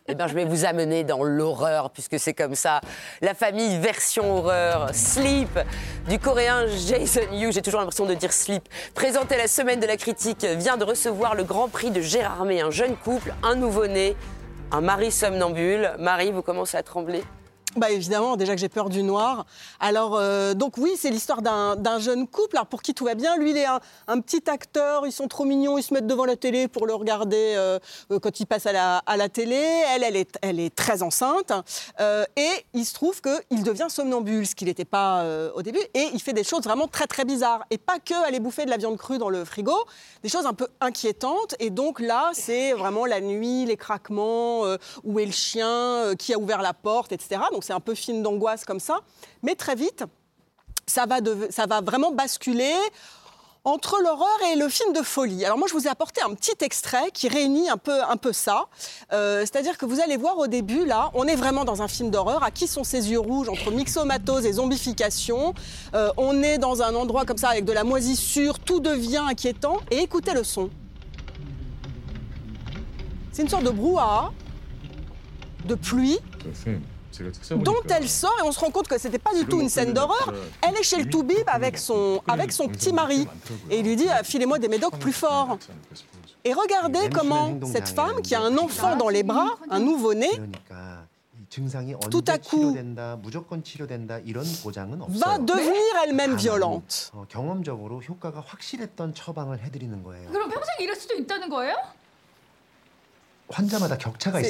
Eh 0.07 0.15
bien, 0.15 0.27
je 0.27 0.35
vais 0.35 0.45
vous 0.45 0.65
amener 0.65 1.05
dans 1.05 1.25
l'horreur, 1.25 1.91
puisque 1.91 2.19
c'est 2.19 2.35
comme 2.35 2.55
ça. 2.55 2.81
La 3.21 3.35
famille 3.35 3.79
version 3.79 4.37
horreur, 4.37 4.91
Sleep, 4.93 5.59
du 6.09 6.19
coréen 6.19 6.67
Jason 6.67 7.33
Yu, 7.33 7.53
j'ai 7.53 7.63
toujours 7.63 7.81
l'impression 7.81 8.07
de 8.07 8.15
dire 8.15 8.33
Sleep, 8.33 8.69
présenté 8.95 9.37
la 9.37 9.49
semaine 9.49 9.81
de 9.81 9.87
la 9.87 9.97
critique, 9.97 10.45
vient 10.45 10.77
de 10.77 10.85
recevoir 10.85 11.35
le 11.35 11.45
grand 11.45 11.69
prix 11.69 11.91
de 11.91 12.01
Gérard 12.01 12.45
May, 12.45 12.61
un 12.61 12.71
jeune 12.71 12.97
couple, 12.97 13.35
un 13.43 13.55
nouveau-né, 13.55 14.17
un 14.73 14.81
mari 14.81 15.11
somnambule. 15.11 15.93
Marie, 15.99 16.33
vous 16.33 16.43
commencez 16.43 16.77
à 16.77 16.83
trembler? 16.83 17.23
Bah 17.77 17.91
évidemment, 17.91 18.37
déjà 18.37 18.55
que 18.55 18.61
j'ai 18.61 18.69
peur 18.69 18.89
du 18.89 19.03
noir. 19.03 19.47
Alors, 19.81 20.17
euh, 20.17 20.55
donc 20.55 20.79
oui, 20.79 20.93
c'est 20.97 21.11
l'histoire 21.11 21.43
d'un 21.43 21.99
jeune 21.99 22.29
couple 22.29 22.57
alors 22.57 22.69
pour 22.69 22.83
qui 22.83 22.95
tout 22.95 23.05
va 23.05 23.17
bien. 23.17 23.37
Lui, 23.37 23.51
il 23.51 23.57
est 23.57 23.67
un, 24.07 24.21
petit 24.21 24.49
acteur, 24.49 25.07
ils 25.07 25.13
sont 25.13 25.27
trop 25.27 25.45
mignons, 25.45 25.77
ils 25.77 25.83
se 25.83 25.93
mettent 25.93 26.07
devant 26.07 26.25
la 26.25 26.37
télé 26.37 26.69
pour 26.69 26.87
le 26.87 26.95
regarder 26.95 27.55
euh, 27.57 27.81
euh, 28.13 28.21
quand 28.21 28.39
il 28.39 28.47
passe 28.47 28.67
à 28.67 28.73
la, 28.73 29.29
télé. 29.29 29.57
Elle, 29.57 30.05
elle 30.43 30.61
est, 30.61 30.75
très 30.75 31.03
enceinte. 31.03 31.53
Et 32.37 32.65
il 32.75 32.85
se 32.85 32.95
trouve 32.95 33.21
qu'il 33.21 33.65
devient 33.65 33.87
somnambule, 33.89 34.47
ce 34.47 34.55
qu'il 34.55 34.69
n'était 34.69 34.85
pas 34.85 35.25
au 35.55 35.63
début. 35.63 35.83
Et 35.95 36.11
il 36.13 36.23
fait 36.23 36.33
des 36.33 36.45
choses 36.45 36.63
vraiment 36.63 36.87
très, 36.87 37.07
très 37.07 37.25
bizarres. 37.25 37.65
Et 37.71 37.79
pas 37.79 37.99
que 37.99 38.15
aller 38.27 38.39
bouffer 38.39 38.67
de 38.67 38.71
la 38.71 38.77
viande 38.77 38.99
crue 38.99 39.19
dans 39.19 39.31
le 39.31 39.45
frigo, 39.45 39.77
des 40.23 40.29
choses 40.29 40.47
un 40.47 40.55
peu 40.55 40.69
inquiétantes. 40.81 41.57
Et 41.59 41.71
donc 41.71 41.99
là, 41.99 42.31
c'est 42.35 42.73
vraiment 42.73 43.05
la 43.05 43.21
nuit, 43.21 43.65
les 43.67 43.77
craquements, 43.77 44.63
où 45.03 45.19
est 45.19 45.27
le 45.27 45.33
chien, 45.33 46.15
qui 46.19 46.33
a 46.33 46.39
ouvert 46.39 46.63
la 46.63 46.75
porte, 46.75 47.11
etc. 47.11 47.41
Donc 47.53 47.64
c'est 47.65 47.73
un 47.73 47.81
peu 47.81 47.95
film 47.95 48.23
d'angoisse 48.23 48.65
comme 48.65 48.81
ça. 48.81 49.01
Mais 49.43 49.55
très 49.55 49.75
vite, 49.75 50.05
ça 50.87 51.07
va, 51.07 51.17
ça 51.51 51.67
va 51.67 51.81
vraiment 51.81 52.13
basculer 52.13 52.75
entre 53.67 53.99
l'horreur 54.03 54.39
et 54.53 54.57
le 54.57 54.69
film 54.69 54.93
de 54.93 55.01
folie. 55.01 55.43
Alors 55.47 55.57
moi, 55.57 55.67
je 55.67 55.73
vous 55.73 55.87
ai 55.87 55.89
apporté 55.89 56.21
un 56.21 56.35
petit 56.35 56.53
extrait 56.61 57.11
qui 57.15 57.29
réunit 57.29 57.71
un 57.71 57.79
peu, 57.79 58.03
un 58.03 58.19
peu 58.19 58.35
ça. 58.35 58.67
Euh, 59.13 59.41
C'est-à-dire 59.41 59.79
que 59.79 59.87
vous 59.87 60.01
allez 60.01 60.19
voir 60.19 60.37
au 60.37 60.47
début, 60.47 60.85
là, 60.85 61.11
on 61.15 61.27
est 61.27 61.35
vraiment 61.35 61.65
dans 61.65 61.81
un 61.81 61.89
film 61.89 62.11
d'horreur. 62.11 62.43
À 62.43 62.51
qui 62.51 62.67
sont 62.67 62.85
ces 62.85 63.11
yeux 63.11 63.19
rouges 63.19 63.49
entre 63.49 63.71
myxomatose 63.71 64.45
et 64.45 64.53
zombification? 64.53 65.55
Euh, 65.95 66.11
On 66.19 66.43
est 66.43 66.59
dans 66.59 66.83
un 66.83 66.95
endroit 66.95 67.25
comme 67.25 67.39
ça 67.39 67.49
avec 67.49 67.65
de 67.65 67.73
la 67.73 67.85
moisissure, 67.85 68.59
tout 68.59 68.81
devient 68.81 69.25
inquiétant. 69.27 69.79
Et 69.91 70.01
écoutez 70.01 70.35
le 70.35 70.45
son. 70.45 70.69
C'est 73.33 73.43
une 73.43 73.49
sorte 73.49 73.65
de 73.65 73.71
brouhaha, 73.71 74.31
de 75.65 75.75
pluie, 75.75 76.19
dont 77.57 77.83
elle 77.89 78.09
sort, 78.09 78.37
et 78.41 78.47
on 78.47 78.53
se 78.53 78.59
rend 78.61 78.71
compte 78.71 78.89
que 78.89 78.99
c'était 78.99 79.19
pas 79.19 79.35
du 79.35 79.45
tout 79.47 79.61
une 79.61 79.69
scène 79.69 79.93
d'horreur. 79.93 80.33
Elle 80.63 80.77
est 80.77 80.83
chez 80.83 80.97
le 80.97 81.09
Toubib 81.09 81.45
avec 81.47 81.79
son, 81.79 82.23
avec 82.27 82.53
son 82.53 82.69
petit 82.69 82.93
mari. 82.93 83.27
Et 83.71 83.81
il 83.81 83.87
lui 83.87 83.97
dit 83.97 84.09
euh, 84.09 84.23
Filez-moi 84.23 84.59
des 84.59 84.69
médocs 84.69 84.99
plus 84.99 85.13
forts. 85.13 85.59
Et 86.45 86.53
regardez 86.53 87.09
comment 87.13 87.59
cette 87.65 87.89
femme, 87.89 88.21
qui 88.23 88.35
a 88.35 88.41
un 88.41 88.57
enfant 88.59 88.97
dans 88.97 89.09
les 89.09 89.23
bras, 89.23 89.57
un 89.71 89.81
nouveau-né, 89.81 90.29
tout 92.11 92.25
à 92.27 92.39
coup 92.39 92.77
va 95.09 95.39
devenir 95.39 95.73
elle-même 96.05 96.35
violente. 96.37 97.13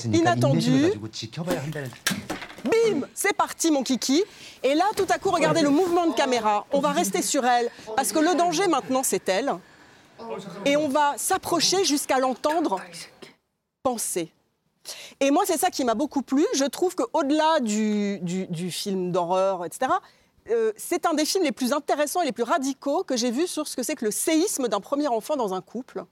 C'est 0.01 0.09
inattendu. 0.09 0.93
Bim 2.65 3.07
C'est 3.15 3.35
parti, 3.35 3.71
mon 3.71 3.83
kiki. 3.83 4.23
Et 4.63 4.75
là, 4.75 4.85
tout 4.97 5.07
à 5.11 5.19
coup, 5.19 5.31
regardez 5.31 5.63
le 5.63 5.71
mouvement 5.71 6.07
de 6.07 6.15
caméra. 6.15 6.67
On 6.73 6.81
va 6.81 6.91
rester 6.91 7.23
sur 7.23 7.45
elle, 7.45 7.71
parce 7.97 8.13
que 8.13 8.19
le 8.19 8.35
danger 8.35 8.67
maintenant, 8.69 9.03
c'est 9.03 9.29
elle. 9.29 9.55
Et 10.65 10.77
on 10.77 10.89
va 10.89 11.15
s'approcher 11.17 11.85
jusqu'à 11.85 12.19
l'entendre 12.19 12.81
penser. 13.83 14.33
Et 15.21 15.31
moi, 15.31 15.45
c'est 15.47 15.59
ça 15.59 15.71
qui 15.71 15.85
m'a 15.85 15.95
beaucoup 15.95 16.23
plu. 16.23 16.45
Je 16.55 16.65
trouve 16.65 16.95
qu'au-delà 16.95 17.61
du, 17.61 18.71
film 18.71 19.13
d'horreur, 19.13 19.65
etc., 19.65 19.93
euh, 20.51 20.73
c'est 20.77 21.07
un 21.07 21.15
des 21.15 21.25
films 21.25 21.45
les 21.45 21.53
plus 21.53 21.73
intéressants 21.73 22.21
et 22.21 22.27
les 22.27 22.33
plus 22.33 22.43
radicaux 22.43 23.03
que 23.03 23.17
j'ai 23.17 23.31
vu 23.31 23.47
sur 23.47 23.67
ce 23.67 23.77
que 23.77 23.83
c'est 23.83 23.95
que 23.95 24.05
le 24.05 24.11
séisme 24.11 24.69
d'un 24.69 24.81
premier 24.81 25.09
enfant 25.09 25.37
dans 25.37 25.55
un 25.55 25.63
couple, 25.63 26.05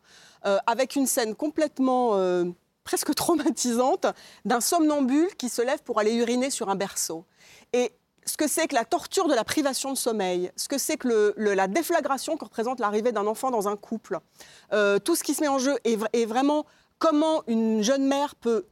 euh, 0.47 0.59
avec 0.67 0.97
une 0.97 1.07
scène 1.07 1.35
complètement... 1.35 2.13
Euh, 2.15 2.45
presque 2.85 3.15
traumatisante 3.15 4.07
d'un 4.45 4.61
somnambule 4.61 5.35
qui 5.37 5.49
se 5.49 5.63
lève 5.63 5.83
pour 5.83 5.99
aller 5.99 6.15
uriner 6.15 6.51
sur 6.51 6.69
un 6.69 6.75
berceau. 6.77 7.25
Et 7.73 7.93
ce 8.25 8.37
que 8.37 8.47
c'est 8.49 8.69
que 8.69 8.75
la 8.75 8.85
torture 8.85 9.27
de 9.27 9.35
la 9.35 9.43
privation 9.45 9.93
de 9.93 9.99
sommeil, 9.99 10.53
ce 10.57 10.69
que 10.69 10.79
c'est 10.79 10.97
que 10.97 11.09
le- 11.09 11.35
le- 11.37 11.55
la 11.55 11.67
déflagration 11.67 12.37
que 12.37 12.45
représente 12.45 12.79
l'arrivée 12.79 13.11
d'un 13.13 13.27
enfant 13.27 13.51
dans 13.51 13.67
un 13.69 13.77
couple, 13.77 14.19
euh, 14.73 14.99
tout 15.01 15.17
ce 15.17 15.25
qui 15.25 15.35
se 15.35 15.41
met 15.41 15.49
en 15.49 15.59
jeu 15.59 15.77
est 15.85 16.25
vraiment 16.27 16.65
comment 16.99 17.43
une 17.49 17.83
jeune 17.83 18.07
mère 18.07 18.37
peut 18.37 18.67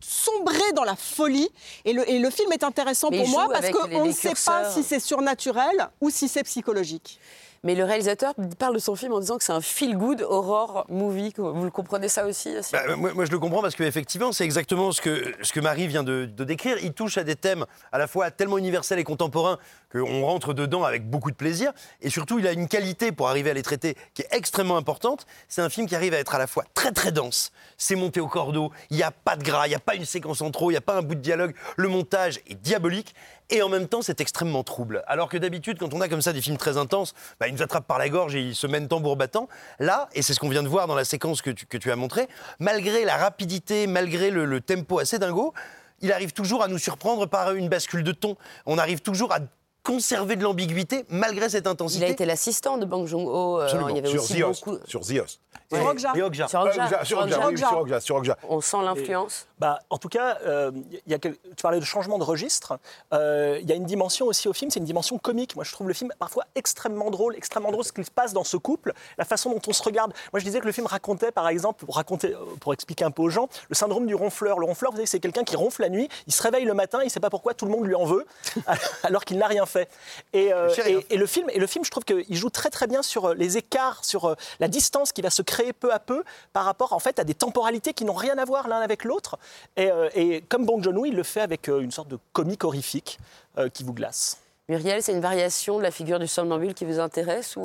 sombrer 0.00 0.72
dans 0.74 0.84
la 0.84 0.96
folie. 0.96 1.48
Et 1.84 1.92
le, 1.92 2.08
et 2.10 2.18
le 2.18 2.30
film 2.30 2.52
est 2.52 2.64
intéressant 2.64 3.08
Mais 3.10 3.18
pour 3.18 3.28
moi 3.28 3.46
parce 3.50 3.70
qu'on 3.70 4.04
ne 4.04 4.12
sait 4.12 4.34
pas 4.44 4.70
si 4.70 4.82
c'est 4.82 5.00
surnaturel 5.00 5.88
ou 6.00 6.10
si 6.10 6.28
c'est 6.28 6.42
psychologique. 6.42 7.18
Mais 7.64 7.74
le 7.74 7.84
réalisateur 7.84 8.34
parle 8.58 8.74
de 8.74 8.78
son 8.78 8.96
film 8.96 9.12
en 9.12 9.20
disant 9.20 9.38
que 9.38 9.44
c'est 9.44 9.52
un 9.52 9.60
feel-good 9.60 10.22
horror 10.22 10.86
movie. 10.88 11.32
Vous 11.36 11.64
le 11.64 11.70
comprenez 11.70 12.08
ça 12.08 12.26
aussi 12.26 12.54
Bah, 12.72 12.96
moi, 12.96 13.24
je 13.24 13.30
le 13.30 13.38
comprends 13.38 13.62
parce 13.62 13.74
qu'effectivement, 13.74 14.32
c'est 14.32 14.44
exactement 14.44 14.92
ce 14.92 15.00
que, 15.00 15.34
ce 15.42 15.52
que 15.52 15.60
Marie 15.60 15.86
vient 15.86 16.02
de 16.02 16.26
décrire. 16.44 16.76
Il 16.82 16.92
touche 16.92 17.18
à 17.18 17.24
des 17.24 17.36
thèmes 17.36 17.64
à 17.92 17.98
la 17.98 18.06
fois 18.06 18.30
tellement 18.30 18.58
universels 18.58 18.98
et 18.98 19.04
contemporains 19.04 19.58
qu'on 20.04 20.24
rentre 20.24 20.54
dedans 20.54 20.84
avec 20.84 21.08
beaucoup 21.08 21.30
de 21.30 21.36
plaisir. 21.36 21.72
Et 22.00 22.10
surtout, 22.10 22.38
il 22.38 22.46
a 22.46 22.52
une 22.52 22.68
qualité 22.68 23.12
pour 23.12 23.28
arriver 23.28 23.50
à 23.50 23.54
les 23.54 23.62
traiter 23.62 23.96
qui 24.14 24.22
est 24.22 24.28
extrêmement 24.30 24.76
importante. 24.76 25.26
C'est 25.48 25.62
un 25.62 25.68
film 25.68 25.86
qui 25.86 25.94
arrive 25.94 26.14
à 26.14 26.18
être 26.18 26.34
à 26.34 26.38
la 26.38 26.46
fois 26.46 26.64
très 26.74 26.92
très 26.92 27.12
dense. 27.12 27.52
C'est 27.76 27.96
monté 27.96 28.20
au 28.20 28.28
cordeau. 28.28 28.72
Il 28.90 28.96
n'y 28.96 29.02
a 29.02 29.10
pas 29.10 29.36
de 29.36 29.42
gras, 29.42 29.66
il 29.66 29.70
n'y 29.70 29.76
a 29.76 29.80
pas 29.80 29.94
une 29.94 30.04
séquence 30.04 30.40
en 30.40 30.50
trop, 30.50 30.70
il 30.70 30.74
n'y 30.74 30.78
a 30.78 30.82
pas 30.82 30.96
un 30.96 31.02
bout 31.02 31.14
de 31.14 31.20
dialogue. 31.20 31.54
Le 31.76 31.88
montage 31.88 32.40
est 32.46 32.54
diabolique. 32.54 33.14
Et 33.48 33.62
en 33.62 33.68
même 33.68 33.86
temps, 33.86 34.02
c'est 34.02 34.20
extrêmement 34.20 34.64
trouble. 34.64 35.04
Alors 35.06 35.28
que 35.28 35.36
d'habitude, 35.36 35.78
quand 35.78 35.94
on 35.94 36.00
a 36.00 36.08
comme 36.08 36.22
ça 36.22 36.32
des 36.32 36.42
films 36.42 36.56
très 36.56 36.76
intenses, 36.76 37.14
bah, 37.38 37.46
ils 37.46 37.54
nous 37.54 37.62
attrapent 37.62 37.86
par 37.86 37.98
la 37.98 38.08
gorge 38.08 38.34
et 38.34 38.40
ils 38.40 38.56
se 38.56 38.66
mènent 38.66 38.88
tambour 38.88 39.16
battant. 39.16 39.48
Là, 39.78 40.08
et 40.14 40.22
c'est 40.22 40.34
ce 40.34 40.40
qu'on 40.40 40.48
vient 40.48 40.64
de 40.64 40.68
voir 40.68 40.88
dans 40.88 40.96
la 40.96 41.04
séquence 41.04 41.42
que 41.42 41.50
tu, 41.50 41.90
as 41.92 41.96
montrée, 41.96 42.28
malgré 42.58 43.04
la 43.04 43.16
rapidité, 43.16 43.86
malgré 43.86 44.30
le, 44.30 44.46
le 44.46 44.60
tempo 44.60 44.98
assez 44.98 45.20
dingo, 45.20 45.54
il 46.00 46.12
arrive 46.12 46.32
toujours 46.32 46.62
à 46.62 46.68
nous 46.68 46.78
surprendre 46.78 47.26
par 47.26 47.54
une 47.54 47.68
bascule 47.68 48.02
de 48.02 48.12
ton. 48.12 48.36
On 48.66 48.78
arrive 48.78 49.00
toujours 49.00 49.32
à 49.32 49.38
conserver 49.86 50.34
de 50.36 50.42
l'ambiguïté 50.42 51.04
malgré 51.08 51.48
cette 51.48 51.66
Il 51.66 51.68
intensité. 51.68 52.04
a 52.04 52.08
été 52.08 52.26
l'assistant 52.26 52.76
de 52.76 52.84
Bang 52.84 53.06
Joon-ho. 53.06 53.60
euh, 53.60 53.64
Absolument. 53.64 53.88
il 53.90 53.96
y 53.96 53.98
avait 54.00 54.08
Sur 54.08 54.22
aussi 54.24 54.40
The 54.40 54.42
Host. 54.44 54.64
beaucoup. 54.66 54.78
Sur 54.86 55.00
The 55.02 55.20
Host. 55.22 55.40
Sur 55.72 55.84
Okja. 55.86 56.12
Et 56.14 56.22
Okja. 56.22 56.48
Sur 56.48 56.60
Euh, 56.60 56.64
Okja. 56.70 57.04
Sur 57.04 57.18
Okja, 57.18 57.38
oui, 57.38 57.44
oui, 57.54 57.58
sur 57.58 57.78
Okja, 57.78 58.00
sur 58.00 58.16
Okja. 58.16 58.36
On 58.48 58.60
sent 58.60 58.76
l'influence. 58.82 59.46
Bah, 59.58 59.78
en 59.90 59.98
tout 59.98 60.08
cas, 60.08 60.38
euh, 60.46 60.70
il 61.06 61.10
y 61.10 61.14
a 61.14 61.18
quel- 61.18 61.36
tu 61.38 61.62
parlais 61.62 61.80
de 61.80 61.84
changement 61.84 62.18
de 62.18 62.24
registre. 62.24 62.78
Euh, 63.12 63.58
Il 63.62 63.68
y 63.68 63.72
a 63.72 63.74
une 63.74 63.86
dimension 63.86 64.26
aussi 64.26 64.48
au 64.48 64.52
film, 64.52 64.70
c'est 64.70 64.78
une 64.80 64.84
dimension 64.84 65.18
comique. 65.18 65.54
Moi, 65.56 65.64
je 65.64 65.72
trouve 65.72 65.88
le 65.88 65.94
film 65.94 66.12
parfois 66.18 66.44
extrêmement 66.54 67.10
drôle, 67.10 67.34
extrêmement 67.36 67.72
drôle 67.72 67.84
ce 67.84 67.92
qu'il 67.92 68.04
se 68.04 68.10
passe 68.10 68.32
dans 68.32 68.44
ce 68.44 68.56
couple, 68.56 68.92
la 69.18 69.24
façon 69.24 69.50
dont 69.50 69.60
on 69.66 69.72
se 69.72 69.82
regarde. 69.82 70.12
Moi, 70.32 70.40
je 70.40 70.44
disais 70.44 70.60
que 70.60 70.66
le 70.66 70.72
film 70.72 70.86
racontait, 70.86 71.32
par 71.32 71.48
exemple, 71.48 71.84
pour, 71.84 71.96
raconter, 71.96 72.34
euh, 72.34 72.38
pour 72.60 72.72
expliquer 72.74 73.04
un 73.04 73.10
peu 73.10 73.22
aux 73.22 73.30
gens, 73.30 73.48
le 73.68 73.74
syndrome 73.74 74.06
du 74.06 74.14
ronfleur. 74.14 74.58
Le 74.58 74.66
ronfleur, 74.66 74.90
vous 74.92 74.98
savez, 74.98 75.06
c'est 75.06 75.20
quelqu'un 75.20 75.42
qui 75.44 75.56
ronfle 75.56 75.82
la 75.82 75.88
nuit, 75.88 76.08
il 76.26 76.32
se 76.34 76.42
réveille 76.42 76.64
le 76.64 76.74
matin, 76.74 76.98
il 77.00 77.06
ne 77.06 77.10
sait 77.10 77.18
pas 77.20 77.30
pourquoi 77.30 77.54
tout 77.54 77.64
le 77.64 77.70
monde 77.72 77.86
lui 77.86 77.94
en 77.94 78.04
veut, 78.04 78.26
alors 79.02 79.24
qu'il 79.24 79.38
n'a 79.38 79.46
rien 79.46 79.66
fait. 79.66 79.88
Et, 80.32 80.52
euh, 80.52 80.68
rien 80.68 80.98
et- 80.98 81.06
et 81.10 81.16
le 81.16 81.26
film, 81.26 81.48
et 81.50 81.58
le 81.58 81.66
film, 81.66 81.84
je 81.84 81.90
trouve 81.90 82.04
qu'il 82.04 82.36
joue 82.36 82.50
très 82.50 82.70
très 82.70 82.86
bien 82.86 83.02
sur 83.02 83.26
euh, 83.30 83.34
les 83.34 83.56
écarts, 83.56 84.04
sur 84.04 84.26
euh, 84.26 84.34
la 84.60 84.68
distance 84.68 85.12
qui 85.12 85.22
va 85.22 85.30
se 85.30 85.42
créer 85.42 85.55
peu 85.72 85.92
à 85.92 85.98
peu 85.98 86.24
par 86.52 86.64
rapport 86.64 86.92
en 86.92 86.98
fait 86.98 87.18
à 87.18 87.24
des 87.24 87.34
temporalités 87.34 87.92
qui 87.92 88.04
n'ont 88.04 88.14
rien 88.14 88.38
à 88.38 88.44
voir 88.44 88.68
l'un 88.68 88.80
avec 88.80 89.04
l'autre. 89.04 89.38
Et, 89.76 89.90
euh, 89.90 90.40
comme 90.48 90.64
Bong 90.64 90.82
Joon-ho, 90.82 91.04
il 91.04 91.14
le 91.14 91.22
fait 91.22 91.40
avec 91.40 91.68
euh, 91.68 91.80
une 91.80 91.90
sorte 91.90 92.08
de 92.08 92.18
comique 92.32 92.64
horrifique 92.64 93.18
euh, 93.58 93.68
qui 93.68 93.84
vous 93.84 93.92
glace. 93.92 94.38
Muriel, 94.68 95.02
c'est 95.02 95.12
une 95.12 95.20
variation 95.20 95.78
de 95.78 95.82
la 95.82 95.90
figure 95.90 96.18
du 96.18 96.26
somnambule 96.26 96.74
qui 96.74 96.84
vous 96.84 96.98
intéresse 96.98 97.56
ou? 97.56 97.62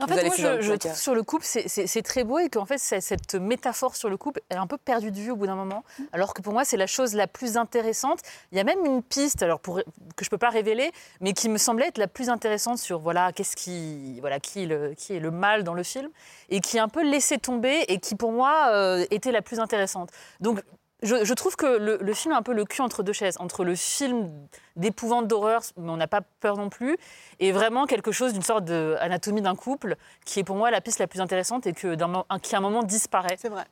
En 0.00 0.06
fait, 0.06 0.24
moi, 0.26 0.34
je, 0.36 0.60
je 0.62 0.72
trouve 0.74 0.94
sur 0.94 1.14
le 1.14 1.22
couple, 1.22 1.44
c'est- 1.44 2.02
très 2.02 2.24
beau 2.24 2.38
et 2.38 2.48
qu'en 2.48 2.64
fait, 2.64 2.78
cette 2.78 3.34
métaphore 3.34 3.94
sur 3.96 4.08
le 4.08 4.16
couple 4.16 4.40
est 4.50 4.56
un 4.56 4.66
peu 4.66 4.76
perdue 4.78 5.10
de 5.10 5.18
vue 5.18 5.30
au 5.30 5.36
bout 5.36 5.46
d'un 5.46 5.54
moment. 5.54 5.84
Alors 6.12 6.34
que 6.34 6.42
pour 6.42 6.52
moi, 6.52 6.64
c'est 6.64 6.76
la 6.76 6.86
chose 6.86 7.14
la 7.14 7.26
plus 7.26 7.56
intéressante. 7.56 8.20
Il 8.50 8.58
y 8.58 8.60
a 8.60 8.64
même 8.64 8.84
une 8.84 9.02
piste, 9.02 9.42
alors 9.42 9.60
pour, 9.60 9.80
que 10.16 10.24
je 10.24 10.30
peux 10.30 10.38
pas 10.38 10.50
révéler, 10.50 10.90
mais 11.20 11.32
qui 11.32 11.48
me 11.48 11.58
semblait 11.58 11.88
être 11.88 11.98
la 11.98 12.08
plus 12.08 12.28
intéressante 12.28 12.78
sur 12.78 12.98
voilà 12.98 13.32
qu'est-ce 13.32 13.56
qui 13.56 14.18
voilà 14.20 14.40
qui 14.40 14.62
est 14.62 14.66
le 14.66 14.94
qui 14.94 15.14
est 15.14 15.20
le 15.20 15.30
mal 15.30 15.64
dans 15.64 15.74
le 15.74 15.82
film 15.82 16.08
et 16.48 16.60
qui 16.60 16.76
est 16.76 16.80
un 16.80 16.88
peu 16.88 17.02
laissé 17.08 17.38
tomber 17.38 17.84
et 17.88 17.98
qui 17.98 18.14
pour 18.14 18.32
moi 18.32 18.68
euh, 18.72 19.04
était 19.10 19.32
la 19.32 19.42
plus 19.42 19.60
intéressante. 19.60 20.10
Donc 20.40 20.60
je, 21.02 21.24
je 21.24 21.34
trouve 21.34 21.56
que 21.56 21.66
le, 21.78 21.98
le 22.00 22.14
film 22.14 22.32
a 22.34 22.38
un 22.38 22.42
peu 22.42 22.52
le 22.54 22.64
cul 22.64 22.80
entre 22.82 23.02
deux 23.02 23.12
chaises, 23.12 23.36
entre 23.40 23.64
le 23.64 23.74
film 23.74 24.30
d'épouvante 24.76 25.28
d'horreur, 25.28 25.62
mais 25.76 25.90
on 25.90 25.96
n'a 25.96 26.06
pas 26.06 26.20
peur 26.40 26.56
non 26.56 26.68
plus, 26.68 26.96
et 27.40 27.52
vraiment 27.52 27.86
quelque 27.86 28.12
chose 28.12 28.32
d'une 28.32 28.42
sorte 28.42 28.64
d'anatomie 28.64 29.42
d'un 29.42 29.54
couple, 29.56 29.96
qui 30.24 30.40
est 30.40 30.44
pour 30.44 30.56
moi 30.56 30.70
la 30.70 30.80
piste 30.80 30.98
la 30.98 31.06
plus 31.06 31.20
intéressante 31.20 31.66
et 31.66 31.72
que 31.72 31.96
un- 32.02 32.38
qui 32.38 32.54
à 32.54 32.58
un 32.58 32.62
moment 32.62 32.82
disparaît. 32.82 33.36
C'est 33.38 33.48
vrai. 33.48 33.64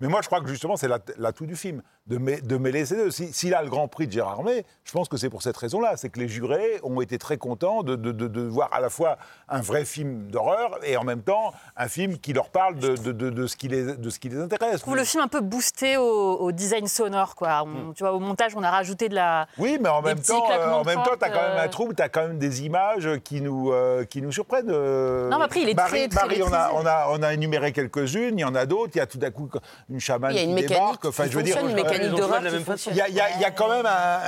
Mais 0.00 0.08
moi, 0.08 0.20
je 0.22 0.26
crois 0.26 0.40
que 0.40 0.48
justement, 0.48 0.76
c'est 0.76 0.88
l'atout 1.16 1.46
du 1.46 1.56
film, 1.56 1.82
de, 2.06 2.18
mê- 2.18 2.40
de 2.40 2.56
mêler 2.56 2.86
ces 2.86 2.96
deux. 2.96 3.10
Si- 3.10 3.32
S'il 3.32 3.54
a 3.54 3.62
le 3.62 3.68
Grand 3.68 3.88
Prix 3.88 4.06
de 4.06 4.12
Gérard 4.12 4.42
May, 4.42 4.64
je 4.84 4.92
pense 4.92 5.08
que 5.08 5.16
c'est 5.16 5.30
pour 5.30 5.42
cette 5.42 5.56
raison-là. 5.56 5.96
C'est 5.96 6.08
que 6.08 6.18
les 6.20 6.28
jurés 6.28 6.78
ont 6.82 7.00
été 7.00 7.18
très 7.18 7.36
contents 7.36 7.82
de, 7.82 7.96
de- 7.96 8.12
de- 8.12 8.28
de 8.28 8.40
voir 8.42 8.68
à 8.72 8.80
la 8.80 8.90
fois 8.90 9.18
un 9.48 9.60
vrai 9.60 9.84
film 9.84 10.28
d'horreur 10.30 10.78
et 10.84 10.96
en 10.96 11.04
même 11.04 11.22
temps 11.22 11.52
un 11.76 11.88
film 11.88 12.18
qui 12.18 12.32
leur 12.32 12.50
parle 12.50 12.76
de, 12.78 12.94
ce, 13.46 13.56
qui 13.56 13.68
les, 13.68 13.96
de 13.96 14.10
ce 14.10 14.18
qui 14.18 14.28
les 14.28 14.40
intéresse. 14.40 14.74
Je 14.76 14.80
trouve 14.82 14.96
le 14.96 15.04
film 15.04 15.22
un 15.22 15.28
peu 15.28 15.40
boosté 15.40 15.96
au, 15.96 16.36
au 16.38 16.52
design 16.52 16.86
sonore, 16.86 17.34
quoi. 17.34 17.64
On- 17.66 17.92
Tu 17.92 18.02
vois, 18.02 18.12
au 18.12 18.20
montage, 18.20 18.52
on 18.56 18.62
a 18.62 18.70
rajouté 18.70 19.08
de 19.08 19.14
la. 19.14 19.46
Oui, 19.58 19.78
mais 19.80 19.88
en 19.88 20.02
même 20.02 20.20
temps, 20.20 20.50
euh, 20.50 20.70
en 20.72 20.84
même 20.84 20.96
temps, 20.96 21.02
porte, 21.04 21.18
t'as 21.20 21.28
quand 21.30 21.42
même 21.42 21.58
euh, 21.58 21.64
un 21.64 21.68
trouble, 21.68 21.94
t'as 21.94 22.08
quand 22.08 22.22
même 22.28 22.38
des 22.38 22.64
images 22.64 23.08
qui 23.24 23.40
nous, 23.40 23.72
euh, 23.72 24.04
qui 24.04 24.22
nous 24.22 24.32
surprennent. 24.32 24.70
euh. 24.70 25.28
Non, 25.28 25.38
mais 25.38 25.44
après, 25.44 25.62
il 25.62 25.68
est 25.70 25.74
Marie, 25.74 25.90
très, 25.90 26.08
très 26.08 26.26
Marie, 26.26 26.42
on 26.42 26.52
a, 26.52 26.70
on 26.74 26.86
a, 26.86 27.06
on 27.10 27.22
a 27.22 27.32
énuméré 27.34 27.72
quelques-unes. 27.72 28.38
Il 28.38 28.42
y 28.42 28.44
en 28.44 28.54
a 28.54 28.66
d'autres. 28.66 28.92
Il 28.94 28.98
y 28.98 29.00
a 29.00 29.06
tout 29.06 29.18
à 29.22 29.30
coup 29.30 29.48
une 29.90 30.00
chamane 30.00 30.32
Il 30.32 30.36
y 30.36 30.40
a 30.40 30.42
une 30.42 30.48
qui 30.50 30.54
mécanique 30.54 30.74
débarque. 30.78 31.04
Enfin, 31.06 31.24
je 31.30 31.36
veux 31.36 31.42
dire, 31.42 31.56
euh, 31.56 31.95
mécanique 31.98 32.16
de 32.16 32.90
il 32.90 32.96
y 32.96 33.00
a, 33.00 33.08
y 33.08 33.42
y 33.42 33.54
quand 33.54 33.68
même 33.68 33.86
un. 33.86 34.20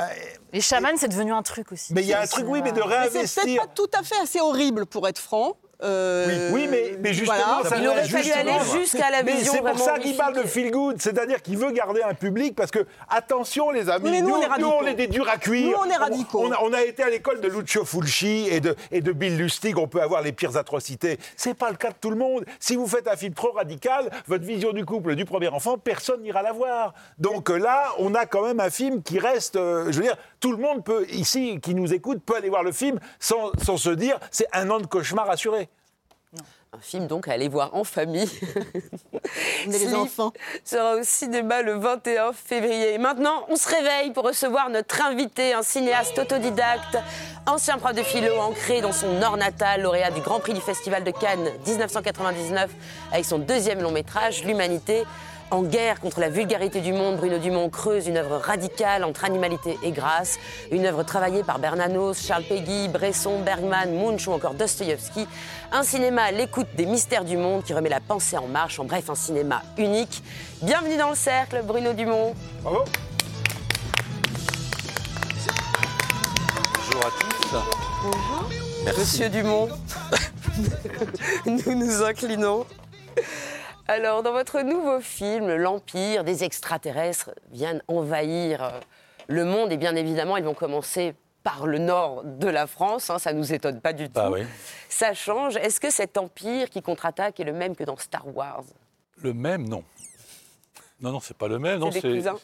Les 0.53 0.61
chamans, 0.61 0.97
c'est 0.97 1.09
devenu 1.09 1.33
un 1.33 1.43
truc 1.43 1.73
aussi. 1.73 1.93
Mais 1.95 2.03
il 2.03 2.09
y 2.09 2.15
a 2.15 2.23
un 2.23 2.27
truc, 2.27 2.47
oui, 2.49 2.61
mais 2.63 2.73
de 2.73 2.77
Mais 2.77 2.83
c'est 2.83 2.89
réinvestir. 2.89 3.43
peut-être 3.45 3.61
pas 3.61 3.73
tout 3.75 3.91
à 3.99 4.03
fait 4.03 4.19
assez 4.23 4.41
horrible 4.41 4.87
pour 4.87 5.07
être 5.09 5.19
franc. 5.19 5.57
Euh, 5.83 6.51
Oui, 6.53 6.67
mais, 6.69 6.97
mais 7.01 7.13
justement, 7.13 7.61
voilà. 7.61 7.69
ça 7.69 7.77
Il 7.79 7.87
aurait 7.87 8.09
fallu 8.09 8.33
aller 8.33 8.59
jusqu'à 8.73 9.11
la 9.11 9.23
vision 9.23 9.53
c'est 9.53 9.61
pour 9.63 9.79
ça 9.79 9.99
qu'il 9.99 10.17
parle 10.17 10.35
de 10.35 10.43
feel 10.43 10.73
good, 10.73 11.01
c'est-à-dire 11.01 11.41
qu'il 11.41 11.57
veut 11.57 11.71
garder 11.71 12.03
un 12.03 12.15
public 12.15 12.57
parce 12.57 12.73
que 12.73 12.81
attention 13.09 13.71
les 13.71 13.89
amis, 13.89 14.11
mais 14.11 14.21
nous, 14.21 14.35
on 14.35 14.43
est 14.43 14.65
on 14.65 14.87
est 14.87 14.95
des 14.95 15.07
durs 15.07 15.29
à 15.29 15.37
cuire. 15.37 15.71
Nous, 15.79 15.85
on 15.87 15.91
est 15.91 15.97
radicaux. 15.97 16.43
On, 16.45 16.51
a, 16.51 16.59
on 16.63 16.73
a 16.73 16.83
été 16.83 17.05
à 17.05 17.11
l'école 17.11 17.41
de 17.41 17.49
Lucio 17.49 17.85
Fulci 17.85 18.49
et 18.51 18.61
de, 18.61 18.75
et 18.91 19.01
de 19.01 19.13
Bill 19.13 19.37
Lustig, 19.37 19.79
on 19.79 19.87
peut 19.87 20.03
avoir 20.03 20.23
les 20.23 20.33
pires 20.33 20.57
atrocités. 20.57 21.19
C'est 21.37 21.55
pas 21.55 21.71
le 21.71 21.77
cas 21.77 21.91
de 21.91 21.97
tout 22.01 22.11
le 22.11 22.17
monde. 22.17 22.45
Si 22.59 22.75
vous 22.75 22.89
faites 22.89 23.07
un 23.07 23.17
film 23.17 23.35
trop 23.35 23.53
radical, 23.53 24.11
votre 24.27 24.45
vision 24.45 24.73
du 24.73 24.85
couple 24.85 25.15
du 25.15 25.25
premier 25.25 25.49
enfant, 25.49 25.79
personne 25.79 26.23
n'ira 26.23 26.43
la 26.43 26.53
voir. 26.53 26.93
Donc 27.19 27.51
euh, 27.51 27.57
là, 27.57 27.85
on 27.99 28.15
a 28.15 28.27
quand 28.27 28.43
même 28.43 28.59
un 28.59 28.71
film 28.71 29.03
qui 29.03 29.21
reste, 29.21 29.55
euh, 29.55 29.93
je 29.93 29.99
veux 29.99 30.05
dire, 30.05 30.17
tout 30.41 30.51
le 30.51 30.59
monde 30.59 30.85
peut 30.85 31.07
ici 31.11 31.61
qui 31.61 31.75
nous 31.75 31.95
écoute 31.95 32.21
peut 32.25 32.37
aller 32.37 32.49
voir 32.49 32.63
le 32.65 32.73
film 32.73 32.99
sans, 33.21 33.53
sans 33.65 33.77
se 33.77 33.91
dire 33.91 34.19
c'est 34.33 34.47
un 34.53 34.69
an 34.71 34.81
de 34.81 34.87
cauchemar 34.87 35.31
assuré. 35.31 35.68
Un 36.75 36.81
film 36.81 37.07
donc 37.07 37.29
à 37.29 37.33
aller 37.33 37.49
voir 37.49 37.75
en 37.75 37.83
famille. 37.83 38.29
Est 39.65 39.67
les 39.67 39.95
enfants. 39.95 40.33
sera 40.65 40.97
au 40.97 41.03
cinéma 41.03 41.63
le 41.63 41.79
21 41.79 42.35
février. 42.35 42.93
Et 42.93 42.99
maintenant, 42.99 43.47
on 43.49 43.57
se 43.57 43.69
réveille 43.69 44.13
pour 44.13 44.25
recevoir 44.25 44.69
notre 44.69 45.03
invité, 45.03 45.55
un 45.55 45.63
cinéaste 45.63 46.19
autodidacte, 46.19 46.99
ancien 47.47 47.79
prof 47.79 47.95
de 47.95 48.03
philo 48.03 48.37
ancré 48.37 48.83
dans 48.83 48.93
son 48.93 49.15
nord 49.15 49.39
natal, 49.39 49.81
lauréat 49.81 50.11
du 50.11 50.21
Grand 50.21 50.41
Prix 50.41 50.53
du 50.53 50.61
Festival 50.61 51.05
de 51.05 51.11
Cannes 51.11 51.49
1999 51.67 52.71
avec 53.13 53.25
son 53.25 53.39
deuxième 53.39 53.81
long 53.81 53.93
métrage, 53.93 54.45
L'Humanité. 54.45 55.05
En 55.51 55.63
guerre 55.63 55.99
contre 56.01 56.21
la 56.21 56.29
vulgarité 56.29 56.83
du 56.83 56.93
monde, 56.93 57.17
Bruno 57.17 57.39
Dumont 57.39 57.71
creuse 57.71 58.07
une 58.07 58.19
œuvre 58.19 58.37
radicale 58.37 59.03
entre 59.03 59.25
animalité 59.25 59.79
et 59.83 59.93
grâce. 59.93 60.39
Une 60.71 60.85
œuvre 60.85 61.05
travaillée 61.05 61.43
par 61.43 61.59
Bernanos, 61.59 62.21
Charles 62.21 62.45
Péguy, 62.45 62.89
Bresson, 62.89 63.41
Bergman, 63.41 63.91
Munch 63.95 64.29
ou 64.29 64.33
encore 64.33 64.53
Dostoïevski. 64.53 65.27
Un 65.73 65.83
cinéma 65.85 66.25
à 66.25 66.33
l'écoute 66.33 66.67
des 66.77 66.85
mystères 66.85 67.25
du 67.25 67.39
monde 67.39 67.65
qui 67.65 67.73
remet 67.73 67.89
la 67.89 68.01
pensée 68.01 68.37
en 68.37 68.47
marche. 68.47 68.79
En 68.79 68.85
bref, 68.85 69.09
un 69.09 69.15
cinéma 69.15 69.63
unique. 69.79 70.23
Bienvenue 70.61 70.99
dans 70.99 71.09
le 71.09 71.17
cercle, 71.17 71.63
Bruno 71.65 71.95
Dumont. 71.95 72.35
Bravo. 72.63 72.85
Bonjour 76.75 77.07
à 77.07 77.11
tous. 77.19 77.57
Merci. 78.85 79.01
Monsieur 79.01 79.29
Dumont, 79.31 79.69
nous 81.47 81.75
nous 81.75 82.03
inclinons. 82.03 82.67
Alors, 83.89 84.23
dans 84.23 84.33
votre 84.33 84.61
nouveau 84.61 85.01
film, 85.01 85.55
L'Empire, 85.55 86.23
des 86.25 86.45
extraterrestres 86.45 87.31
viennent 87.51 87.83
envahir 87.89 88.63
euh, 88.63 88.81
le 89.29 89.45
monde. 89.45 89.73
Et 89.73 89.77
bien 89.79 89.97
évidemment, 89.97 90.37
ils 90.37 90.45
vont 90.45 90.55
commencer 90.55 91.15
par 91.43 91.67
le 91.67 91.79
nord 91.79 92.23
de 92.25 92.49
la 92.49 92.67
France. 92.67 93.09
hein, 93.09 93.19
ça 93.19 93.33
ne 93.33 93.39
nous 93.39 93.53
étonne 93.53 93.81
pas 93.81 93.95
du 93.95 94.07
tout. 94.07 94.13
Bah 94.13 94.31
oui. 94.31 94.43
Ça 94.91 95.15
change. 95.15 95.57
Est-ce 95.57 95.81
que 95.81 95.91
cet 95.91 96.19
empire 96.19 96.69
qui 96.69 96.83
contre-attaque 96.83 97.41
est 97.41 97.45
le 97.45 97.55
même 97.55 97.75
que 97.75 97.85
dans 97.85 97.97
Star 97.97 98.27
Wars? 98.37 98.65
Le 99.23 99.33
même, 99.33 99.67
non. 99.67 99.83
Non, 101.01 101.13
non, 101.13 101.21
c'est 101.21 101.37
pas 101.37 101.49
le 101.49 101.59
même. 101.59 101.79
Non, 101.81 101.91
C'est 101.91 102.03
des 102.03 102.17
cousins? 102.17 102.37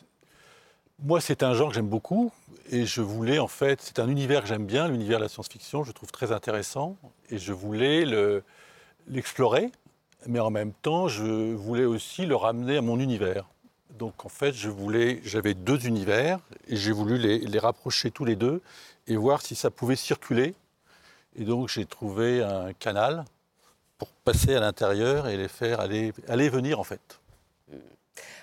Moi, 1.01 1.21
c'est 1.21 1.43
un 1.43 1.53
genre 1.55 1.69
que 1.69 1.75
j'aime 1.75 1.89
beaucoup 1.89 2.33
et 2.71 2.87
je 2.87 3.03
voulais, 3.03 3.39
en 3.41 3.49
fait, 3.49 3.83
c'est 3.83 3.99
un 3.99 4.09
univers 4.09 4.41
que 4.43 4.47
j'aime 4.47 4.65
bien, 4.65 4.87
l'univers 4.89 5.19
de 5.19 5.25
la 5.25 5.29
science-fiction, 5.29 5.83
je 5.83 5.91
trouve 5.93 6.11
très 6.13 6.31
intéressant 6.33 6.97
et 7.31 7.37
je 7.39 7.53
voulais 7.53 8.05
le- 8.05 8.45
l'explorer, 9.09 9.73
mais 10.27 10.41
en 10.41 10.51
même 10.51 10.73
temps, 10.73 11.09
je 11.09 11.55
voulais 11.55 11.85
aussi 11.85 12.27
le 12.27 12.37
ramener 12.37 12.77
à 12.77 12.83
mon 12.83 12.99
univers. 12.99 13.47
Donc, 13.91 14.25
en 14.25 14.29
fait, 14.29 14.53
je 14.53 14.69
voulais, 14.69 15.21
j'avais 15.25 15.55
deux 15.55 15.87
univers 15.87 16.41
et 16.69 16.77
j'ai 16.77 16.93
voulu 16.93 17.17
les, 17.19 17.39
les 17.39 17.59
rapprocher 17.59 18.11
tous 18.11 18.25
les 18.25 18.37
deux 18.37 18.61
et 19.07 19.17
voir 19.17 19.43
si 19.43 19.55
ça 19.55 19.71
pouvait 19.71 19.97
circuler. 19.97 20.55
Et 21.37 21.45
donc, 21.45 21.69
j'ai 21.69 21.87
trouvé 21.87 22.43
un 22.43 22.73
canal 22.73 23.25
pour 23.99 24.09
passer 24.25 24.55
à 24.55 24.61
l'intérieur 24.61 25.29
et 25.29 25.37
les 25.37 25.49
faire 25.49 25.81
aller, 25.81 26.13
aller 26.29 26.49
venir, 26.49 26.81
en 26.81 26.85
fait. 26.85 27.21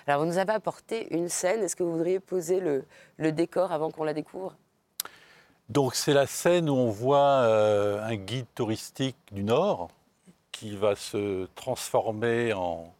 Alors, 0.06 0.22
vous 0.22 0.26
nous 0.26 0.38
avez 0.38 0.52
apporté 0.52 1.14
une 1.14 1.28
scène. 1.28 1.62
Est-ce 1.62 1.76
que 1.76 1.82
vous 1.82 1.92
voudriez 1.92 2.20
poser 2.20 2.60
le, 2.60 2.84
le 3.18 3.32
décor 3.32 3.72
avant 3.72 3.90
qu'on 3.90 4.04
la 4.04 4.14
découvre? 4.14 4.56
Donc 5.68 5.94
c'est 5.94 6.12
la 6.12 6.26
scène 6.26 6.68
où 6.68 6.74
on 6.74 6.90
voit 6.90 7.18
euh, 7.18 8.04
un 8.04 8.16
guide 8.16 8.44
touristique 8.54 9.16
du 9.30 9.42
Nord 9.42 9.88
qui 10.52 10.76
va 10.76 10.94
se 10.94 11.48
transformer 11.54 12.52
en, 12.52 12.94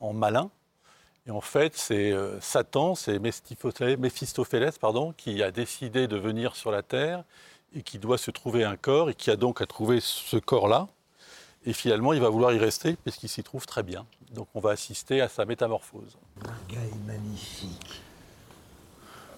en 0.00 0.12
malin. 0.12 0.50
Et 1.26 1.30
en 1.30 1.40
fait, 1.40 1.76
c'est 1.76 2.12
euh, 2.12 2.40
Satan, 2.40 2.94
c'est 2.94 3.18
Méphistophélès, 3.18 4.78
pardon, 4.78 5.12
qui 5.16 5.42
a 5.42 5.50
décidé 5.50 6.08
de 6.08 6.16
venir 6.16 6.56
sur 6.56 6.70
la 6.70 6.82
Terre 6.82 7.22
et 7.74 7.82
qui 7.82 7.98
doit 7.98 8.18
se 8.18 8.30
trouver 8.30 8.64
un 8.64 8.76
corps 8.76 9.10
et 9.10 9.14
qui 9.14 9.30
a 9.30 9.36
donc 9.36 9.60
à 9.60 9.66
trouver 9.66 10.00
ce 10.00 10.36
corps-là. 10.36 10.88
Et 11.64 11.72
finalement, 11.72 12.12
il 12.12 12.20
va 12.20 12.28
vouloir 12.28 12.52
y 12.52 12.58
rester 12.58 12.96
puisqu'il 12.96 13.28
s'y 13.28 13.44
trouve 13.44 13.66
très 13.66 13.84
bien. 13.84 14.04
Donc 14.32 14.48
on 14.54 14.60
va 14.60 14.70
assister 14.70 15.20
à 15.20 15.28
sa 15.28 15.44
métamorphose. 15.44 16.16
Le 16.40 16.74
gars 16.74 16.80
est 16.80 17.06
magnifique. 17.06 18.02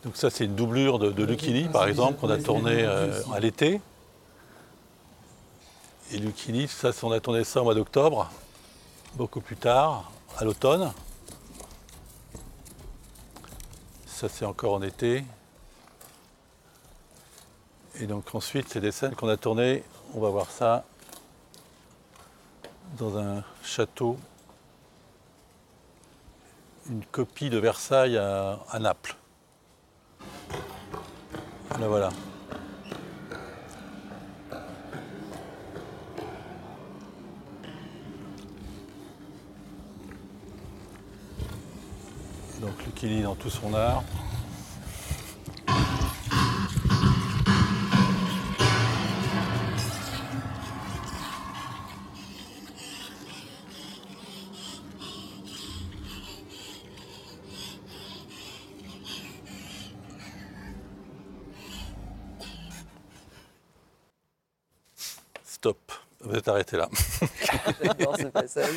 Donc 0.05 0.17
ça, 0.17 0.31
c'est 0.31 0.45
une 0.45 0.55
doublure 0.55 0.99
de, 0.99 1.11
de 1.11 1.69
par 1.73 1.87
exemple, 1.87 2.19
qu'on 2.19 2.31
a 2.31 2.39
tourné 2.39 2.83
euh, 2.83 3.23
à 3.33 3.41
l'été. 3.41 3.81
Et 6.11 6.19
Lucchini, 6.19 6.69
ça, 6.69 6.91
on 7.03 7.13
a 7.13 7.21
tourné 7.21 7.45
ça 7.45 7.61
au 7.61 7.65
mois 7.65 7.75
d'octobre, 7.75 8.31
beaucoup 9.15 9.41
plus 9.41 9.57
tard, 9.57 10.11
à 10.37 10.45
l'automne. 10.45 10.93
Ça, 14.07 14.29
c'est 14.29 14.45
encore 14.45 14.75
en 14.75 14.83
été. 14.83 15.25
Et 18.01 18.07
donc 18.07 18.35
ensuite, 18.35 18.69
c'est 18.69 18.81
des 18.81 18.93
scènes 18.93 19.15
qu'on 19.15 19.29
a 19.29 19.37
tournées, 19.37 19.85
on 20.15 20.21
va 20.21 20.29
voir 20.29 20.51
ça, 20.51 20.85
dans 22.99 23.19
un 23.19 23.45
château, 23.63 24.19
une 26.89 27.05
copie 27.05 27.51
de 27.51 27.59
Versailles 27.59 28.19
à, 28.19 28.79
Naples. 28.79 29.17
Là 31.81 31.89
voilà. 31.89 32.11
Dans 43.05 43.35
tout 43.35 43.51
son 43.51 43.75
art. 43.75 44.03
Stop. 65.45 65.77
Vous 66.21 66.35
êtes 66.35 66.49
arrêté 66.49 66.79
là. 66.79 66.89
J'adore 67.83 68.17
ce 68.17 68.27
passage. 68.29 68.71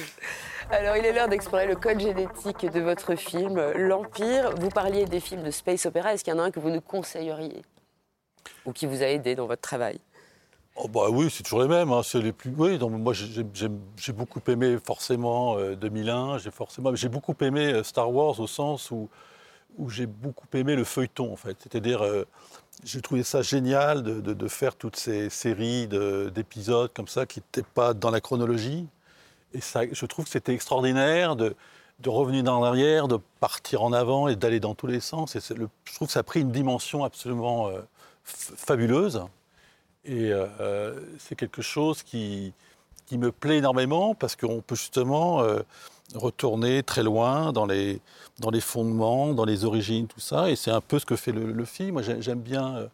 Alors, 0.72 0.97
il 0.97 1.05
est 1.05 1.14
l'heure 1.14 1.28
d'explorer 1.30 1.68
le 1.68 1.76
code 1.76 1.99
génétique 1.99 2.66
de 2.72 2.80
votre 2.80 3.16
film, 3.16 3.60
L'Empire. 3.76 4.53
Vous 4.55 4.70
parliez 4.70 5.05
des 5.05 5.20
films 5.20 5.43
de 5.43 5.51
space 5.51 5.86
opéra. 5.86 6.14
Est-ce 6.14 6.24
qu'il 6.24 6.34
y 6.34 6.36
en 6.36 6.39
a 6.39 6.43
un 6.43 6.51
que 6.51 6.60
vous 6.60 6.70
nous 6.70 6.82
conseilleriez 6.82 7.62
Ou 8.66 8.74
qui 8.74 8.86
vous 8.86 9.01
a 9.01 9.08
aidé 9.08 9.36
dans 9.36 9.45
votre 9.47 9.62
travail? 9.62 9.99
Oh 10.76 10.88
bah 10.88 11.10
oui, 11.10 11.30
c'est 11.32 11.41
toujours 11.43 11.62
les 11.62 11.68
mêmes. 11.68 11.91
hein, 11.91 12.01
C'est 12.03 12.22
les 12.22 12.32
plus. 12.34 12.53
Oui, 12.55 12.78
donc 12.78 12.91
moi 12.91 13.14
j'ai- 13.14 14.12
beaucoup 14.14 14.41
aimé 14.47 14.78
forcément 14.86 15.58
euh, 15.58 15.76
2001. 15.76 16.38
J'ai 16.38 16.51
forcément, 16.51 16.93
j'ai 16.95 17.10
beaucoup 17.10 17.36
aimé 17.41 17.74
euh, 17.74 17.84
Star 17.84 18.12
Wars 18.14 18.39
au 18.39 18.47
sens 18.47 18.91
où 18.91 19.10
où 19.80 19.89
j'ai 19.89 20.08
beaucoup 20.08 20.47
aimé 20.53 20.76
le 20.76 20.84
feuilleton 20.84 21.32
en 21.32 21.36
fait. 21.36 21.55
C'est-à-dire, 21.62 22.01
euh, 22.03 22.26
j'ai 22.84 22.99
trouvé 23.01 23.22
ça 23.22 23.43
génial 23.43 24.01
de, 24.01 24.22
de- 24.22 24.47
faire 24.47 24.76
toutes 24.76 24.95
ces 24.95 25.30
séries 25.30 25.88
de- 25.88 26.32
d'épisodes 26.34 26.91
comme 26.95 27.08
ça 27.08 27.28
qui 27.28 27.39
n'étaient 27.41 27.68
pas 27.76 27.93
dans 27.93 28.10
la 28.10 28.20
chronologie. 28.20 28.88
Et 29.54 29.60
je 29.62 30.06
trouve 30.06 30.26
que 30.26 30.32
c'était 30.32 30.54
extraordinaire 30.54 31.36
de, 31.36 31.56
revenir 32.06 32.52
en 32.54 32.64
arrière, 32.64 33.08
de 33.08 33.18
partir 33.39 33.84
en 33.84 33.93
avant 33.93 34.28
et 34.28 34.36
d'aller 34.36 34.60
dans 34.60 34.76
tous 34.76 34.88
les 34.88 35.00
sens. 35.00 35.36
Je 35.36 35.93
trouve 35.95 36.08
que 36.08 36.14
ça 36.14 36.20
a 36.20 36.24
pris 36.24 36.41
une 36.41 36.52
dimension 36.52 37.04
absolument 37.04 37.70
euh, 37.70 37.82
fabuleuse. 38.24 39.24
Et 40.06 40.32
euh, 40.32 40.48
euh, 40.60 41.00
c'est 41.20 41.36
quelque 41.36 41.62
chose 41.62 42.04
qui, 42.04 42.54
me 43.12 43.32
plaît 43.32 43.58
énormément 43.58 44.16
parce 44.16 44.36
qu'on 44.36 44.62
peut 44.62 44.76
justement 44.76 45.41
retourner 46.14 46.84
très 46.84 47.04
loin 47.04 47.54
dans 47.54 47.66
les, 47.66 48.02
dans 48.39 48.52
fondements, 48.60 49.34
dans 49.34 49.45
les 49.45 49.64
origines, 49.64 50.08
tout 50.08 50.20
ça. 50.20 50.50
Et 50.50 50.56
c'est 50.58 50.72
un 50.72 50.82
peu 50.82 51.00
ce 51.00 51.06
que 51.06 51.16
fait 51.16 51.32
le, 51.32 51.66
film. 51.66 51.93
Moi, 51.93 52.02
j'ai- 52.02 52.22
j'aime 52.22 52.41
bien, 52.41 52.89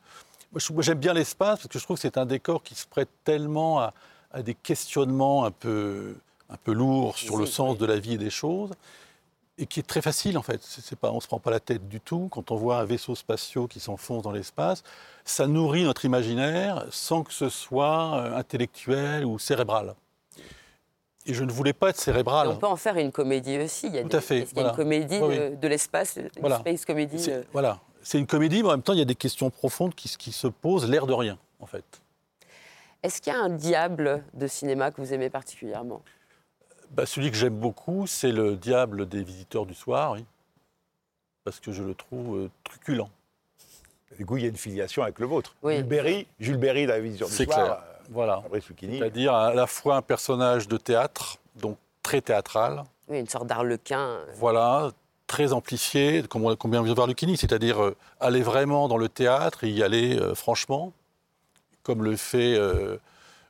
j'aime 0.55 0.99
bien 0.99 1.13
l'espace 1.13 1.59
parce 1.59 1.67
que 1.67 1.79
je 1.79 1.83
trouve 1.83 1.97
que 1.97 2.01
c'est 2.01 2.17
un 2.19 2.27
décor 2.27 2.61
qui 2.61 2.75
se 2.75 2.85
prête 2.85 3.09
tellement 3.23 3.79
à 3.79 4.41
des 4.43 4.53
questionnements 4.53 5.45
un 5.45 5.51
peu, 5.51 6.15
un 6.49 6.57
peu 6.57 6.71
lourds 6.73 7.17
sur 7.17 7.37
le 7.37 7.45
sens 7.45 7.77
de 7.77 7.85
la 7.85 7.97
vie 7.99 8.13
et 8.13 8.17
des 8.17 8.29
choses 8.29 8.71
et 9.57 9.65
qui 9.67 9.79
est 9.79 9.83
très 9.83 10.01
facile 10.01 10.37
en 10.37 10.41
fait. 10.41 10.59
C'est 10.63 10.97
pas, 10.97 11.11
on 11.11 11.15
ne 11.15 11.19
se 11.21 11.27
prend 11.27 11.39
pas 11.39 11.51
la 11.51 11.59
tête 11.59 11.87
du 11.87 11.99
tout 11.99 12.27
quand 12.31 12.51
on 12.51 12.55
voit 12.55 12.77
un 12.79 12.85
vaisseau 12.85 13.15
spatial 13.15 13.67
qui 13.67 13.79
s'enfonce 13.79 14.23
dans 14.23 14.31
l'espace. 14.31 14.83
Ça 15.25 15.47
nourrit 15.47 15.83
notre 15.83 16.05
imaginaire 16.05 16.85
sans 16.91 17.23
que 17.23 17.31
ce 17.33 17.49
soit 17.49 18.15
euh, 18.17 18.35
intellectuel 18.35 19.25
ou 19.25 19.37
cérébral. 19.39 19.95
Et 21.25 21.33
je 21.33 21.43
ne 21.45 21.51
voulais 21.51 21.71
pas 21.73 21.89
être 21.91 21.99
cérébral. 22.01 22.47
Et 22.47 22.51
On 22.51 22.57
peut 22.57 22.67
en 22.67 22.75
faire 22.75 22.97
une 22.97 23.11
comédie 23.11 23.57
aussi. 23.59 23.87
Il 23.87 23.95
y 23.95 23.99
a 23.99 24.03
Tout 24.03 24.09
des- 24.09 24.15
à 24.17 24.21
fait, 24.21 24.39
y 24.55 24.59
a 24.59 24.69
une 24.69 24.75
comédie 24.75 25.19
Oui, 25.21 25.55
de, 25.55 25.67
l'espace, 25.69 26.17
une 26.17 26.29
Voilà. 26.41 26.59
space 26.59 26.83
comédie 26.83 27.19
C'est- 27.19 27.31
euh, 27.33 27.43
Voilà. 27.53 27.79
C'est 28.01 28.19
une 28.19 28.27
comédie, 28.27 28.61
mais 28.61 28.67
en 28.67 28.71
même 28.71 28.81
temps, 28.81 28.91
il 28.91 28.99
y 28.99 29.03
a 29.03 29.05
des 29.05 29.15
questions 29.15 29.49
profondes 29.49 29.95
qui 29.95 30.09
se 30.33 30.47
posent, 30.47 30.89
l'air 30.89 31.07
de 31.07 31.13
rien, 31.13 31.37
en 31.61 31.65
fait. 31.65 31.85
Est-ce 33.01 33.21
qu'il 33.21 33.31
y 33.31 33.35
a 33.35 33.39
un 33.39 33.49
diable 33.49 34.23
de 34.33 34.47
cinéma 34.47 34.91
que 34.91 34.99
vous 34.99 35.13
aimez 35.13 35.29
particulièrement? 35.29 36.01
Bah, 36.93 37.05
celui 37.05 37.31
que 37.31 37.37
j'aime 37.37 37.55
beaucoup, 37.57 38.05
c'est 38.07 38.31
le 38.31 38.55
diable 38.55 39.07
des 39.07 39.23
visiteurs 39.23 39.65
du 39.65 39.73
soir, 39.73 40.11
oui. 40.11 40.25
Parce 41.43 41.59
que 41.59 41.71
je 41.71 41.83
le 41.83 41.93
trouve 41.95 42.37
euh, 42.37 42.49
truculent. 42.63 43.09
Du 44.17 44.25
coup, 44.25 44.37
il 44.37 44.43
y 44.43 44.45
a 44.45 44.49
une 44.49 44.55
filiation 44.57 45.01
avec 45.03 45.17
le 45.19 45.25
vôtre. 45.25 45.55
Oui. 45.63 45.77
Jules 45.77 45.85
Berry, 45.85 46.27
Jules 46.39 46.57
Berry 46.57 46.85
dans 46.85 46.93
la 46.93 46.99
vision 46.99 47.25
du 47.27 47.33
C'est 47.33 47.45
soir. 47.45 47.57
clair. 47.57 47.73
euh, 47.73 48.03
Voilà. 48.11 48.43
C'est-à-dire 48.79 49.33
à 49.33 49.53
la 49.53 49.65
fois 49.67 49.95
un 49.97 50.01
personnage 50.03 50.67
de 50.67 50.77
théâtre, 50.77 51.37
donc 51.55 51.77
très 52.03 52.21
théâtral, 52.21 52.83
Oui, 53.07 53.19
une 53.19 53.27
sorte 53.27 53.47
d'arlequin. 53.47 53.99
euh, 53.99 54.25
voilà, 54.35 54.91
très 55.25 55.51
amplifié, 55.51 56.21
comme 56.29 56.45
on 56.45 56.55
comme 56.55 56.75
on 56.75 56.81
vient 56.83 56.91
de 56.91 56.95
voir 56.95 57.07
Lucchini, 57.07 57.37
c'est-à-dire 57.37 57.81
euh, 57.83 57.95
aller 58.19 58.43
vraiment 58.43 58.87
dans 58.87 58.97
le 58.97 59.09
théâtre 59.09 59.63
et 59.63 59.69
y 59.69 59.81
aller 59.81 60.17
euh, 60.19 60.35
franchement, 60.35 60.93
comme 61.81 62.03
le 62.03 62.15
fait, 62.15 62.53
euh, 62.55 62.97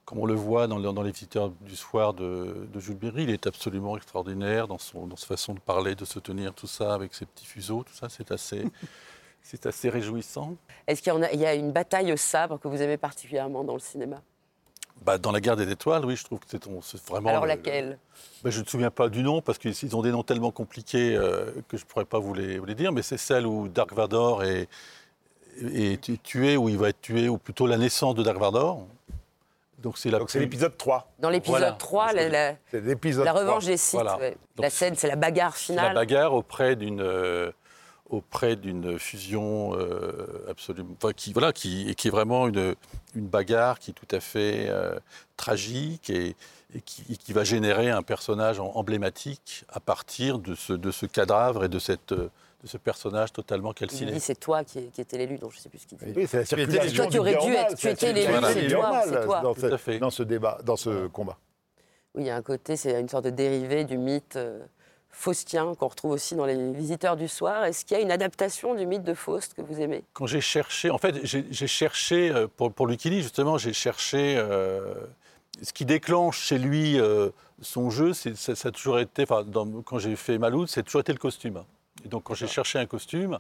comme 0.06 0.20
on 0.20 0.26
le 0.26 0.34
voit 0.34 0.68
dans, 0.68 0.80
dans 0.80 1.02
Les 1.02 1.12
Visiteurs 1.12 1.50
du 1.62 1.76
Soir 1.76 2.14
de, 2.14 2.68
de 2.72 2.80
Jules 2.80 2.96
Berry. 2.98 3.24
Il 3.24 3.30
est 3.30 3.48
absolument 3.48 3.96
extraordinaire 3.98 4.68
dans, 4.68 4.78
son, 4.78 5.08
dans 5.08 5.16
sa 5.16 5.28
façon 5.28 5.54
de 5.54 5.60
parler, 5.60 5.96
de 5.96 6.06
se 6.06 6.20
tenir, 6.20 6.54
tout 6.54 6.68
ça, 6.68 6.94
avec 6.94 7.14
ses 7.14 7.26
petits 7.26 7.46
fuseaux, 7.46 7.84
tout 7.84 7.94
ça, 7.94 8.10
c'est 8.10 8.32
assez, 8.32 8.66
c'est 9.42 9.66
assez 9.66 9.90
réjouissant. 9.90 10.56
Est-ce 10.88 11.02
qu'il 11.02 11.14
y, 11.14 11.16
en 11.16 11.22
a- 11.24 11.32
il 11.32 11.40
y 11.40 11.46
a 11.46 11.54
une 11.56 11.72
bataille 11.72 12.12
au 12.12 12.18
sabre 12.18 12.60
que 12.60 12.68
vous 12.68 12.82
aimez 12.82 12.98
particulièrement 12.98 13.64
dans 13.64 13.74
le 13.74 13.80
cinéma? 13.80 14.22
Bah, 15.02 15.18
dans 15.18 15.32
La 15.32 15.42
Guerre 15.42 15.56
des 15.56 15.70
Étoiles, 15.72 16.06
oui, 16.06 16.16
je 16.16 16.24
trouve 16.24 16.40
que 16.40 16.46
c'est 16.48 16.60
ton- 16.60 16.82
c'est 16.82 17.02
vraiment... 17.08 17.30
Alors 17.30 17.44
le- 17.44 17.48
laquelle? 17.50 17.98
Ben, 18.44 18.50
je 18.52 18.60
ne 18.60 18.64
me 18.64 18.70
souviens 18.70 18.92
pas 18.92 19.10
du 19.10 19.24
nom 19.24 19.42
parce 19.42 19.58
qu'ils 19.58 19.96
ont 19.96 20.02
des 20.02 20.12
noms 20.12 20.24
tellement 20.24 20.52
compliqués 20.52 21.16
euh, 21.16 21.52
que 21.68 21.78
je 21.78 21.84
ne 21.84 21.88
pourrais 21.90 22.06
pas 22.06 22.20
vous 22.20 22.34
les, 22.34 22.60
vous 22.60 22.66
les 22.66 22.76
dire, 22.76 22.92
mais 22.92 23.02
c'est 23.02 23.18
celle 23.18 23.48
où 23.48 23.68
Dark 23.70 23.92
Vador 23.94 24.44
est, 24.44 24.68
est 25.62 26.00
tu- 26.02 26.20
tué, 26.20 26.58
où 26.58 26.70
il 26.70 26.78
va 26.78 26.90
être 26.90 27.02
tué, 27.02 27.28
ou 27.28 27.38
plutôt 27.38 27.68
la 27.68 27.78
naissance 27.78 28.16
de 28.16 28.24
Dark 28.24 28.38
Vador. 28.38 28.86
Donc 29.84 29.98
c'est 30.00 30.10
plus- 30.40 30.40
l'épisode 30.40 30.76
3. 30.78 31.12
Dans 31.20 31.30
l'épisode 31.30 31.60
Voilà. 31.60 31.74
3, 31.74 32.14
la, 32.14 32.30
la 32.30 32.56
3. 32.56 33.32
revanche 33.34 33.66
des 33.66 33.78
Sith, 33.78 33.94
Voilà. 33.94 34.18
ouais. 34.18 34.32
Donc 34.56 34.64
la 34.64 34.70
scène, 34.70 34.96
c'est 34.96 35.08
la 35.10 35.16
bagarre 35.18 35.56
c'est 35.58 35.74
la 35.76 35.82
finale. 35.82 35.96
bagarre 35.96 36.34
auprès 36.34 36.76
d'une 36.76 37.02
euh, 37.02 37.52
auprès 38.10 38.56
d'une 38.56 38.98
fusion 39.00 39.74
euh, 39.76 40.46
absolument, 40.50 40.96
enfin, 41.02 41.14
qui 41.14 41.34
voilà, 41.34 41.52
qui, 41.52 41.90
et 41.90 41.96
qui 41.96 42.08
est 42.10 42.12
vraiment 42.12 42.48
une, 42.48 42.76
une 43.16 43.28
bagarre 43.28 43.80
qui 43.80 43.92
est 43.92 43.94
tout 43.94 44.16
à 44.16 44.20
fait 44.20 44.68
euh, 44.70 44.98
tragique 45.36 46.10
et, 46.10 46.36
et 46.76 46.82
qui, 46.82 47.04
et 47.12 47.18
qui 47.18 47.34
va 47.34 47.44
générer 47.44 47.90
un 47.90 48.04
personnage 48.04 48.60
emblématique 48.60 49.66
à 49.70 49.80
partir 49.80 50.38
de 50.40 50.54
ce, 50.56 50.74
de 50.74 50.92
ce 50.92 51.06
cadavre 51.08 51.66
et 51.66 51.70
de 51.70 51.80
cette 51.80 52.12
euh, 52.12 52.30
de 52.64 52.68
ce 52.68 52.78
personnage 52.78 53.34
totalement 53.34 53.72
Il 53.72 53.76
calciné. 53.76 54.12
dit 54.14 54.20
c'est 54.22 54.40
toi 54.40 54.64
qui, 54.64 54.88
qui 54.90 55.02
étais 55.02 55.18
l'élu, 55.18 55.38
donc 55.38 55.52
je 55.52 55.58
ne 55.58 55.62
sais 55.62 55.70
plus 55.70 55.80
ce 55.80 55.88
qu'il 55.88 55.98
dit. 55.98 56.06
Oui, 56.16 56.26
c'est 56.28 56.38
la 56.38 56.46
circulation 56.46 57.04
toi, 57.04 57.12
tu 57.12 57.20
aurais 57.20 57.36
dû 57.36 57.52
être- 57.54 57.76
tu 57.76 57.88
étais 57.90 58.14
l'élu, 58.14 58.34
c'est 58.54 58.68
toi, 58.70 59.02
c'est 59.06 59.26
toi. 59.26 59.42
Dans, 59.42 59.54
Tout 59.54 59.66
à 59.66 59.70
ce, 59.72 59.78
fait. 59.78 60.00
dans 60.00 60.10
ce 60.10 60.24
débat, 60.24 60.58
dans 60.64 60.78
ce 60.78 61.08
combat. 61.08 61.38
Oui, 62.16 62.24
il 62.24 62.28
y 62.28 62.30
a 62.30 62.36
un 62.38 62.42
côté, 62.42 62.78
c'est 62.78 63.00
une 63.00 63.10
sorte 63.10 63.26
de 63.26 63.32
dérivé 63.32 63.84
du 63.84 63.98
mythe 63.98 64.38
euh, 64.38 64.60
faustien 65.10 65.76
qu'on 65.76 65.88
retrouve 65.90 66.12
aussi 66.12 66.36
dans 66.36 66.46
Les 66.46 66.72
Visiteurs 66.72 67.18
du 67.18 67.28
Soir. 67.28 67.66
Est-ce 67.66 67.84
qu'il 67.86 67.98
y 67.98 68.00
a 68.00 68.04
une 68.04 68.12
adaptation 68.12 68.76
du 68.76 68.86
mythe 68.86 69.04
de 69.04 69.14
Faust 69.14 69.54
que 69.56 69.62
vous 69.62 69.82
aimez? 69.82 70.04
Quand 70.14 70.26
j'ai 70.26 70.42
cherché, 70.42 70.90
en 70.90 70.98
fait, 70.98 71.16
j'ai 71.26 71.68
cherché, 71.68 72.32
euh, 72.32 72.48
pour, 72.48 72.72
pour 72.72 72.88
Lucchini, 72.88 73.22
justement, 73.22 73.58
j'ai 73.58 73.74
cherché, 73.74 74.36
euh, 74.38 74.94
ce 75.62 75.74
qui 75.74 75.86
déclenche 75.86 76.40
chez 76.40 76.58
lui 76.60 77.00
euh, 77.00 77.30
son 77.62 77.90
jeu, 77.90 78.14
c'est- 78.14 78.36
ça, 78.36 78.56
ça 78.56 78.70
a 78.70 78.72
toujours 78.72 79.00
été, 79.00 79.24
enfin, 79.24 79.44
dans- 79.44 79.82
quand 79.82 80.00
j'ai 80.00 80.16
fait 80.16 80.38
Maloud, 80.38 80.68
c'est 80.70 80.84
toujours 80.84 81.02
été 81.02 81.12
le 81.12 81.20
costume. 81.20 81.62
Et 82.04 82.08
donc 82.08 82.24
quand 82.24 82.34
j'ai 82.34 82.48
cherché 82.48 82.80
un 82.80 82.86
costume, 82.86 83.40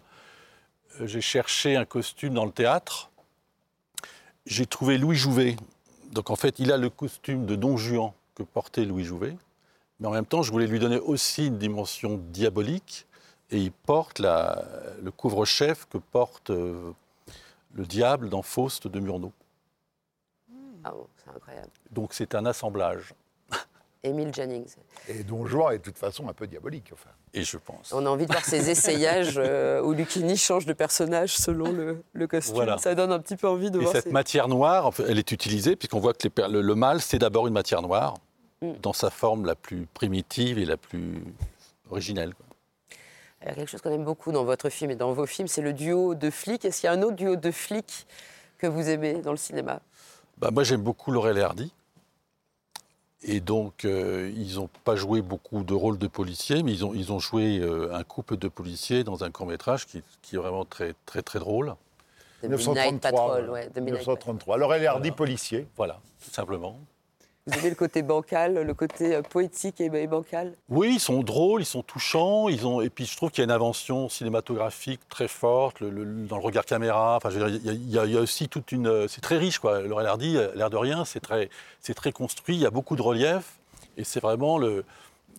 euh, 0.99 1.07
j'ai 1.07 1.21
cherché 1.21 1.75
un 1.75 1.85
costume 1.85 2.33
dans 2.33 2.45
le 2.45 2.51
théâtre. 2.51 3.11
J'ai 4.45 4.65
trouvé 4.65 4.97
Louis 4.97 5.15
Jouvet. 5.15 5.55
Donc 6.11 6.29
en 6.29 6.35
fait, 6.35 6.59
il 6.59 6.71
a 6.71 6.77
le 6.77 6.89
costume 6.89 7.45
de 7.45 7.55
Don 7.55 7.77
Juan 7.77 8.11
que 8.35 8.43
portait 8.43 8.85
Louis 8.85 9.03
Jouvet. 9.03 9.35
Mais 9.99 10.07
en 10.07 10.11
même 10.11 10.25
temps, 10.25 10.43
je 10.43 10.51
voulais 10.51 10.67
lui 10.67 10.79
donner 10.79 10.99
aussi 10.99 11.47
une 11.47 11.57
dimension 11.57 12.17
diabolique. 12.31 13.05
Et 13.51 13.57
il 13.57 13.71
porte 13.71 14.19
la- 14.19 14.63
le 15.01 15.11
couvre-chef 15.11 15.85
que 15.85 15.97
porte 15.97 16.49
euh, 16.49 16.91
le 17.73 17.85
diable 17.85 18.29
dans 18.29 18.41
Faust 18.41 18.87
de 18.87 18.99
Murnau. 18.99 19.31
Ah 20.83 20.91
bon, 20.91 21.07
c'est 21.17 21.29
incroyable. 21.29 21.69
Donc 21.91 22.13
c'est 22.13 22.35
un 22.35 22.45
assemblage. 22.45 23.13
Émile 24.03 24.33
Jannings. 24.33 24.75
Et 25.07 25.23
Don 25.23 25.45
Juan 25.45 25.73
est 25.73 25.77
de 25.77 25.83
toute 25.83 25.97
façon 25.97 26.27
un 26.27 26.33
peu 26.33 26.45
diabolique. 26.45 26.89
Enfin. 26.93 27.09
Et 27.33 27.43
je 27.43 27.57
pense. 27.57 27.93
On 27.93 28.05
a 28.05 28.09
envie 28.09 28.25
de 28.25 28.31
voir 28.31 28.43
ces 28.43 28.69
essayages 28.69 29.35
euh, 29.37 29.81
où 29.81 29.93
Lucchini 29.93 30.35
change 30.35 30.65
de 30.65 30.73
personnage 30.73 31.35
selon 31.37 31.71
le, 31.71 32.03
le 32.11 32.27
costume. 32.27 32.55
Voilà. 32.55 32.77
Ça 32.77 32.95
donne 32.95 33.11
un 33.13 33.19
petit 33.19 33.37
peu 33.37 33.47
envie 33.47 33.71
de 33.71 33.79
Et 33.79 33.83
voir 33.83 33.93
cette 33.93 34.03
ces- 34.05 34.11
matière 34.11 34.47
noire, 34.49 34.85
en 34.85 34.91
fait, 34.91 35.03
elle 35.07 35.19
est 35.19 35.31
utilisée 35.31 35.75
puisqu'on 35.77 35.99
voit 35.99 36.13
que 36.13 36.27
les 36.27 36.47
le, 36.49 36.61
le 36.61 36.75
mâle, 36.75 37.01
c'est 37.01 37.17
d'abord 37.19 37.47
une 37.47 37.53
matière 37.53 37.81
noire 37.81 38.15
Mm. 38.61 38.73
dans 38.81 38.93
sa 38.93 39.09
forme 39.09 39.45
la 39.45 39.55
plus 39.55 39.87
primitive 39.93 40.57
et 40.57 40.63
la 40.63 40.77
plus 40.77 41.21
originelle. 41.91 42.33
quoi. 42.33 42.45
Il 43.41 43.47
y 43.49 43.51
a 43.51 43.55
quelque 43.55 43.69
chose 43.69 43.81
qu'on 43.81 43.91
aime 43.91 44.05
beaucoup 44.05 44.31
dans 44.31 44.45
votre 44.45 44.69
film 44.69 44.89
et 44.91 44.95
dans 44.95 45.11
vos 45.11 45.25
films, 45.25 45.49
c'est 45.49 45.61
le 45.61 45.73
duo 45.73 46.15
de 46.15 46.29
flics. 46.29 46.63
Est-ce 46.63 46.79
qu'il 46.79 46.87
y 46.87 46.89
a 46.89 46.93
un 46.93 47.01
autre 47.01 47.17
duo 47.17 47.35
de 47.35 47.51
flics 47.51 48.07
que 48.57 48.67
vous 48.67 48.87
aimez 48.87 49.15
dans 49.15 49.31
le 49.31 49.37
cinéma? 49.37 49.81
Bah, 50.37 50.49
moi, 50.51 50.63
j'aime 50.63 50.81
beaucoup 50.81 51.11
Laurel 51.11 51.37
et 51.37 51.41
Hardy. 51.41 51.73
Et 53.25 53.39
donc, 53.39 53.85
euh, 53.85 54.31
ils 54.35 54.55
n'ont 54.55 54.69
pas 54.83 54.95
joué 54.95 55.21
beaucoup 55.21 55.63
de 55.63 55.73
rôles 55.73 55.97
de 55.97 56.07
policiers, 56.07 56.61
mais 56.61 56.73
ils 56.73 56.83
ont, 56.85 56.93
ils 56.93 57.11
ont 57.13 57.19
joué 57.19 57.59
euh, 57.59 57.93
un 57.93 58.03
couple 58.03 58.37
de 58.37 58.47
policiers 58.47 59.03
dans 59.03 59.23
un 59.23 59.31
court-métrage 59.31 59.85
qui, 59.85 60.03
qui 60.21 60.35
est 60.35 60.39
vraiment 60.39 60.65
très, 60.65 60.93
très, 61.05 61.21
très 61.21 61.39
drôle. 61.39 61.75
The 62.41 62.47
Midnight 62.47 62.99
Patrol, 62.99 63.49
ouais, 63.49 63.67
The 63.67 63.77
Midnight 63.77 64.05
1933. 64.05 64.57
Laurel 64.57 64.83
et 64.83 64.87
Hardy, 64.87 65.11
policier. 65.11 65.67
Voilà, 65.77 65.99
tout 66.23 66.31
simplement. 66.31 66.77
Vous 67.45 67.59
aimez 67.59 67.69
le 67.71 67.75
côté 67.75 68.03
bancal, 68.03 68.53
le 68.53 68.73
côté 68.73 69.15
euh, 69.15 69.21
poétique 69.21 69.81
et, 69.81 69.89
bancal? 70.07 70.53
Oui, 70.69 70.93
ils 70.93 70.99
sont 71.01 71.23
drôles, 71.23 71.61
ils 71.61 71.65
sont 71.65 71.83
touchants, 71.83 72.47
ils 72.47 72.65
ont... 72.65 72.79
et 72.79 72.89
puis 72.89 73.05
je 73.05 73.17
trouve 73.17 73.31
qu'il 73.31 73.39
y 73.39 73.41
a 73.41 73.45
une 73.45 73.51
invention 73.51 74.07
cinématographique 74.07 75.01
très 75.09 75.27
forte 75.27 75.81
le- 75.81 75.89
le- 75.89 76.05
dans 76.25 76.37
le 76.37 76.41
regard 76.43 76.63
caméra. 76.63 77.17
Enfin, 77.17 77.29
je 77.31 77.39
veux 77.39 77.51
dire, 77.51 77.61
il 77.65 77.91
y 77.91 77.99
a- 77.99 78.05
il 78.05 78.11
y, 78.13 78.17
aussi 78.17 78.47
toute 78.47 78.71
une... 78.71 79.09
C'est 79.09 79.19
très 79.19 79.37
riche, 79.37 79.59
quoi. 79.59 79.81
Laurel 79.81 80.07
Hardy, 80.07 80.37
euh, 80.37 80.51
l'air 80.55 80.69
de 80.69 80.77
rien, 80.77 81.03
c'est 81.03 81.19
très, 81.19 81.49
c'est 81.81 81.93
très 81.93 82.13
construit, 82.13 82.55
il 82.55 82.61
y 82.61 82.65
a 82.65 82.71
beaucoup 82.71 82.95
de 82.95 83.01
relief, 83.01 83.59
et 83.97 84.05
c'est 84.05 84.21
vraiment 84.21 84.57
le, 84.57 84.85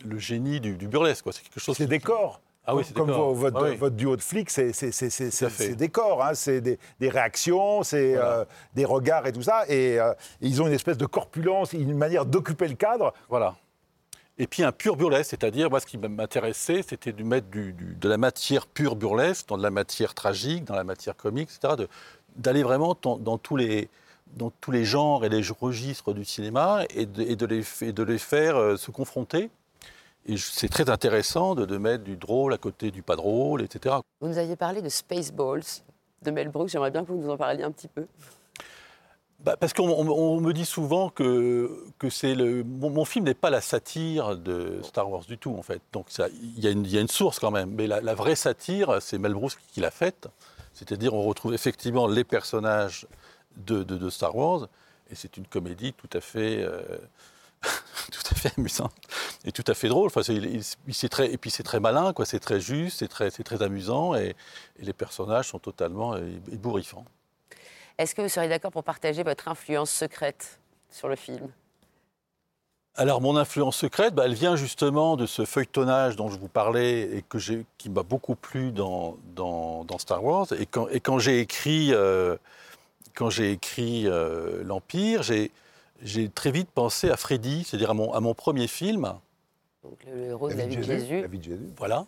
le 0.04 0.18
génie 0.18 0.60
du, 0.60 0.76
du 0.76 0.88
burlesque, 0.88 1.22
quoi. 1.24 1.32
C'est 1.32 1.42
quelque 1.42 1.60
chose... 1.60 1.76
C'est 1.76 1.86
des 1.86 2.00
corps. 2.00 2.38
Ah 2.66 2.74
oui, 2.74 2.82
Comme- 2.94 3.10
votre, 3.10 3.56
Ah 3.58 3.62
oui. 3.64 3.76
votre 3.76 3.94
duo 3.94 4.16
de 4.16 4.22
flics, 4.22 4.48
c'est 4.50 4.72
c'est 4.72 5.74
des 5.76 5.88
corps, 5.90 6.24
hein, 6.24 6.32
c'est 6.34 6.60
des, 6.62 6.78
des 6.98 7.08
réactions, 7.10 7.82
c'est 7.82 8.16
euh, 8.16 8.44
des 8.74 8.84
regards 8.86 9.26
et 9.26 9.32
tout 9.32 9.42
ça. 9.42 9.64
Et 9.68 10.00
euh, 10.00 10.14
ils 10.40 10.62
ont 10.62 10.66
une 10.66 10.72
espèce 10.72 10.96
de 10.96 11.06
corpulence, 11.06 11.72
une 11.74 11.96
manière 11.96 12.24
d'occuper 12.24 12.68
le 12.68 12.74
cadre. 12.74 13.12
Voilà. 13.28 13.54
Et 14.38 14.46
puis 14.46 14.62
un 14.64 14.72
pur 14.72 14.96
burlesque, 14.96 15.30
c'est-à-dire, 15.30 15.70
moi, 15.70 15.78
ce 15.78 15.86
qui 15.86 15.96
m'intéressait, 15.98 16.82
c'était 16.82 17.12
de 17.12 17.22
mettre 17.22 17.46
du- 17.48 17.72
du- 17.72 17.94
de 17.94 18.08
la 18.08 18.16
matière 18.16 18.66
pure 18.66 18.96
burlesque 18.96 19.46
dans 19.48 19.58
de 19.58 19.62
la 19.62 19.70
matière 19.70 20.14
tragique, 20.14 20.64
dans 20.64 20.74
la 20.74 20.82
matière 20.84 21.14
comique, 21.16 21.50
etc. 21.54 21.86
D'aller 22.36 22.62
vraiment 22.64 22.96
dans, 23.00 23.16
dans 23.18 23.38
tous 23.38 23.56
les, 23.56 23.88
dans 24.36 24.50
tous 24.60 24.72
les 24.72 24.84
genres 24.84 25.24
et 25.24 25.28
les 25.28 25.42
registres 25.60 26.12
du 26.14 26.24
cinéma 26.24 26.80
et 26.90 27.06
de, 27.06 27.22
et 27.22 27.36
de 27.36 27.46
les, 27.46 27.62
f- 27.62 27.84
et 27.84 27.92
de 27.92 28.02
les 28.02 28.18
faire 28.18 28.56
euh, 28.56 28.76
se 28.76 28.90
confronter. 28.90 29.50
Et 30.26 30.36
c'est 30.38 30.68
très 30.68 30.88
intéressant 30.88 31.54
de, 31.54 31.64
de 31.66 31.76
mettre 31.76 32.04
du 32.04 32.16
drôle 32.16 32.54
à 32.54 32.58
côté 32.58 32.90
du 32.90 33.02
pas 33.02 33.16
drôle, 33.16 33.62
etc. 33.62 33.96
Vous 34.20 34.28
nous 34.28 34.38
aviez 34.38 34.56
parlé 34.56 34.80
de 34.80 34.88
Spaceballs 34.88 35.62
de 36.22 36.30
Mel 36.30 36.48
Brooks. 36.48 36.68
J'aimerais 36.68 36.90
bien 36.90 37.02
que 37.04 37.08
vous 37.12 37.18
nous 37.20 37.30
en 37.30 37.36
parliez 37.36 37.62
un 37.62 37.70
petit 37.70 37.88
peu. 37.88 38.06
Bah, 39.40 39.56
parce 39.58 39.74
qu'on 39.74 39.88
on- 39.90 40.08
on 40.08 40.40
me 40.40 40.52
dit 40.54 40.64
souvent 40.64 41.10
que, 41.10 41.84
que 41.98 42.08
c'est 42.08 42.34
le. 42.34 42.64
Mon, 42.64 42.88
mon 42.88 43.04
film 43.04 43.26
n'est 43.26 43.34
pas 43.34 43.50
la 43.50 43.60
satire 43.60 44.36
de 44.38 44.78
Star 44.82 45.10
Wars 45.10 45.24
du 45.26 45.36
tout, 45.36 45.54
en 45.58 45.62
fait. 45.62 45.82
Donc 45.92 46.06
il 46.56 46.64
y, 46.64 46.66
a 46.66 46.70
une- 46.70 46.86
il 46.86 46.90
y 46.94 46.96
a 46.96 47.02
une 47.02 47.08
source 47.08 47.38
quand 47.38 47.50
même. 47.50 47.70
Mais 47.70 47.86
la, 47.86 48.00
la 48.00 48.14
vraie 48.14 48.36
satire, 48.36 49.02
c'est 49.02 49.18
Mel 49.18 49.34
Brooks 49.34 49.58
qui 49.72 49.80
l'a 49.80 49.90
faite. 49.90 50.28
C'est-à-dire, 50.72 51.12
on 51.12 51.24
retrouve 51.24 51.52
effectivement 51.52 52.06
les 52.06 52.24
personnages 52.24 53.06
de, 53.58 53.82
de- 53.82 53.98
de 53.98 54.08
Star 54.08 54.34
Wars. 54.34 54.68
Et 55.10 55.14
c'est 55.14 55.36
une 55.36 55.46
comédie 55.46 55.92
tout 55.92 56.08
à 56.16 56.20
fait. 56.22 56.62
euh, 56.62 56.80
tout 58.12 58.22
à 58.30 58.34
fait 58.34 58.52
amusante 58.58 58.94
et 59.44 59.52
tout 59.52 59.64
à 59.66 59.74
fait 59.74 59.88
drôle. 59.88 60.06
Enfin, 60.06 60.20
il- 60.28 60.62
il- 60.86 61.08
très, 61.08 61.32
et 61.32 61.38
puis 61.38 61.50
c'est 61.50 61.62
très 61.62 61.80
malin, 61.80 62.12
quoi. 62.12 62.24
C'est 62.24 62.40
très 62.40 62.60
juste, 62.60 62.98
c'est 62.98 63.08
très, 63.08 63.30
c'est 63.30 63.44
très 63.44 63.62
amusant, 63.62 64.14
et, 64.14 64.34
et 64.78 64.84
les 64.84 64.92
personnages 64.92 65.48
sont 65.48 65.58
totalement 65.58 66.16
ébouriffants. 66.52 67.04
Est-ce 67.98 68.14
que 68.14 68.22
vous 68.22 68.28
seriez 68.28 68.48
d'accord 68.48 68.72
pour 68.72 68.84
partager 68.84 69.22
votre 69.22 69.48
influence 69.48 69.90
secrète 69.90 70.58
sur 70.90 71.08
le 71.08 71.16
film? 71.16 71.50
Alors, 72.96 73.20
mon 73.20 73.36
influence 73.36 73.76
secrète, 73.76 74.14
bah, 74.14 74.24
elle 74.26 74.34
vient 74.34 74.54
justement 74.54 75.16
de 75.16 75.26
ce 75.26 75.44
feuilletonnage 75.44 76.14
dont 76.14 76.30
je 76.30 76.38
vous 76.38 76.46
parlais 76.48 77.16
et 77.16 77.24
que 77.28 77.38
j'ai, 77.38 77.66
qui 77.76 77.90
m'a 77.90 78.04
beaucoup 78.04 78.36
plu 78.36 78.70
dans, 78.70 79.16
dans, 79.34 79.84
dans 79.84 79.98
Star 79.98 80.22
Wars. 80.22 80.46
Et 80.58 80.66
quand, 80.66 80.88
et 80.88 81.00
quand 81.00 81.18
j'ai 81.18 81.40
écrit, 81.40 81.92
euh, 81.92 82.36
quand 83.14 83.30
j'ai 83.30 83.50
écrit 83.50 84.06
euh, 84.06 84.62
l'Empire, 84.64 85.24
j'ai, 85.24 85.50
j'ai 86.04 86.28
très 86.28 86.50
vite 86.52 86.68
pensé 86.70 87.10
à 87.10 87.16
Freddy, 87.16 87.64
c'est-à-dire 87.64 87.90
à 87.90 87.94
mon, 87.94 88.12
à 88.12 88.20
mon 88.20 88.34
premier 88.34 88.68
film. 88.68 89.14
Donc, 89.82 89.98
le 90.06 90.24
héros 90.28 90.48
de 90.50 90.54
la 90.54 90.66
vie 90.66 90.76
de 90.76 90.82
Jésus. 90.82 91.22
La 91.22 91.26
vie 91.26 91.38
de 91.38 91.44
Jésus. 91.44 91.68
Voilà. 91.78 92.06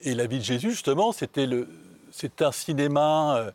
Et 0.00 0.14
la 0.14 0.26
vie 0.26 0.38
de 0.38 0.44
Jésus, 0.44 0.70
justement, 0.72 1.12
c'était 1.12 1.46
le, 1.46 1.68
c'est 2.12 2.42
un 2.42 2.52
cinéma 2.52 3.36
euh, 3.38 3.50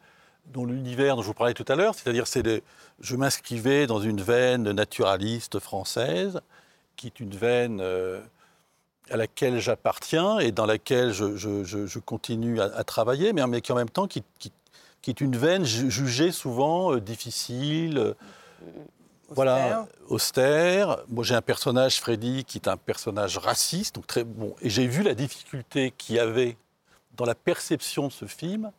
dont 0.47 0.65
l'univers 0.65 1.15
dont 1.15 1.21
je 1.21 1.27
vous 1.27 1.33
parlais 1.33 1.53
tout 1.53 1.65
à 1.67 1.75
l'heure, 1.75 1.93
c'est-à-dire 1.93 2.25
c'est 2.25 2.41
le, 2.41 2.61
je 3.01 3.15
m'inscrivais 3.15 3.85
dans 3.85 3.99
une 3.99 4.21
veine 4.21 4.71
naturaliste 4.71 5.59
française, 5.59 6.41
qui 6.95 7.07
est 7.07 7.19
une 7.19 7.35
veine 7.35 7.79
euh, 7.81 8.19
à 9.11 9.17
laquelle 9.17 9.59
j'appartiens 9.59 10.39
et 10.39 10.51
dans 10.51 10.65
laquelle 10.65 11.11
je, 11.13 11.35
je- 11.35 11.63
je- 11.63 11.85
je 11.85 11.99
continue 11.99 12.59
à, 12.61 12.65
à 12.75 12.83
travailler, 12.83 13.31
mais, 13.33 13.45
mais 13.47 13.61
qui 13.61 13.71
en 13.71 13.75
même 13.75 13.89
temps 13.89 14.07
qui, 14.07 14.23
qui- 14.39 14.51
qui 15.01 15.09
est 15.11 15.21
une 15.21 15.35
veine 15.37 15.65
ju- 15.65 15.89
jugée 15.91 16.31
souvent 16.31 16.93
euh, 16.93 16.99
difficile. 17.01 17.97
euh, 17.97 18.13
voilà, 19.31 19.87
austère. 20.07 20.97
Moi, 21.07 21.23
j'ai 21.23 21.35
un 21.35 21.41
personnage, 21.41 21.99
Freddy, 21.99 22.43
qui 22.45 22.57
est 22.57 22.67
un 22.67 22.77
personnage 22.77 23.37
raciste, 23.37 23.95
donc 23.95 24.07
très 24.07 24.23
bon. 24.23 24.55
Et 24.61 24.69
j'ai 24.69 24.87
vu 24.87 25.03
la 25.03 25.13
difficulté 25.15 25.91
qu'il 25.97 26.15
y 26.15 26.19
avait 26.19 26.57
dans 27.15 27.25
la 27.25 27.35
perception 27.35 28.07
de 28.07 28.11
ce 28.13 28.25
film, 28.25 28.71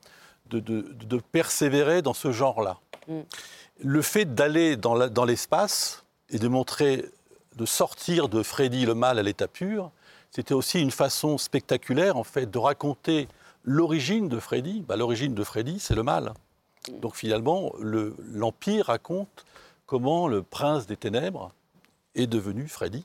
de, 0.47 0.61
de- 0.61 0.83
de 0.93 1.17
persévérer 1.33 2.03
dans 2.03 2.15
ce 2.15 2.33
genre-là. 2.33 2.79
Mm. 3.09 3.21
Le 3.83 4.03
fait 4.03 4.35
d'aller 4.35 4.77
dans 4.77 5.25
l'espace 5.25 6.05
et 6.31 6.39
de 6.39 6.49
montrer, 6.49 7.05
de 7.57 7.67
sortir 7.67 8.29
de 8.29 8.43
Freddy 8.43 8.85
le 8.87 8.95
mal 8.95 9.19
à 9.19 9.23
l'état 9.23 9.49
pur, 9.49 9.91
c'était 10.31 10.55
aussi 10.55 10.81
une 10.81 10.91
façon 10.91 11.39
spectaculaire, 11.39 12.17
en 12.17 12.25
fait, 12.25 12.47
de 12.51 12.59
raconter 12.59 13.27
l'origine 13.65 14.29
de 14.29 14.39
Freddy. 14.39 14.83
Bah, 14.87 14.97
l'origine 14.97 15.35
de 15.35 15.43
Freddy, 15.45 15.81
c'est 15.81 15.95
le 15.95 16.03
mal. 16.03 16.33
Donc 17.01 17.15
finalement, 17.17 17.73
le- 17.81 18.15
l'Empire 18.33 18.87
raconte 18.87 19.45
comment 19.91 20.29
le 20.29 20.45
prince 20.45 20.87
des 20.87 20.97
ténèbres 20.97 21.51
est 22.15 22.29
devenu 22.29 22.69
Freddy. 22.69 23.05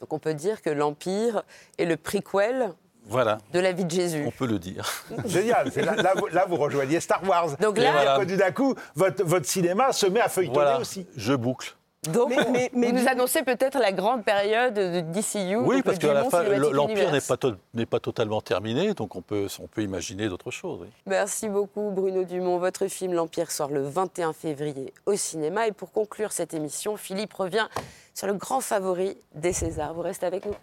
Donc 0.00 0.10
on 0.14 0.18
peut 0.18 0.32
dire 0.32 0.62
que 0.62 0.70
l'Empire 0.70 1.42
est 1.76 1.84
le 1.84 1.98
prequel 1.98 2.72
Voilà, 3.04 3.36
de 3.52 3.60
la 3.60 3.72
vie 3.72 3.84
de 3.84 3.90
Jésus. 3.90 4.24
on 4.26 4.30
peut 4.30 4.46
le 4.46 4.58
dire. 4.58 4.90
Génial. 5.26 5.70
Là, 5.76 5.94
là, 5.96 6.14
vous, 6.16 6.26
là, 6.28 6.46
vous 6.48 6.56
rejoignez 6.56 6.98
Star 7.00 7.22
Wars. 7.28 7.58
Donc 7.58 7.76
là- 7.76 7.92
voilà. 7.92 8.24
d'un 8.24 8.52
coup, 8.52 8.74
votre, 8.94 9.22
votre 9.22 9.44
cinéma 9.44 9.92
se 9.92 10.06
met 10.06 10.20
à 10.20 10.30
feuilletonner 10.30 10.54
Voilà, 10.64 10.80
aussi. 10.80 11.06
je 11.14 11.34
boucle. 11.34 11.76
Donc 12.12 12.28
Mais- 12.30 12.36
mais- 12.50 12.70
mais 12.74 12.90
vous 12.92 12.98
nous 13.00 13.08
annoncez 13.08 13.42
peut-être 13.42 13.78
la 13.78 13.92
grande 13.92 14.24
période 14.24 14.74
de 14.74 15.00
DCU. 15.00 15.56
Oui, 15.56 15.82
parce 15.82 15.96
le 15.96 16.00
qu'à 16.08 16.12
la 16.14 16.20
Dumont 16.20 16.30
fin, 16.30 16.42
Cinematic 16.44 16.72
l'Empire 16.74 17.12
n'est 17.12 17.20
pas, 17.20 17.36
to- 17.36 17.54
n'est 17.74 17.86
pas 17.86 18.00
totalement 18.00 18.40
terminé, 18.40 18.94
donc 18.94 19.16
on 19.16 19.22
peut, 19.22 19.46
on 19.62 19.66
peut 19.66 19.82
imaginer 19.82 20.28
d'autres 20.28 20.50
choses. 20.50 20.80
oui. 20.82 20.88
Merci 21.06 21.48
beaucoup 21.48 21.90
Bruno 21.90 22.24
Dumont. 22.24 22.58
Votre 22.58 22.86
film 22.88 23.12
L'Empire 23.14 23.50
sort 23.50 23.70
le 23.70 23.82
21 23.82 24.32
février 24.32 24.92
au 25.06 25.14
cinéma. 25.16 25.66
Et 25.66 25.72
pour 25.72 25.92
conclure 25.92 26.32
cette 26.32 26.54
émission, 26.54 26.96
Philippe 26.96 27.32
revient 27.34 27.66
sur 28.14 28.26
le 28.26 28.34
grand 28.34 28.60
favori 28.60 29.16
des 29.34 29.52
Césars. 29.52 29.94
Vous 29.94 30.02
restez 30.02 30.26
avec 30.26 30.44
nous. 30.46 30.54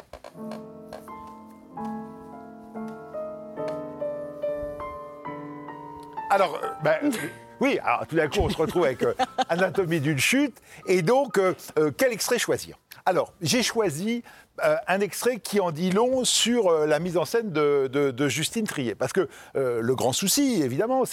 Alors, 6.30 6.60
ben, 6.84 7.12
oui, 7.62 7.78
alors 7.84 8.08
tout 8.08 8.16
d'un 8.16 8.28
coup, 8.28 8.40
on 8.40 8.50
se 8.50 8.58
retrouve 8.58 8.86
avec 8.86 9.04
euh, 9.04 9.14
Anatomie 9.48 10.00
d'une 10.00 10.18
chute. 10.18 10.58
Et 10.88 11.04
donc, 11.04 11.38
euh, 11.38 11.54
euh, 11.78 11.92
quel 11.96 12.12
extrait 12.12 12.40
choisir? 12.40 12.76
Alors, 13.06 13.34
j'ai 13.42 13.64
choisi 13.64 14.24
un 14.88 15.00
extrait 15.00 15.40
qui 15.40 15.60
en 15.60 15.72
dit 15.72 15.90
long 15.90 16.24
sur 16.24 16.72
la 16.86 17.00
mise 17.00 17.18
en 17.18 17.26
scène 17.26 17.52
de, 17.52 18.28
Justine 18.28 18.68
Trier. 18.68 18.94
Parce 18.94 19.12
que 19.12 19.28
le 19.56 19.96
grand 19.96 20.14
souci, 20.14 20.62
évidemment, 20.62 21.04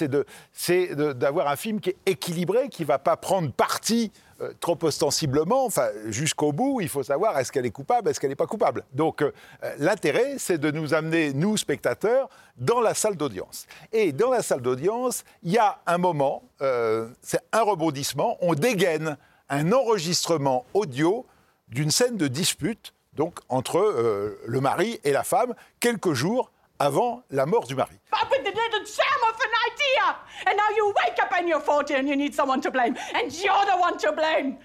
c'est 0.53 0.95
d'avoir 0.95 1.49
un 1.49 1.57
film 1.57 1.81
qui 1.81 1.91
est 1.91 1.97
équilibré, 2.05 2.69
qui 2.69 2.83
ne 2.83 2.89
va 2.89 2.99
pas 2.99 3.17
prendre 3.17 3.51
parti 3.51 4.13
euh, 4.41 4.53
trop 4.61 4.79
ostensiblement, 4.83 5.65
enfin, 5.65 5.89
jusqu'au 6.07 6.53
bout, 6.53 6.81
il 6.81 6.89
faut 6.89 7.03
savoir 7.03 7.37
est-ce 7.39 7.51
qu'elle 7.51 7.67
est 7.67 7.73
coupable, 7.73 8.09
est-ce 8.09 8.21
qu'elle 8.21 8.31
n'est 8.31 8.37
pas 8.37 8.47
coupable? 8.47 8.85
Donc, 8.93 9.21
euh, 9.21 9.33
l'intérêt, 9.79 10.37
c'est 10.39 10.59
de 10.59 10.71
nous 10.71 10.95
amener, 10.95 11.33
nous, 11.33 11.57
spectateurs, 11.57 12.29
dans 12.57 12.81
la 12.81 12.95
salle 12.95 13.17
d'audience. 13.17 13.67
Et 13.93 14.13
dans 14.13 14.31
la 14.31 14.43
salle 14.43 14.61
d'audience, 14.61 15.25
il 15.43 15.51
y 15.51 15.59
a 15.59 15.81
un 15.87 15.99
moment, 15.99 16.45
euh, 16.63 17.09
c'est 17.21 17.41
un 17.51 17.63
rebondissement, 17.63 18.37
on 18.41 18.55
dégaine 18.55 19.17
un 19.49 19.73
enregistrement 19.73 20.65
audio 20.73 21.27
d'une 21.69 21.91
scène 21.91 22.17
de 22.17 22.29
dispute 22.29 22.95
donc 23.15 23.41
entre 23.49 24.37
le 24.47 24.61
mari 24.61 25.01
et 25.03 25.11
la 25.11 25.25
femme 25.25 25.55
quelques 25.81 26.13
jours 26.13 26.53
avant 26.79 27.23
la 27.31 27.47
mort 27.47 27.67
du 27.67 27.75
mari. 27.75 27.95
Up 28.13 28.31
with 28.31 28.45
the 28.45 28.51
little 28.51 28.85
sham 28.85 29.21
of 29.29 29.35
an 29.41 29.73
idea! 29.73 30.17
And 30.47 30.57
now 30.57 30.69
you 30.75 30.95
wake 31.05 31.19
up 31.21 31.33
and 31.37 31.49
you're 31.49 31.61
40 31.61 31.95
and 31.95 32.09
you 32.09 32.17
need 32.17 32.35
someone 32.35 32.61
to 32.61 32.71
blame. 32.71 32.97
And 33.15 33.33
you're 33.33 33.67
the 33.67 33.77
one 33.77 33.99
to 33.99 34.13
blame! 34.13 34.59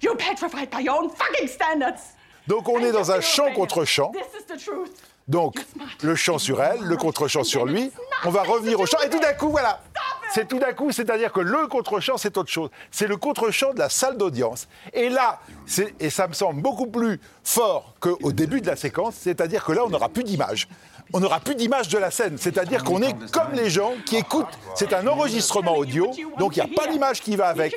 You're 0.00 0.16
petrified 0.16 0.70
by 0.70 0.80
your 0.80 0.96
own 0.96 1.10
fucking 1.10 1.48
standards! 1.48 2.14
Donc 2.46 2.68
on 2.68 2.80
est 2.80 2.92
dans 2.92 3.10
un 3.10 3.20
champ 3.20 3.52
contre 3.54 3.84
champ. 3.84 4.12
This 4.12 4.34
is 4.34 4.44
the 4.44 4.58
truth. 4.58 5.13
Donc 5.28 5.64
le 6.02 6.14
chant 6.14 6.38
sur 6.38 6.62
elle, 6.62 6.80
le 6.80 6.96
contre-chant 6.96 7.44
sur 7.44 7.64
lui. 7.64 7.90
On 8.24 8.30
va 8.30 8.42
revenir 8.42 8.78
au 8.78 8.86
chant 8.86 8.98
et 9.04 9.10
tout 9.10 9.20
d'un 9.20 9.32
coup, 9.32 9.50
voilà. 9.50 9.80
C'est 10.32 10.48
tout 10.48 10.58
d'un 10.58 10.72
coup, 10.72 10.90
c'est-à-dire 10.90 11.32
que 11.32 11.40
le 11.40 11.66
contre-chant, 11.68 12.16
c'est 12.16 12.36
autre 12.36 12.50
chose. 12.50 12.70
C'est 12.90 13.06
le 13.06 13.16
contre-chant 13.16 13.72
de 13.72 13.78
la 13.78 13.88
salle 13.88 14.16
d'audience. 14.16 14.68
Et 14.92 15.08
là, 15.08 15.40
et 16.00 16.10
ça 16.10 16.26
me 16.26 16.32
semble 16.32 16.60
beaucoup 16.60 16.86
plus 16.86 17.20
fort 17.44 17.94
qu'au 18.00 18.32
début 18.32 18.60
de 18.60 18.66
la 18.66 18.76
séquence, 18.76 19.14
c'est-à-dire 19.14 19.64
que 19.64 19.72
là, 19.72 19.84
on 19.84 19.90
n'aura 19.90 20.08
plus 20.08 20.24
d'image. 20.24 20.68
On 21.12 21.20
n'aura 21.20 21.38
plus 21.38 21.54
d'image 21.54 21.88
de 21.88 21.98
la 21.98 22.10
scène. 22.10 22.38
C'est-à-dire 22.38 22.82
qu'on 22.82 23.00
est 23.02 23.14
comme 23.30 23.52
les 23.52 23.70
gens 23.70 23.92
qui 24.06 24.16
écoutent. 24.16 24.46
C'est 24.74 24.92
un 24.92 25.06
enregistrement 25.06 25.76
audio, 25.76 26.10
donc 26.38 26.56
il 26.56 26.64
n'y 26.64 26.72
a 26.72 26.74
pas 26.74 26.86
d'image 26.88 27.20
qui 27.20 27.36
va 27.36 27.48
avec. 27.48 27.72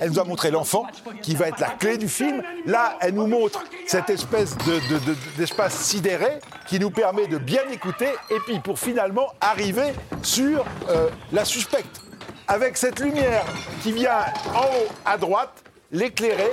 Elle 0.00 0.10
nous 0.10 0.18
a 0.18 0.24
montré 0.24 0.50
l'enfant, 0.50 0.84
qui 1.22 1.34
va 1.36 1.48
être 1.48 1.60
la 1.60 1.68
clé 1.70 1.96
du 1.96 2.08
film. 2.08 2.42
Là, 2.66 2.96
elle 3.00 3.14
nous 3.14 3.28
montre 3.28 3.62
cette 3.86 4.10
espèce 4.10 4.56
de- 4.58 4.64
de- 4.92 5.04
de- 5.04 5.16
d'espace 5.38 5.74
sidéré 5.76 6.40
qui 6.66 6.78
nous 6.80 6.90
permet 6.90 7.28
de 7.28 7.38
bien 7.38 7.62
écouter 7.70 8.08
et 8.30 8.38
puis 8.46 8.58
pour 8.58 8.78
finalement 8.80 9.28
arriver 9.40 9.92
sur 10.22 10.64
euh, 10.88 11.08
la 11.32 11.44
suspecte. 11.44 12.02
Avec 12.50 12.76
cette 12.76 12.98
lumière 12.98 13.44
qui 13.80 13.92
vient 13.92 14.24
en 14.52 14.62
haut 14.64 14.88
à 15.04 15.16
droite, 15.16 15.62
l'éclairer. 15.92 16.50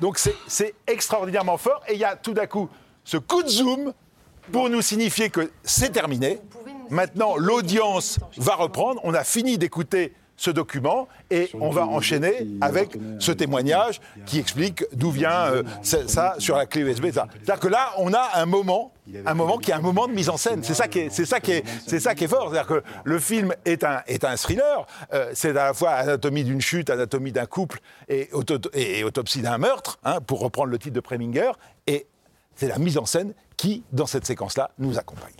Donc 0.00 0.18
c'est- 0.18 0.74
extraordinairement 0.86 1.56
fort 1.58 1.82
et 1.88 1.94
il 1.94 1.98
y 1.98 2.04
a 2.04 2.16
tout 2.16 2.32
d'un 2.34 2.46
coup 2.46 2.68
ce 3.04 3.16
coup 3.16 3.42
de 3.42 3.48
zoom 3.48 3.92
pour 4.52 4.70
nous 4.70 4.80
signifier 4.82 5.30
que 5.30 5.50
c'est 5.64 5.90
terminé. 5.90 6.40
Maintenant, 6.90 7.36
l'audience 7.36 8.18
va 8.38 8.54
reprendre. 8.54 9.00
On 9.04 9.12
a 9.12 9.24
fini 9.24 9.58
d'écouter 9.58 10.14
ce 10.38 10.50
document 10.50 11.08
et 11.30 11.50
on 11.60 11.68
va 11.70 11.84
enchaîner 11.86 12.46
avec 12.62 12.96
ce 13.18 13.32
témoignage 13.32 14.00
qui 14.24 14.38
explique 14.38 14.84
d'où 14.94 15.10
vient 15.10 15.46
euh, 15.52 15.62
ça, 15.82 16.08
ça 16.08 16.34
sur 16.38 16.56
la 16.56 16.64
clé 16.64 16.80
USB. 16.82 17.06
C'est-à-dire 17.12 17.58
que 17.60 17.68
là, 17.68 17.90
on 17.98 18.14
a 18.14 18.30
un 18.34 18.46
moment, 18.46 18.92
un 19.26 19.34
moment 19.34 19.58
qui 19.58 19.72
est 19.72 19.74
un 19.74 19.80
moment 19.80 20.06
de 20.06 20.12
mise 20.12 20.28
en 20.30 20.36
scène. 20.36 20.62
C'est 20.62 20.74
ça 20.74 20.86
qui 20.88 21.00
est, 21.00 21.10
c'est 21.10 21.26
ça 21.26 21.40
qui 21.40 21.52
est, 21.52 21.64
c'est 21.86 21.98
ça 22.00 22.14
qui 22.14 22.24
est 22.24 22.28
fort. 22.28 22.50
C'est-à-dire 22.50 22.68
que 22.68 22.82
le 23.04 23.18
film 23.18 23.52
est 23.64 23.82
un, 23.84 24.00
est 24.06 24.24
un 24.24 24.36
thriller. 24.36 24.86
Euh, 25.12 25.30
c'est 25.34 25.50
à 25.50 25.64
la 25.66 25.74
fois 25.74 25.90
anatomie 25.90 26.44
d'une 26.44 26.60
chute, 26.60 26.88
anatomie 26.88 27.32
d'un 27.32 27.46
couple 27.46 27.80
et, 28.08 28.28
auto- 28.32 28.58
et 28.74 29.02
autopsie 29.04 29.42
d'un 29.42 29.58
meurtre, 29.58 29.98
hein, 30.04 30.20
pour 30.20 30.38
reprendre 30.40 30.68
le 30.70 30.78
titre 30.78 30.94
de 30.94 31.00
Preminger. 31.00 31.50
Et 31.88 32.06
c'est 32.54 32.68
la 32.68 32.78
mise 32.78 32.96
en 32.96 33.06
scène 33.06 33.34
qui, 33.56 33.82
dans 33.92 34.06
cette 34.06 34.24
séquence-là, 34.24 34.70
nous 34.78 34.98
accompagne. 34.98 35.34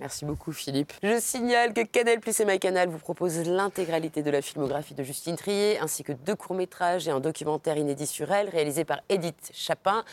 Merci 0.00 0.24
beaucoup 0.24 0.52
Philippe. 0.52 0.92
Je 1.02 1.20
signale 1.20 1.72
que 1.72 1.82
Canal 1.82 2.20
Plus 2.20 2.38
et 2.40 2.44
MyCanal 2.44 2.88
vous 2.88 2.98
proposent 2.98 3.46
l'intégralité 3.46 4.22
de 4.22 4.30
la 4.30 4.42
filmographie 4.42 4.94
de 4.94 5.02
Justine 5.02 5.36
Trier, 5.36 5.78
ainsi 5.80 6.02
que 6.02 6.12
deux 6.12 6.34
courts-métrages 6.34 7.06
et 7.06 7.10
un 7.10 7.20
documentaire 7.20 7.76
inédit 7.76 8.06
sur 8.06 8.30
elle, 8.32 8.48
réalisé 8.48 8.84
par 8.84 9.00
Edith 9.08 9.50
Chapin. 9.52 10.04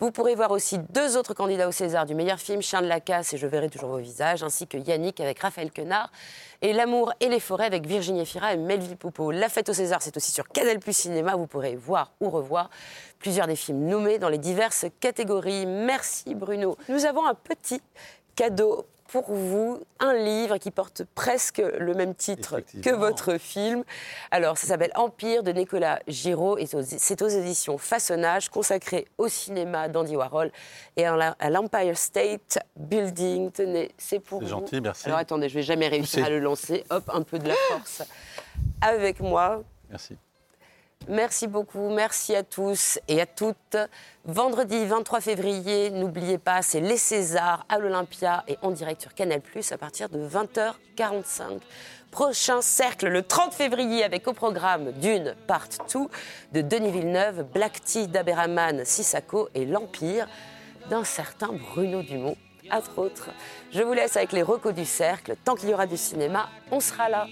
Vous 0.00 0.10
pourrez 0.10 0.34
voir 0.34 0.50
aussi 0.50 0.78
deux 0.78 1.18
autres 1.18 1.34
candidats 1.34 1.68
au 1.68 1.72
César 1.72 2.06
du 2.06 2.14
meilleur 2.14 2.38
film, 2.38 2.62
Chien 2.62 2.80
de 2.80 2.86
la 2.86 3.00
casse 3.00 3.34
et 3.34 3.36
Je 3.36 3.46
verrai 3.46 3.68
toujours 3.68 3.90
vos 3.90 3.98
visages, 3.98 4.42
ainsi 4.42 4.66
que 4.66 4.78
Yannick 4.78 5.20
avec 5.20 5.38
Raphaël 5.40 5.70
Quenard, 5.70 6.10
et 6.62 6.72
L'amour 6.72 7.12
et 7.20 7.28
les 7.28 7.38
forêts 7.38 7.66
avec 7.66 7.86
Virginie 7.86 8.24
Fira 8.24 8.54
et 8.54 8.56
Melville 8.56 8.96
Poupeau. 8.96 9.30
La 9.30 9.50
fête 9.50 9.68
au 9.68 9.74
César, 9.74 10.00
c'est 10.00 10.16
aussi 10.16 10.30
sur 10.32 10.48
Canal 10.48 10.78
Plus 10.78 10.96
Cinéma. 10.96 11.36
Vous 11.36 11.46
pourrez 11.46 11.76
voir 11.76 12.12
ou 12.20 12.30
revoir 12.30 12.70
plusieurs 13.18 13.46
des 13.46 13.56
films 13.56 13.84
nommés 13.86 14.18
dans 14.18 14.30
les 14.30 14.38
diverses 14.38 14.86
catégories. 15.00 15.66
Merci 15.66 16.34
Bruno. 16.34 16.78
Nous 16.88 17.04
avons 17.04 17.26
un 17.26 17.34
petit 17.34 17.82
cadeau 18.34 18.86
pour 19.12 19.32
vous, 19.32 19.80
un 19.98 20.14
livre 20.14 20.56
qui 20.58 20.70
porte 20.70 21.02
presque 21.14 21.58
le 21.58 21.94
même 21.94 22.14
titre 22.14 22.60
que 22.82 22.90
votre 22.90 23.38
film. 23.38 23.82
Alors, 24.30 24.56
ça 24.56 24.68
s'appelle 24.68 24.92
Empire 24.94 25.42
de 25.42 25.50
Nicolas 25.52 25.98
Giraud 26.06 26.58
et 26.58 26.66
c'est 26.66 27.22
aux 27.22 27.28
éditions 27.28 27.76
Façonnage, 27.78 28.48
consacré 28.48 29.06
au 29.18 29.28
cinéma 29.28 29.88
d'Andy 29.88 30.16
Warhol 30.16 30.52
et 30.96 31.04
à 31.06 31.50
l'Empire 31.50 31.98
State 31.98 32.58
Building. 32.76 33.50
Tenez, 33.50 33.90
c'est 33.98 34.20
pour 34.20 34.38
C'est 34.40 34.44
vous. 34.44 34.50
gentil, 34.50 34.80
merci. 34.80 35.06
Alors, 35.06 35.18
attendez, 35.18 35.48
je 35.48 35.54
vais 35.54 35.62
jamais 35.62 35.88
réussir 35.88 36.24
à 36.24 36.30
le 36.30 36.38
lancer. 36.38 36.84
Hop, 36.90 37.10
un 37.12 37.22
peu 37.22 37.38
de 37.38 37.48
la 37.48 37.54
force 37.68 38.02
avec 38.80 39.20
moi. 39.20 39.62
Merci. 39.90 40.16
Merci 41.08 41.46
beaucoup, 41.46 41.88
merci 41.88 42.36
à 42.36 42.42
tous 42.42 42.98
et 43.08 43.20
à 43.20 43.26
toutes. 43.26 43.76
Vendredi 44.26 44.84
23 44.84 45.20
février, 45.20 45.90
n'oubliez 45.90 46.38
pas, 46.38 46.62
c'est 46.62 46.80
les 46.80 46.98
Césars 46.98 47.64
à 47.68 47.78
l'Olympia 47.78 48.44
et 48.46 48.58
en 48.62 48.70
direct 48.70 49.00
sur 49.00 49.14
Canal+, 49.14 49.40
à 49.70 49.78
partir 49.78 50.08
de 50.08 50.18
20h45. 50.18 51.60
Prochain 52.10 52.60
cercle 52.60 53.08
le 53.08 53.22
30 53.22 53.54
février 53.54 54.04
avec 54.04 54.28
au 54.28 54.34
programme 54.34 54.92
Dune 54.92 55.34
Part 55.46 55.68
2 55.92 56.00
de 56.52 56.60
Denis 56.60 56.90
Villeneuve, 56.90 57.44
Black 57.44 57.82
Tea 57.82 58.06
d'Aberraman 58.06 58.84
Sissako 58.84 59.48
et 59.54 59.64
L'Empire 59.64 60.28
d'un 60.90 61.04
certain 61.04 61.48
Bruno 61.48 62.02
Dumont, 62.02 62.36
entre 62.70 62.98
autres. 62.98 63.30
Je 63.72 63.82
vous 63.82 63.94
laisse 63.94 64.16
avec 64.16 64.32
les 64.32 64.42
recos 64.42 64.74
du 64.74 64.84
cercle. 64.84 65.34
Tant 65.44 65.54
qu'il 65.54 65.70
y 65.70 65.74
aura 65.74 65.86
du 65.86 65.96
cinéma, 65.96 66.48
on 66.70 66.80
sera 66.80 67.08
là. 67.08 67.26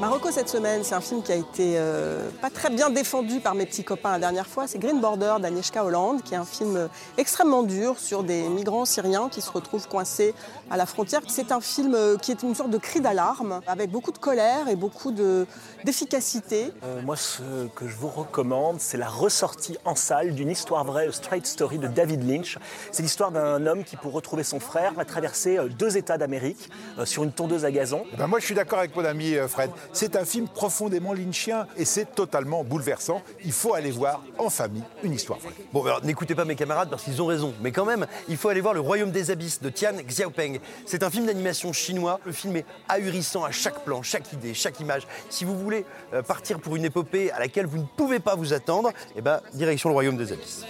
Marocco 0.00 0.30
cette 0.32 0.48
semaine, 0.48 0.82
c'est 0.82 0.94
un 0.94 1.00
film 1.00 1.22
qui 1.22 1.30
a 1.30 1.36
été 1.36 1.74
euh, 1.76 2.28
pas 2.40 2.50
très 2.50 2.70
bien 2.70 2.90
défendu 2.90 3.40
par 3.40 3.54
mes 3.54 3.66
petits 3.66 3.84
copains 3.84 4.12
la 4.12 4.18
dernière 4.18 4.46
fois. 4.46 4.66
C'est 4.66 4.78
Green 4.78 5.00
Border 5.00 5.36
d'Agnieszka 5.40 5.84
Hollande, 5.84 6.22
qui 6.22 6.34
est 6.34 6.36
un 6.36 6.44
film 6.44 6.76
euh, 6.76 6.88
extrêmement 7.18 7.62
dur 7.62 7.98
sur 7.98 8.24
des 8.24 8.48
migrants 8.48 8.84
syriens 8.84 9.28
qui 9.28 9.40
se 9.40 9.50
retrouvent 9.50 9.86
coincés 9.86 10.34
à 10.72 10.76
la 10.78 10.86
frontière. 10.86 11.20
C'est 11.28 11.52
un 11.52 11.60
film 11.60 11.94
euh, 11.94 12.16
qui 12.16 12.32
est 12.32 12.42
une 12.42 12.54
sorte 12.54 12.70
de 12.70 12.78
cri 12.78 13.00
d'alarme, 13.00 13.60
avec 13.66 13.90
beaucoup 13.90 14.10
de 14.10 14.16
colère 14.18 14.68
et 14.68 14.74
beaucoup 14.74 15.12
de- 15.12 15.46
d'efficacité. 15.84 16.72
Euh, 16.82 17.02
moi, 17.02 17.16
ce 17.16 17.42
que 17.76 17.86
je 17.86 17.94
vous 17.94 18.08
recommande, 18.08 18.80
c'est 18.80 18.96
la 18.96 19.08
ressortie 19.08 19.76
en 19.84 19.94
salle 19.94 20.34
d'une 20.34 20.48
histoire 20.50 20.84
vraie, 20.84 21.08
A 21.08 21.12
Straight 21.12 21.46
Story 21.46 21.78
de 21.78 21.88
David 21.88 22.26
Lynch. 22.28 22.58
C'est 22.90 23.02
l'histoire 23.02 23.30
d'un 23.30 23.66
homme 23.66 23.84
qui, 23.84 23.96
pour 23.96 24.12
retrouver 24.12 24.44
son 24.44 24.60
frère, 24.60 24.94
va 24.94 25.04
traverser 25.04 25.58
euh, 25.58 25.68
deux 25.68 25.98
États 25.98 26.16
d'Amérique 26.16 26.70
euh, 26.98 27.04
sur 27.04 27.22
une 27.24 27.32
tondeuse 27.32 27.66
à 27.66 27.70
gazon. 27.70 28.04
Eh 28.14 28.16
ben, 28.16 28.26
moi, 28.26 28.40
je 28.40 28.46
suis 28.46 28.54
d'accord 28.54 28.78
avec 28.78 28.96
mon 28.96 29.04
ami 29.04 29.34
Fred. 29.48 29.70
C'est 29.92 30.16
un 30.16 30.24
film 30.24 30.48
profondément 30.48 31.12
lynchien 31.12 31.66
et 31.76 31.84
c'est 31.84 32.14
totalement 32.14 32.64
bouleversant. 32.64 33.20
Il 33.44 33.52
faut 33.52 33.74
aller 33.74 33.90
voir 33.90 34.22
en 34.38 34.48
famille 34.48 34.84
une 35.02 35.12
histoire 35.12 35.38
vraie. 35.38 35.52
Bon, 35.74 35.84
alors 35.84 36.02
n'écoutez 36.02 36.34
pas 36.34 36.46
mes 36.46 36.56
camarades 36.56 36.88
parce 36.88 37.02
qu'ils 37.04 37.20
ont 37.20 37.26
raison. 37.26 37.52
Mais 37.60 37.72
quand 37.72 37.84
même, 37.84 38.06
il 38.28 38.38
faut 38.38 38.48
aller 38.48 38.62
voir 38.62 38.72
Le 38.72 38.80
Royaume 38.80 39.10
des 39.10 39.30
Abysses 39.30 39.60
de 39.60 39.68
Tian 39.68 39.92
Xiaopeng. 40.06 40.60
C'est 40.86 41.02
un 41.02 41.10
film 41.10 41.26
d'animation 41.26 41.72
chinois. 41.72 42.20
Le 42.24 42.32
film 42.32 42.56
est 42.56 42.66
ahurissant 42.88 43.44
à 43.44 43.50
chaque 43.50 43.84
plan, 43.84 44.02
chaque 44.02 44.32
idée, 44.32 44.54
chaque 44.54 44.80
image. 44.80 45.06
Si 45.30 45.44
vous 45.44 45.58
voulez 45.58 45.84
euh, 46.12 46.22
partir 46.22 46.60
pour 46.60 46.76
une 46.76 46.84
épopée 46.84 47.30
à 47.30 47.38
laquelle 47.38 47.66
vous 47.66 47.78
ne 47.78 47.86
pouvez 47.96 48.20
pas 48.20 48.34
vous 48.34 48.52
attendre, 48.52 48.92
eh 49.16 49.20
ben, 49.20 49.40
direction 49.54 49.88
Le 49.88 49.94
Royaume 49.94 50.16
des 50.16 50.32
Abysses. 50.32 50.64